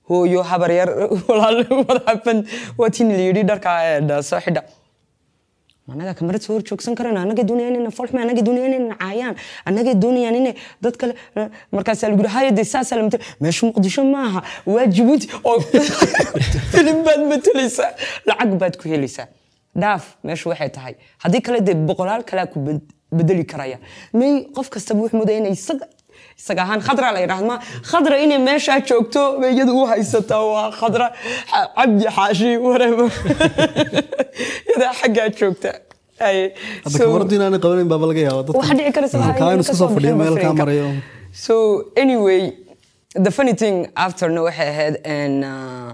hooyo 0.09 0.41
habar 0.51 0.71
yar 0.79 0.89
walaal 1.29 1.59
wadaafan 1.89 2.37
waa 2.79 2.89
tiin 2.95 3.09
la 3.19 3.23
yidhi 3.29 3.43
dharka 3.51 3.71
eh, 3.89 4.21
soo 4.29 4.39
xidha 4.45 4.61
anaga 5.93 6.13
kamarad 6.19 6.41
soo 6.45 6.53
horjoogsan 6.57 6.95
karana 6.99 7.19
anagay 7.25 7.45
doonayaan 7.49 7.75
ina 7.81 7.91
folxme 7.97 8.19
anagay 8.25 8.43
doonayaan 8.47 8.73
ina 8.79 8.95
caayaan 9.03 9.35
anagay 9.69 9.95
doonayaan 10.03 10.35
ina 10.41 10.51
dad 10.83 10.95
kale 11.01 11.13
markaasaa 11.71 12.09
lagu 12.11 12.27
haya 12.35 12.51
dee 12.57 12.63
saasaa 12.73 12.97
lamata 12.99 13.19
meesha 13.43 13.63
muqdisho 13.69 14.03
maaha 14.15 14.41
waa 14.73 14.85
jabuuti 14.97 15.27
oo 15.49 15.59
filim 16.71 16.99
baad 17.07 17.21
matalaysaa 17.33 17.91
lacag 18.29 18.51
baad 18.61 18.75
ku 18.81 18.85
helaysaa 18.93 19.27
dhaaf 19.81 20.03
meesha 20.27 20.49
waxay 20.51 20.69
tahay 20.77 20.93
haddii 21.23 21.41
kale 21.47 21.59
dee 21.67 21.75
boqolaal 21.89 22.23
kalea 22.29 22.47
ku 22.53 22.59
bed- 22.67 22.87
bedeli 23.17 23.45
karaya 23.53 23.77
may 24.19 24.31
qof 24.55 24.69
kastaba 24.75 24.99
wuxuu 25.03 25.17
moodaya 25.21 25.37
inay 25.41 25.53
isaga 25.59 25.85
isaga 26.41 26.61
ahaan 26.65 26.81
khadra 26.87 27.07
la 27.15 27.19
yidhahda 27.23 27.47
ma 27.51 27.55
khadra 27.91 28.15
inay 28.25 28.39
meeshaa 28.49 28.79
joogto 28.89 29.21
iyadu 29.53 29.73
u 29.81 29.85
haysataa 29.91 30.43
waa 30.53 30.67
khadra 30.79 31.07
cabdi 31.77 32.05
xaashi 32.17 32.51
whatever 32.67 33.07
iyadaa 34.69 34.93
xaggaa 35.01 35.27
joogta 35.39 35.71
kamaradu 36.99 37.33
inaanay 37.37 37.59
qabanayn 37.65 37.89
baaba 37.93 38.05
laga 38.11 38.21
yaaba 38.27 38.51
waxaa 38.59 38.75
dhici 38.79 38.91
karaysa 38.97 39.17
iska 39.63 39.75
soo 39.81 39.89
fadhiyo 39.95 40.15
meel 40.21 40.37
kaa 40.43 40.53
marayo 40.61 40.87
so 41.45 41.55
anyway 42.03 42.41
the 43.25 43.31
funny 43.37 43.53
thing 43.61 43.75
afterna 44.05 44.41
waxay 44.47 44.67
ahayd 44.73 44.95
and, 45.17 45.37
uh, 45.53 45.89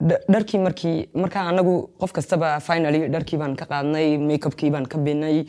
dharkii 0.00 0.58
markii 0.58 1.08
markaa 1.14 1.48
anagu 1.48 1.74
qof 2.00 2.12
kastaba 2.12 2.60
finally 2.60 3.08
dharkii 3.08 3.38
baan 3.38 3.56
ka 3.56 3.66
qaadnay 3.72 4.18
makeupkii 4.18 4.70
baan 4.70 4.86
ka 4.86 4.98
binay 4.98 5.44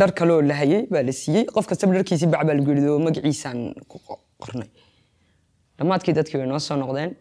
dhar 0.00 0.12
kaloo 0.12 0.40
la 0.42 0.54
hayay 0.54 0.86
baa 0.90 1.02
la 1.02 1.12
siiyey 1.12 1.44
qof 1.44 1.66
kastaba 1.66 1.94
dharkiisii 1.94 2.26
bac 2.26 2.44
baa 2.46 2.56
oo 2.90 2.98
magaciisaan 2.98 3.74
ku 3.88 3.98
qo- 4.06 4.20
qornay. 4.42 4.68
Dhammaadkii 5.78 6.14
dadkii 6.14 6.38
way 6.38 6.46
noo 6.46 6.58
soo 6.58 6.76
noqdeen 6.76 7.16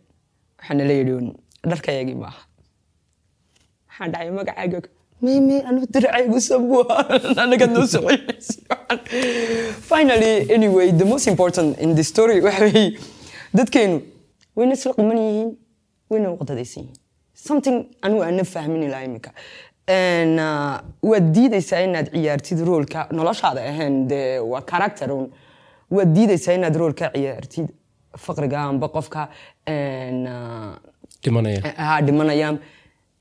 waxaana 0.59 0.83
la 0.89 0.93
yidhi 0.99 1.33
dharkayagii 1.71 2.15
maaha 2.15 2.43
maxaa 3.87 4.07
dhacay 4.13 4.31
magacaaga 4.31 4.81
may 5.23 5.63
anu 5.69 5.87
diracaygu 5.87 6.39
sabuha 6.41 6.97
anaga 7.43 7.67
noo 7.67 7.87
socoynaysa 7.87 8.75
finally 9.91 10.51
anyway 10.55 10.91
the 10.91 11.05
most 11.05 11.27
important 11.27 11.79
in 11.79 11.95
the 11.95 12.03
story 12.03 12.41
waxa 12.45 12.63
weeye 12.67 12.99
dadkeenu 13.53 14.01
wayna 14.55 14.73
isla 14.73 14.93
quman 14.93 15.17
yihiin 15.17 15.51
wayna 16.11 16.27
uqdadaysan 16.35 16.83
yihiin 16.83 16.99
something 17.47 17.77
anigu 18.05 18.21
aana 18.27 18.43
fahmin 18.53 18.83
ilaa 18.87 19.03
imika 19.09 19.31
waad 21.11 21.25
diidaysaa 21.37 21.81
inaad 21.87 22.07
ciyaartid 22.15 22.59
roolka 22.69 22.99
noloshaada 23.17 23.61
ahayn 23.71 23.95
dee 24.11 24.39
waa 24.51 24.61
character 24.71 25.11
un 25.17 25.25
waad 25.95 26.09
diidaysaa 26.17 26.53
inaad 26.59 26.75
roolka 26.81 27.05
ciyaartid 27.15 27.67
faqriga 28.25 28.59
amba 28.71 28.87
qofka 28.95 29.21
dhimanaya 32.05 32.59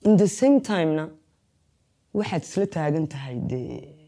in 0.04 0.16
the 0.22 0.28
same 0.28 0.56
timena 0.68 1.04
waxaad 2.18 2.42
isla 2.48 2.66
taagan 2.76 3.06
tahay 3.14 3.36
dee 3.50 3.98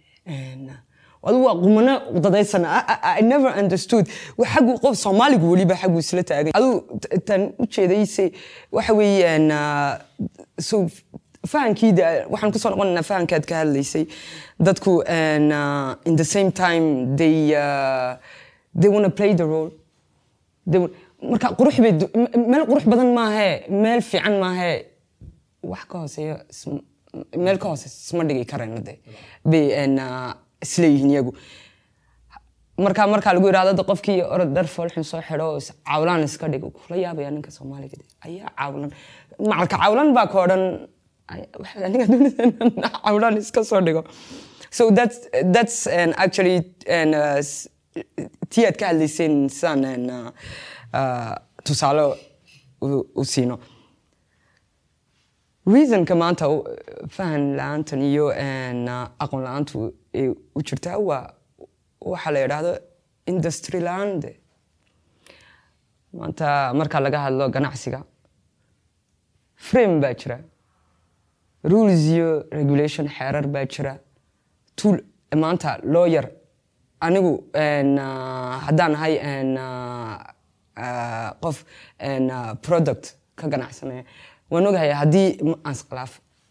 adigu 1.29 1.45
waa 1.49 1.57
qumano 1.65 1.95
dadaysan 2.25 2.65
I- 2.65 2.87
I 2.89 2.97
I 3.19 3.23
never 3.33 3.51
understood. 3.63 4.05
Xaggu 4.53 4.73
qof 4.85 4.95
soomaaligu 5.05 5.47
weliba 5.53 5.75
xaggu 5.83 5.99
isla 6.05 6.23
ah, 9.61 9.93
ka 13.51 13.55
hadlaysay. 13.63 14.05
Dadku 14.67 14.93
in 16.09 16.15
the 16.21 16.25
same 16.35 16.51
qurux 21.59 21.75
meel 22.53 22.65
badan 22.93 23.11
maahee 23.19 23.55
meel 23.83 24.01
fiican 24.11 24.35
maahee 24.45 24.77
wax 25.73 25.83
ka 25.91 25.97
hooseeyo 26.03 26.37
ism- 26.55 26.83
meel 27.45 27.59
hoose 27.73 27.87
isma 27.89 28.25
dhigi 28.29 28.45
ah, 29.99 30.37
isleeyihiin 30.67 31.11
iyagu 31.15 31.33
marka 32.85 33.03
markaa 33.15 33.33
lagu 33.37 33.47
yidhahdo 33.51 33.73
de 33.79 33.85
qofkii 33.91 34.19
orod 34.35 34.51
dhar 34.57 34.67
foolxun 34.75 35.05
soo 35.11 35.21
xidho 35.29 35.47
cawlaan 35.91 36.23
iska 36.29 36.47
dhigo 36.53 36.69
kula 36.77 36.97
yaabaya 37.05 37.31
ninka 37.35 37.51
soomaaliga 37.57 37.97
ayaa 38.27 38.51
cawlan 38.61 38.91
macalka 39.51 39.77
cawlan 39.85 40.09
baa 40.17 40.27
ka 40.33 40.39
odhan 40.45 40.65
"Ay- 41.33 41.49
waxaad 41.61 41.83
aniga 41.89 42.05
inaan 42.47 42.73
cawlaan 43.05 43.35
iska 43.43 43.61
soo 43.71 43.81
dhigo. 43.87 44.03
So 44.77 44.83
that's 44.99 45.19
that's 45.55 45.77
um, 45.97 46.11
actually 46.25 46.57
and, 46.99 47.13
uh, 47.15 47.39
tii 48.53 48.65
aad 48.69 48.77
ka 48.81 48.85
hadlayseen 48.91 49.35
sidaan 49.59 50.03
uh, 50.17 50.31
uh, 50.99 51.33
tusaale 51.67 52.05
u- 52.87 53.25
siino. 53.33 53.57
Reasonka 55.73 56.15
maanta 56.23 56.47
fahan 57.17 57.45
la'aantan 57.59 58.01
iyo 58.11 58.27
uh, 58.29 59.23
aqoon 59.25 59.43
la'aantu 59.47 59.79
u 60.57 60.61
jirtaa 60.69 60.99
waa 61.09 61.35
waxa 62.13 62.31
la 62.35 62.39
yidhaahdo 62.45 62.73
de 64.23 64.31
maanta 66.19 66.49
marka 66.79 67.01
laga 67.01 67.19
hadlo 67.25 67.45
ganacsiga 67.55 68.01
frame 69.69 70.01
baa 70.03 70.15
jira 70.21 70.39
rules 71.73 72.03
iyo 72.15 72.29
regulation 72.59 73.07
xeerar 73.17 73.47
baa 73.55 73.65
jira 73.75 73.93
tool 74.79 74.97
maanta 75.43 75.71
lawyer 75.95 76.27
anigu 77.07 77.33
haddaan 78.67 78.93
ahay 78.99 79.15
uh, 79.65 81.31
qof 81.43 81.57
product 82.67 83.05
ka 83.39 83.49
ganacsanaya 83.53 84.05
waan 84.51 84.67
ogahay 84.71 84.91
haddii 85.01 85.29
aan 85.67 85.75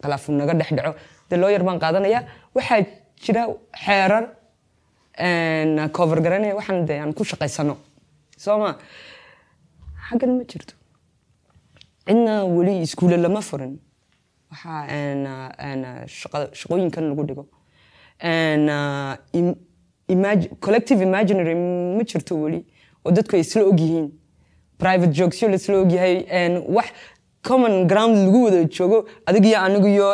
khilaafu 0.04 0.32
naga 0.40 0.54
dhex 0.60 0.70
dhaco 0.78 0.92
dee 1.30 1.38
lawyer 1.44 1.64
baan 1.68 1.80
qaadanaya 1.84 2.20
waxaa 2.56 2.80
jira 3.24 3.44
xeerar 3.86 4.26
cover 5.98 6.20
garanaya 6.26 6.56
waxaan 6.60 6.86
dee 6.88 7.00
aan 7.00 7.14
ku 7.14 7.24
shaqaysano. 7.24 7.76
Soo 8.38 8.58
ma? 8.60 8.78
Xaggan 10.10 10.38
ma 10.38 10.44
jirto. 10.52 10.74
Cidna 12.08 12.34
weli 12.46 12.82
iskuule 12.86 13.18
lama 13.18 13.42
furin. 13.42 13.74
Waxaa 14.52 16.06
shaqooyinkan 16.60 17.04
lagu 17.10 17.24
dhigo. 17.30 17.46
Collective 20.62 21.02
imaginary 21.02 21.56
ma 21.98 22.04
jirto 22.04 22.36
weli 22.44 22.60
oo 23.06 23.12
dadku 23.12 23.36
ay 23.36 23.42
isla 23.42 23.64
ogyihiin. 23.72 24.08
Private 24.78 25.14
jokesyo 25.14 25.48
la 25.50 25.56
isla 25.56 25.78
ogyahay 25.84 26.16
wax 26.68 26.88
common 27.44 27.88
ground 27.88 28.16
lagu 28.26 28.44
wada 28.46 28.64
joogo 28.70 29.06
adig 29.28 29.46
iyo 29.46 29.58
anigu 29.60 29.88
iyo 29.88 30.10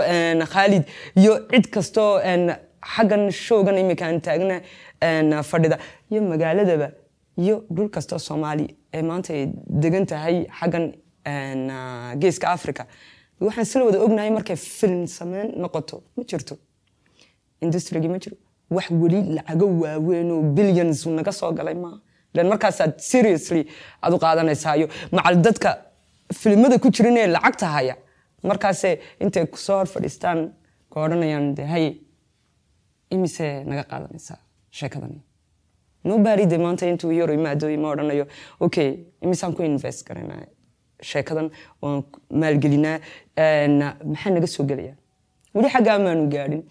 khaalid 0.54 0.84
iyo 1.16 1.34
cid 1.52 1.66
kastoo 1.74 2.20
xaggan 2.96 3.24
showgan 3.32 3.78
imika 3.84 4.06
aan 4.08 4.20
taagna 4.28 5.44
fadhida. 5.52 5.78
Iyo 6.12 6.22
magaaladaba 6.32 6.88
iyo 7.44 7.56
dhul 7.76 7.90
kastoo 7.96 8.20
soomaali 8.28 8.66
ee 8.94 9.02
maanta 9.10 9.34
ay 9.34 9.44
degan 9.84 10.06
tahay 10.12 10.36
xaggan 10.60 10.86
geeska 12.22 12.48
africa 12.58 12.84
waxaan 13.46 13.66
isla 13.68 13.84
wada 13.88 14.00
ognahay 14.06 14.32
markay 14.38 14.56
film 14.56 15.08
sameyn 15.08 15.48
noqoto 15.64 15.96
ma 16.18 16.24
jirto. 16.30 16.56
Industrigi 17.66 18.08
ma 18.14 18.18
jiro. 18.24 18.36
Wax 18.76 18.88
weli 19.02 19.20
lacago 19.38 19.66
waaweyn 19.84 20.32
oo 20.32 20.42
billions 20.58 21.06
naga 21.20 21.32
soo 21.32 21.52
galay 21.60 21.74
maaha 21.84 21.98
lan 22.36 22.48
markaasaad 22.52 22.92
seriously 23.12 23.62
aad 24.04 24.14
u 24.14 24.18
qaadanaysaayo 24.26 24.88
macal 25.18 25.36
dadka 25.46 25.70
filimada 26.42 26.78
ku 26.84 26.90
jirin 26.96 27.18
ee 27.18 27.28
lacagta 27.36 27.68
haya 27.76 27.96
markaase 28.50 28.90
intay 29.24 29.46
ku 29.54 29.58
soo 29.66 29.78
hor 29.80 29.88
fadhiistaan 29.94 30.40
ka 30.94 30.98
odhanayaan 31.06 31.48
de 31.58 31.64
imise 33.16 33.48
naga 33.70 33.84
qaadanaysaa 33.92 34.38
sheekadani 34.80 35.20
nobody 36.10 36.46
de 36.52 36.58
maanta 36.66 36.86
intuu 36.92 37.12
yaro 37.20 37.34
imaado 37.40 37.68
ma 37.84 37.88
odhanayo 37.94 38.26
okay 38.66 38.90
imisaan 39.26 39.54
ku 39.58 39.64
invest 39.64 40.08
garanaa 40.08 40.44
sheekadan 41.12 41.48
waan 41.82 42.04
maalgelinaa 42.42 42.98
een, 43.38 43.76
maxaa 44.12 44.32
naga 44.36 44.48
soo 44.56 44.64
gelaya 44.72 44.94
weli 45.56 45.70
xaggaa 45.76 45.98
maanu 46.06 46.24
gaadhin 46.36 46.62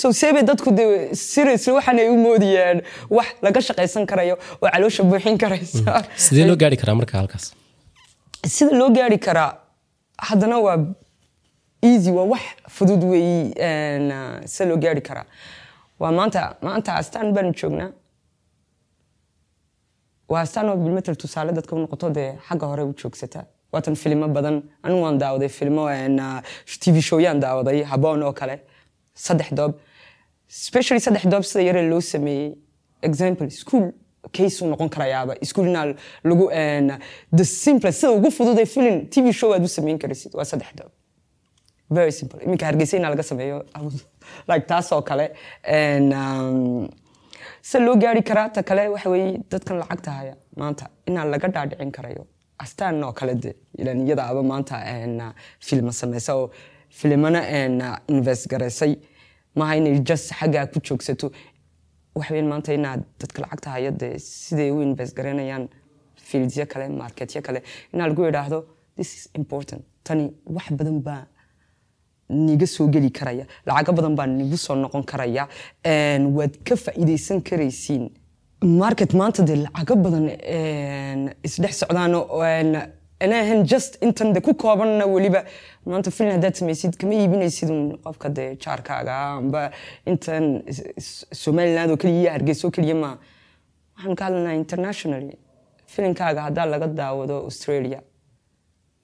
so 0.00 0.12
seebay 0.20 0.42
dadku 0.50 0.70
de 0.78 0.84
seriously 1.14 1.72
waxaan 1.78 1.98
ay 2.02 2.08
u 2.14 2.16
moodayaan 2.26 2.78
wax 3.16 3.28
laga 3.46 3.60
shaqaysan 3.68 4.06
karayo 4.10 4.34
oo 4.62 4.68
caloosha 4.72 5.02
buuxin 5.10 5.38
karaysa 5.42 5.94
sidee 6.24 6.46
loo 6.50 6.56
gaari 6.62 6.76
karaa 6.82 6.94
marka 7.00 7.18
halkaas 7.20 7.46
sida 8.56 8.72
loo 8.80 8.90
gaari 8.98 9.18
karaa 9.26 9.50
haddana 10.28 10.58
waa 10.66 10.78
easy 11.90 12.10
waa 12.18 12.24
wax 12.32 12.44
fudud 12.76 13.02
weeyi 13.12 13.40
sida 14.52 14.64
loo 14.70 14.76
gaari 14.84 15.00
karaa 15.08 15.26
waa 16.00 16.12
maanta 16.18 16.40
maanta 16.66 16.90
astaan 17.00 17.32
baan 17.34 17.52
joognaa 17.60 17.90
waa 20.30 20.40
astaan 20.46 20.68
oo 20.68 20.76
bilmetel 20.76 21.14
tusaale 21.22 21.52
dadka 21.58 21.76
u 21.76 21.78
noqoto 21.84 22.10
dee 22.18 22.30
xagga 22.48 22.66
hore 22.72 22.82
u 22.90 22.92
joogsataa 23.02 23.44
waatan 23.72 23.94
filimo 24.02 24.28
badan 24.36 24.56
anigu 24.82 25.00
waan 25.04 25.18
daawaday 25.22 25.48
filmo 25.58 25.84
een, 25.90 26.18
ah, 26.20 26.42
tv 26.82 27.00
showyaan 27.08 27.40
daawaday 27.40 27.82
haboon 27.92 28.22
oo 28.22 28.32
kale 28.40 28.56
saddex 29.14 29.50
doob 29.58 29.72
especially 30.48 31.00
saddex 31.06 31.24
doob 31.32 31.42
sida 31.50 31.62
yare 31.68 31.82
loo 31.90 32.00
sameeyey 32.00 32.54
example 33.08 33.50
school 33.50 33.84
case 34.36 34.56
uu 34.64 34.68
noqon 34.72 34.88
karayaaba 34.94 35.32
school 35.50 35.66
inaa 35.72 35.86
lagu 36.30 36.46
een, 36.52 36.86
the 37.36 37.44
simple 37.44 37.92
sida 37.92 38.12
ugu 38.18 38.30
fudud 38.30 38.58
ee 38.58 38.66
film 38.74 38.96
tv 39.12 39.32
show 39.40 39.50
aad 39.54 39.64
u 39.64 39.68
sameyn 39.68 39.98
karaysid 40.02 40.32
waa 40.38 40.44
saddex 40.44 40.70
doob 40.80 40.92
very 41.90 42.12
simple. 42.12 42.38
Iminka 42.44 42.66
hargeysa 42.66 42.96
inaa 42.96 43.10
laga 43.14 43.22
sameeyo 43.22 43.64
like 44.48 44.66
taas 44.66 44.92
oo 44.92 45.02
kale 45.02 45.26
um, 46.18 46.88
se 47.62 47.78
loo 47.78 47.96
gaari 47.96 48.22
karaa 48.22 48.48
ta 48.48 48.62
kale 48.62 48.88
waxa 48.94 49.10
weeye 49.10 49.38
dadkan 49.50 49.78
lacagta 49.82 50.10
haya 50.10 50.34
maanta 50.56 50.88
inaa 51.06 51.24
laga 51.24 51.48
dhaadhicin 51.48 51.90
karayo 51.92 52.26
astaan 52.64 53.04
oo 53.04 53.12
kale 53.12 53.34
de 53.34 53.54
ilan 53.78 54.00
maanta 54.52 54.76
uh, 54.76 55.32
filma 55.60 55.92
sameysa 55.92 56.34
oo 56.36 56.50
filimana 56.88 57.40
uh, 57.40 57.96
invest 58.14 58.48
garaysay 58.48 58.96
maaha 59.54 59.76
inay 59.76 60.00
just 60.00 60.32
xaggaa 60.32 60.66
ku 60.66 60.80
joogsato. 60.80 61.30
Waxa 62.14 62.34
weyn 62.34 62.48
maanta 62.48 62.72
inaad 62.72 63.02
dadka 63.20 63.42
lacagta 63.42 63.70
haya 63.70 63.90
de 63.90 64.18
siday 64.18 64.70
u 64.70 64.82
invest 64.82 65.14
garanayaan 65.16 65.68
fieldsyo 66.28 66.66
kale 66.66 66.88
marketyo 66.88 67.42
kale. 67.42 67.62
Inaa 67.92 68.08
lagu 68.08 68.22
idhaahdo 68.28 68.58
this 68.96 69.10
is 69.18 69.24
important. 69.34 69.82
Tani 70.04 70.24
wax 70.46 70.66
badan 70.78 71.00
baa 71.08 71.22
niga 72.28 72.66
soo 72.66 72.88
geli 72.88 73.10
karaya. 73.10 73.44
Lacago 73.66 73.92
badan 73.92 74.14
baa 74.16 74.26
nigu 74.26 74.56
soo 74.56 74.74
noqon 74.76 75.04
karaya. 75.04 75.48
Waad 75.84 76.54
ka 76.64 76.76
faa'iidaysan 76.76 77.40
karaysiin. 77.42 78.10
Market 78.62 79.12
maanta 79.14 79.42
dee 79.46 79.56
lacago 79.64 79.96
badan 79.96 80.26
isdhex 81.46 81.74
socdaan 81.82 82.14
oo, 82.14 82.42
een, 82.42 82.76
ana 83.20 83.62
just 83.64 83.98
intan 84.02 84.32
de 84.32 84.40
ku 84.40 84.54
koobanna 84.54 85.06
weliba. 85.06 85.44
Maanta 85.86 86.10
filin 86.10 86.32
haddaad 86.36 86.54
samaysid 86.58 86.96
kama 87.00 87.14
iibinaysid 87.14 87.70
un 87.70 87.98
qofka 88.04 88.28
dee 88.28 88.56
jaarkaaga 88.64 89.14
amba 89.38 89.70
intan 90.06 90.62
somaliland 91.32 91.90
oo 91.90 91.96
keliya 91.96 92.34
oo 92.64 92.70
keliya 92.70 92.94
ma. 92.94 93.10
Waxaan 93.96 94.14
ka 94.16 94.24
hadlanaa 94.24 94.54
internationally. 94.54 95.36
Filinkaaga 95.86 96.42
haddaa 96.46 96.66
laga 96.66 96.86
daawado 96.86 97.36
australia. 97.48 98.00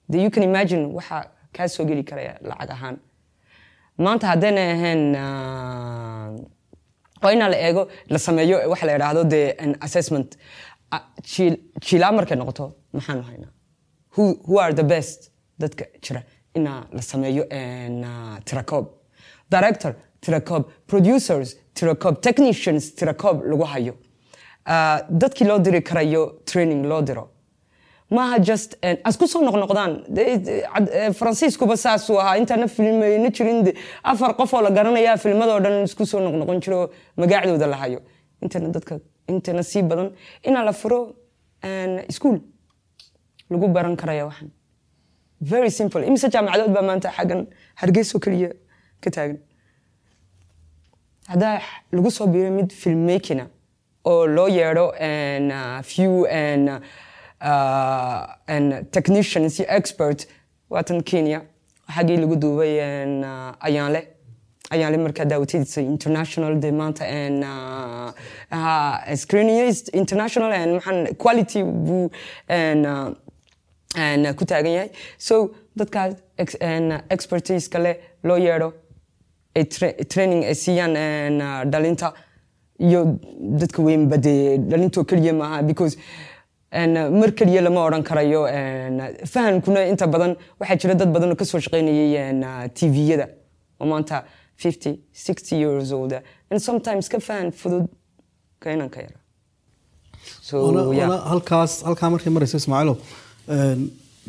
De 0.09 0.21
you 0.21 0.29
can 0.29 0.43
imagine 0.43 0.85
waxa 0.93 1.25
kaa 1.53 1.67
soo 1.67 1.85
geli 1.85 2.03
karaya 2.03 2.37
lacag 2.41 2.69
ahaan 2.71 2.97
maanta 3.97 4.27
haddayna 4.27 4.61
ahayn 4.75 5.15
ah, 5.15 6.31
waa 7.23 7.31
inaa 7.33 7.49
la 7.49 7.57
eego 7.67 7.87
la 8.09 8.19
sameeyo 8.19 8.57
waxa 8.69 8.85
la 8.85 8.95
idhaahdo 8.95 9.23
de 9.23 9.51
an 9.59 9.75
assessment. 9.81 10.37
Ah, 10.91 11.01
jiil- 11.21 11.59
jiilaa 11.85 12.11
markay 12.11 12.37
noqoto 12.37 12.65
maxaanu 12.93 13.23
haynaa 13.29 13.51
who, 14.17 14.59
are 14.59 14.73
the 14.73 14.83
best 14.83 15.31
dadka 15.59 15.85
jira 16.01 16.23
inaa 16.53 16.87
la 16.91 17.01
sameeyo 17.01 17.43
ah, 17.51 18.39
tirakoob 18.45 18.85
director 19.49 19.95
tirakoob 20.21 20.63
producers 20.87 21.57
tirakoob 21.73 22.21
technicians 22.21 22.95
tirakoob 22.95 23.43
lagu 23.45 23.63
hayo. 23.63 23.93
Ah, 24.65 25.01
dadkii 25.09 25.47
loo 25.47 25.59
diri 25.59 25.81
karayo 25.81 26.41
training 26.45 26.85
loo 26.85 27.01
diro 27.01 27.29
maaha 28.11 28.39
just 28.39 28.75
asku 29.03 29.27
soo 29.27 29.41
noqnoqdaan 29.47 29.91
faransiiskuba 31.19 31.77
saasuu 31.77 32.17
ahaa 32.19 32.37
intaana 32.41 32.67
filmayna 32.67 33.29
jirin 33.37 33.73
afar 34.03 34.35
qof 34.37 34.53
oo 34.53 34.61
la 34.61 34.69
garanaya 34.71 35.17
filmadoo 35.17 35.59
dhan 35.59 35.83
isku 35.83 36.05
soo 36.05 36.19
noqnoqon 36.19 36.59
jiro 36.65 36.79
magaacdooda 37.17 37.67
la 37.67 37.77
intana 38.41 38.69
dadka 38.75 38.99
intana 39.27 39.63
sii 39.63 39.81
badan 39.81 40.11
inaa 40.43 40.63
la 40.63 40.73
furo 40.73 40.99
een, 41.63 41.93
iskuul 42.09 42.37
lagu 43.49 43.67
baran 43.67 43.95
karaya 43.95 44.25
waxan 44.25 44.49
very 45.41 45.69
simple. 45.71 46.01
imise 46.07 46.29
jaamacadood 46.29 46.71
baa 46.73 46.81
maanta 46.81 47.09
xaggan 47.17 47.47
hargeyso 47.81 48.19
keliya 48.19 48.49
ka 49.03 49.09
taagan 49.11 49.37
haddaa 51.27 51.59
lagu 51.91 52.11
soo 52.11 52.27
biiro 52.27 52.51
mid 52.51 52.69
filmmakina 52.71 53.47
oo 54.05 54.27
loo 54.27 54.47
yeedho 54.47 54.85
few 55.83 56.13
uh, 57.49 58.25
and 58.47 58.91
technicians 58.91 59.59
iyo 59.59 59.67
expert 59.77 60.27
waatan 60.69 61.03
kenya? 61.03 61.41
Xaggii 61.95 62.17
lagu 62.17 62.35
duubay 62.35 62.73
uh, 63.23 63.53
ayaanle 63.67 64.01
ayaanle 64.69 64.97
markaa 64.97 65.25
daawatadiisa 65.25 65.81
international 65.81 66.55
de 66.59 66.71
maanta 66.71 67.05
and, 67.05 67.43
uh, 67.43 69.15
screening 69.15 69.59
international 69.93 70.51
and 70.51 70.71
maxaan 70.77 71.15
quality 71.23 71.61
buu 71.63 72.09
and, 72.49 72.85
ku 74.39 74.45
taagan 74.45 74.71
yahay 74.77 74.89
so 75.17 75.35
dadkaas 75.77 76.15
expertise 77.15 77.69
kale 77.69 77.91
loo 78.23 78.37
yeedho 78.47 78.73
ay 79.55 79.63
tra- 79.75 79.95
training 80.13 80.41
ay 80.49 80.55
siiyaan 80.63 80.97
dhalinta 81.71 82.13
iyo 82.79 83.01
dadka 83.61 83.81
weynba 83.87 84.17
dee 84.17 84.57
dhalintoo 84.57 85.03
keliya 85.11 85.33
maaha 85.33 85.61
because 85.63 85.97
mar 87.19 87.29
keliya 87.37 87.61
lama 87.67 87.81
odhan 87.87 88.03
karayo 88.09 88.41
een, 88.47 88.97
uh, 88.99 89.09
fahamkuna 89.33 89.81
inta 89.91 90.05
badan 90.07 90.31
waxaa 90.59 90.77
jira 90.81 90.95
dad 91.01 91.09
badan 91.15 91.29
oo 91.33 91.35
ka 91.41 91.45
soo 91.45 91.59
shaqaynayay 91.65 92.15
een, 92.29 92.39
uh, 92.43 92.63
tv-yada 92.77 93.27
oo 93.79 93.85
maanta 93.91 94.23
50 94.57 94.91
60 95.13 95.55
years 95.63 95.91
old. 95.91 96.13
And 96.51 96.59
sometimes 96.61 97.07
ka 97.09 97.19
fahan 97.19 97.51
fudud 97.51 97.85
ka 98.59 98.71
inan 98.75 98.89
ka 98.89 98.99
yara. 99.05 99.19
Halkaas 101.31 101.73
halkaa 101.87 102.09
markay 102.13 102.31
maraysa 102.35 102.57
ismaaciilow 102.61 102.97
een, 103.47 103.81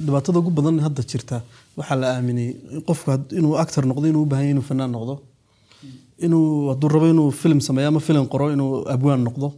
dhibaatada 0.07 0.39
ugu 0.43 0.51
badan 0.59 0.79
hadda 0.87 1.03
jirta 1.11 1.37
waxaa 1.79 1.97
la 2.03 2.07
aaminay 2.17 2.49
qofku 2.89 3.11
inuu 3.39 3.55
actor 3.63 3.85
noqdo 3.91 4.07
inuu 4.13 4.23
u 4.27 4.27
baahan 4.33 4.45
yahay 4.47 4.55
inuu 4.57 4.67
fanaan 4.71 4.93
noqdo. 4.97 5.15
Inuu 6.27 6.47
hadduu 6.71 6.89
rabo 6.95 7.07
inuu 7.15 7.31
film 7.43 7.61
sameeyo 7.69 7.89
ama 7.89 8.01
film 8.09 8.27
qoro 8.33 8.47
inuu 8.57 8.73
abwaan 8.95 9.23
noqdo 9.29 9.49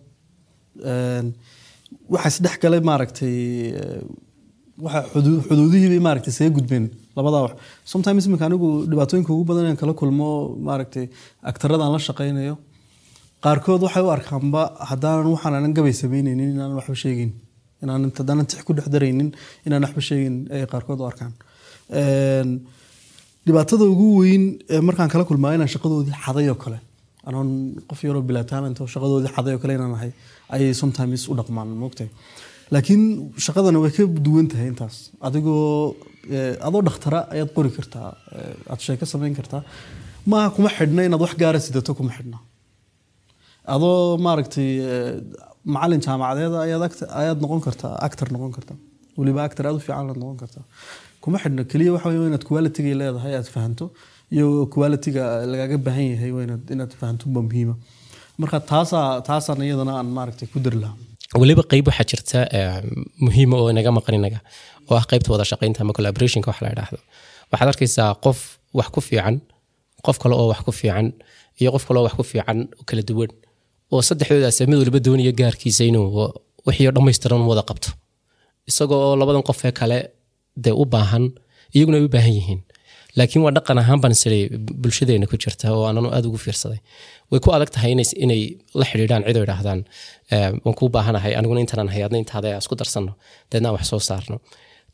waxaa 2.15 2.31
isdhex 2.35 2.57
galay 2.63 2.81
maaragtay 2.91 3.35
eh, 3.81 4.03
waxa 4.85 5.01
xudu- 5.13 5.43
xuduudihii 5.49 5.91
bay 5.95 6.03
maaragtay 6.07 6.33
isaga 6.35 6.51
gudbeen 6.59 6.85
labadaa 7.17 7.43
wax. 7.47 7.53
Sometimes 7.93 8.23
iminka 8.27 8.45
anigu 8.49 8.69
dhibaatooyinka 8.91 9.31
ugu 9.35 9.45
badan 9.51 9.65
inaan 9.67 9.81
kala 9.83 9.93
kulmo 10.01 10.29
maaragtay 10.69 11.05
aktarada 11.51 11.83
aan 11.85 11.93
la 11.97 12.01
shaqaynayo 12.09 12.55
qaarkood 13.45 13.81
waxay 13.87 14.03
u 14.07 14.11
arkaanba 14.17 14.63
haddaanan 14.91 15.29
waxaan 15.35 15.55
anan 15.59 15.73
gabay 15.79 15.95
samaynaynin 16.03 16.49
inaanan 16.55 16.77
waxba 16.81 16.97
sheegin 17.05 17.31
inaanan 17.83 18.11
haddaanan 18.19 18.47
tix 18.51 18.61
ku 18.67 18.73
dhex 18.77 18.87
daraynin 18.95 19.29
inaan 19.67 19.83
waxba 19.87 20.01
sheegin 20.09 20.35
ay 20.55 20.61
qaarkood 20.73 20.99
u 21.03 21.05
arkaan. 21.11 21.33
Dhibaatada 23.47 23.85
ugu 23.93 24.07
weyn 24.21 24.45
markaan 24.89 25.09
kala 25.13 25.25
kulmaa 25.29 25.55
inaan 25.57 25.71
shaqadoodii 25.75 26.17
xaday 26.25 26.47
oo 26.53 26.59
kale. 26.65 26.79
Anoon 27.29 27.49
qof 27.89 28.01
yaroo 28.05 28.23
bilaa 28.29 28.45
talent 28.53 28.77
oo 28.81 28.87
shaqadoodii 28.95 29.33
xaday 29.37 29.55
oo 29.57 29.61
kale 29.63 29.75
inaan 29.79 29.95
ahay 29.99 30.11
ayay 30.55 30.75
sometimes 30.83 31.23
u 31.31 31.35
dhaqmaan 31.39 31.69
moogtahay 31.83 32.11
laakiin 32.75 33.03
shaqadana 33.47 33.81
way 33.83 33.91
ka 33.97 34.05
duwan 34.27 34.49
tahay 34.53 34.69
intaas. 34.73 34.97
Adigoo 35.21 35.97
eh, 36.31 36.57
adoo 36.69 36.83
dhakhtara 36.89 37.21
ayaad 37.35 37.51
qori 37.57 37.71
kartaa 37.79 38.09
eh, 38.39 38.73
aad 38.73 38.81
sheeko 38.87 39.07
samayn 39.13 39.35
kartaa 39.39 39.63
maaha 40.27 40.51
kuma 40.57 40.69
xidhna 40.77 41.07
inaad 41.09 41.21
wax 41.25 41.35
gaara 41.43 41.61
sidato 41.67 41.95
kuma 41.99 42.13
xidhna. 42.17 42.39
Adoo 43.75 44.19
maaragtay 44.27 44.71
eh, 44.93 45.15
macalin 45.75 46.05
jaamacadeed 46.07 46.55
ayaad 47.23 47.41
noqon 47.45 47.65
kartaa 47.67 47.95
actor 48.07 48.29
noqon 48.37 48.53
kartaa 48.57 48.79
weliba 49.19 49.45
actor 49.49 49.67
aad 49.67 49.77
u 49.81 49.85
fiican 49.87 50.11
aad 50.13 50.21
noqon 50.23 50.39
kartaa. 50.45 50.65
Kuma 51.23 51.39
xidhna 51.43 51.65
keliya 51.73 51.93
waxa 51.97 52.09
weeye 52.13 52.29
inaad 52.33 52.45
quality-ga 52.51 52.99
leedahay 53.01 53.35
aad 53.41 53.49
fahanto 53.55 53.93
iyo 54.37 54.67
quality-ga 54.75 55.79
baahan 55.87 56.07
yahay 56.13 56.31
inaad 56.75 56.93
fahanto 57.01 57.25
ba 57.35 57.41
muhiima 57.49 57.75
marka 58.41 58.59
taasaa 58.73 59.07
taasaan 59.29 59.61
iyadana 59.67 59.93
aan 59.99 60.09
maaragtay 60.17 60.49
ku 60.53 60.59
dari 60.65 60.79
weliba 61.41 61.63
qeyb 61.73 61.85
waxaa 61.91 62.07
jirta 62.11 62.39
muhiima 63.25 63.55
oo 63.63 63.69
inaga 63.73 63.91
maqan 63.99 64.15
oo 64.91 64.97
ah 65.01 65.05
qeybta 65.11 65.29
wada 65.33 65.45
shaqaynta 65.51 65.79
ama 65.85 65.93
collaborationka 65.97 66.49
wax 66.51 66.59
la 66.65 66.69
idhaahdo 66.75 66.99
waxaad 67.53 67.69
arkaysaa 67.73 68.11
qof 68.25 68.39
wax 68.79 68.89
ku 68.95 69.01
fiican 69.09 69.35
qof 70.07 70.17
kale 70.23 70.35
oo 70.41 70.47
wax 70.53 70.61
ku 70.67 70.73
fiican 70.81 71.07
iyo 71.61 71.69
qof 71.75 71.85
kale 71.89 71.99
oo 72.01 72.05
wax 72.09 72.15
ku 72.19 72.25
fiican 72.31 72.59
kala 72.89 73.03
duwan 73.09 73.31
oo 73.93 74.01
saddexdoodaas 74.09 74.59
mid 74.71 74.79
waliba 74.83 75.01
doonaya 75.07 75.33
gaarkiisa 75.41 75.83
inuu 75.91 76.07
wixii 76.67 76.91
dhammaystiran 76.97 77.41
wada 77.51 77.63
qabto. 77.69 77.89
Isagoo 78.71 79.01
oo 79.09 79.15
labadan 79.21 79.43
qof 79.49 79.61
kale 79.81 79.99
dee 80.65 80.75
u 80.83 80.85
baahan 80.95 81.25
iyaguna 81.75 81.97
ay 81.99 82.05
u 82.09 82.11
baahan 82.15 82.35
yihiin 82.39 82.61
laakiin 83.19 83.43
waa 83.45 83.53
dhaqan 83.57 83.79
ahaan 83.83 84.01
baan 84.03 84.15
siray 84.23 84.43
bulshadeena 84.83 85.27
ku 85.31 85.37
jirta 85.43 85.67
oo 85.77 85.83
aananu 85.89 86.09
aad 86.17 86.25
ugu 86.29 86.39
fiirsaday. 86.45 86.81
Way 87.31 87.41
ku 87.45 87.49
adag 87.57 87.71
tahay 87.75 87.91
inay- 88.25 88.55
la 88.81 88.85
xidhiidhaan 88.91 89.23
cid 89.29 89.37
oo 89.41 89.45
idhaahdaan 89.49 89.81
waan 90.65 90.75
kuu 90.79 90.89
baahanahay 90.95 91.33
aniguna 91.39 91.61
intaanaan 91.65 91.91
hay 91.95 92.03
adna 92.07 92.19
intaada 92.23 92.49
isku 92.63 92.75
darsanno 92.81 93.13
deedna 93.53 93.69
wax 93.75 93.85
soo 93.93 94.01
saarno. 94.09 94.37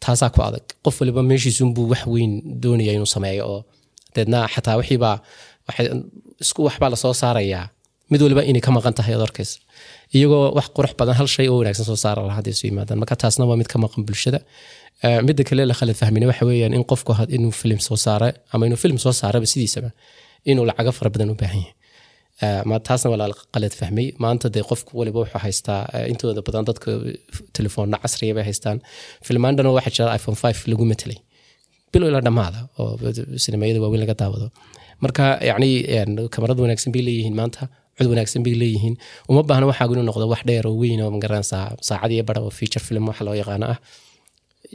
Taasaa 0.04 0.30
ku 0.34 0.40
adag. 0.48 0.64
Qof 0.84 0.94
waliba 1.00 1.22
meeshiisunbuu 1.30 1.86
wax 1.92 2.02
weyn 2.14 2.32
doonaya 2.62 2.92
inuu 2.96 3.10
sameeyo 3.16 3.42
oo 3.52 3.60
deedna 4.16 4.38
xataa 4.54 4.76
wixiibaa 4.80 5.16
isku 6.44 6.60
waxbaa 6.68 6.90
la 6.92 6.96
soo 7.04 7.14
saarayaa. 7.22 7.66
Mid 8.12 8.20
waliba 8.24 8.42
inay 8.50 8.60
ka 8.66 8.70
maqan 8.76 8.94
tahay 8.98 9.14
arkaysa. 9.26 9.56
Iyagoo 10.16 10.42
wax 10.58 10.66
qurux 10.76 10.92
badan 10.98 11.14
hal 11.18 11.28
shay 11.34 11.46
oo 11.48 11.56
wanaagsan 11.60 11.86
soo 11.90 11.96
saara 12.04 12.20
lahaa 12.26 12.36
hadday 12.38 12.52
isu 12.56 12.64
yimaadaan. 12.70 12.98
Marka 13.02 13.16
taasna 13.22 13.44
waa 13.50 13.56
mid 13.60 13.68
ka 13.72 13.78
maqan 13.84 14.02
bulshada 14.08 14.38
Eh, 15.06 15.20
midda 15.26 15.44
kale 15.48 15.62
la 15.70 15.74
khalad 15.78 15.96
fahmina 16.00 16.26
waxa 16.30 16.44
weeyaan 16.48 16.74
in 16.78 16.84
qofku 16.90 17.12
inuu 17.36 17.52
film 17.62 17.78
soo 17.86 17.96
saare 18.04 18.28
ama 18.54 18.64
inuu 18.68 18.78
film 18.84 18.96
soo 19.04 19.12
saaraba 19.20 19.46
sidiisaba 19.52 19.90
inuu 20.50 20.64
lacago 20.70 20.92
fara 20.98 21.10
badan 21.14 21.30
u 21.32 21.34
baahan 21.40 21.60
yahay. 21.64 21.72
Eh, 22.44 22.80
taasna 22.86 23.08
waa 23.12 23.18
la 23.22 23.26
qalad 23.54 23.74
fahmay. 23.80 24.06
Maanta 24.24 24.46
dee 24.54 24.64
qofku 24.70 24.90
waliba 25.00 25.18
wuxuu 25.22 25.40
haystaa 25.46 25.80
eh, 25.96 26.06
intooda 26.12 26.40
badan 26.46 26.64
dadka 26.70 26.90
telefoonna 27.56 27.96
casriya 28.02 28.34
bay 28.36 28.44
haystaan. 28.48 28.78
Filmaandhana 29.26 29.70
waxaa 29.76 29.94
jira 29.96 30.10
iphone 30.18 30.36
5 30.42 30.70
lagu 30.72 30.84
matelay 30.92 31.18
bilo 31.92 32.04
ila 32.10 32.20
dhammaada 32.26 32.58
oo 32.80 32.92
sinemayada 33.44 33.78
waaweyn 33.82 34.00
laga 34.04 34.14
daawado. 34.20 34.46
Marka 35.04 35.24
yacni 35.48 35.70
een, 35.98 36.10
kamarad 36.34 36.58
wanaagsan 36.64 36.90
bay 36.94 37.02
leeyihiin 37.08 37.34
maanta 37.40 37.62
cod 37.98 38.06
wanaagsan 38.12 38.42
bay 38.46 38.54
leeyihiin. 38.62 38.94
Uma 39.30 39.42
baahna 39.48 39.66
waxaagu 39.70 39.92
inuu 39.94 40.06
noqdo 40.10 40.26
wax 40.32 40.42
dheer 40.48 40.64
oo 40.70 40.74
weyn 40.82 41.00
oo 41.04 41.10
ma 41.14 41.18
garanaysaa 41.24 41.64
saacad 41.88 42.10
iyo 42.14 42.24
oo 42.40 42.50
feature 42.58 42.82
film 42.88 43.04
waxa 43.10 43.22
loo 43.26 43.34
yaqaano 43.42 43.66
ah 43.74 43.78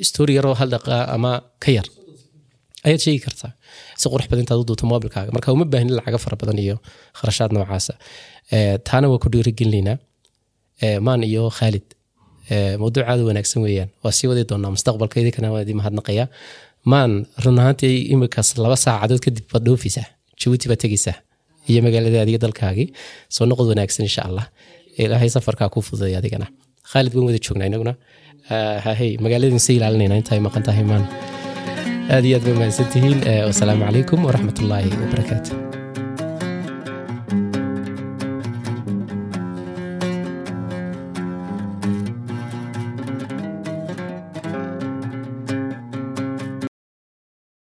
story 0.09 0.33
yaroo 0.37 0.55
hal 0.59 0.69
daqiiqa 0.75 0.97
ama 1.15 1.31
ka 1.63 1.69
yar. 1.77 1.87
Ayaad 2.87 3.01
sheegi 3.05 3.19
kartaa. 3.25 3.51
Si 3.99 4.05
qurux 4.11 4.25
badan 4.31 4.43
intaad 4.45 4.59
u 4.61 4.65
duubto 4.69 4.85
mobilkaaga. 4.93 5.31
Marka 5.35 5.49
uma 5.55 5.65
baahnin 5.73 5.93
lacaga 5.99 6.17
fara 6.23 6.35
badan 6.41 6.57
iyo 6.65 6.75
kharashaad 7.19 7.51
noocaasa. 7.55 7.93
Eh, 8.55 8.75
taana 8.87 9.07
waa 9.11 9.19
ku 9.23 9.27
dhiirigelinaynaa 9.33 9.97
Eh, 10.85 10.97
maan 11.05 11.21
iyo 11.29 11.43
khaalid 11.57 11.85
Eh, 12.53 12.73
mawduuc 12.81 13.05
aad 13.11 13.19
u 13.21 13.25
wanaagsan 13.29 13.59
weeyaan. 13.65 13.89
Waa 14.03 14.11
sii 14.17 14.27
wadi 14.31 14.43
doonaa. 14.49 14.71
Mustaqbalka 14.75 15.15
idinkana 15.21 15.47
waa 15.53 15.61
idin 15.65 15.77
mahadnaqaya 15.81 16.25
maan 16.91 17.11
run 17.43 17.57
ahaantii 17.61 17.95
imikaas 18.13 18.49
laba 18.63 18.77
saacadood 18.85 19.21
kadib 19.25 19.45
baad 19.51 19.63
dhoofaysaa 19.67 20.07
jabuuti 20.39 20.65
baad 20.71 20.79
tegaysaa 20.83 21.15
iyo 21.69 21.79
magaaladaadi 21.85 22.31
iyo 22.33 22.39
dalkaagii 22.45 22.87
soo 23.35 23.45
noqod 23.49 23.67
wanaagsan 23.71 24.03
insha 24.09 24.21
allah. 24.29 24.45
Ilaahay 25.01 25.29
safarkaa 25.35 25.69
kuu 25.73 25.83
fududay 25.87 26.15
adigana. 26.19 26.47
Khaalid 26.91 27.13
waan 27.15 27.25
wada 27.29 27.39
joognaa 27.45 27.67
inaguna 27.71 27.93
hahey 28.85 29.11
magaaladin 29.25 29.59
se 29.65 29.71
ilaalinayna. 29.77 30.15
Intaay 30.21 30.39
maqan 30.47 30.63
tahay 30.67 30.83
maan 30.91 31.03
aad 32.15 32.25
iyo 32.25 32.37
aad 32.39 32.45
ba 32.49 32.53
mahadsantihiin 32.61 33.19
Eh, 33.31 33.41
wasalaamu 33.49 33.83
calaykum 33.87 34.19
waraxmatullaahi 34.27 34.89
wabarakaatu 35.03 35.68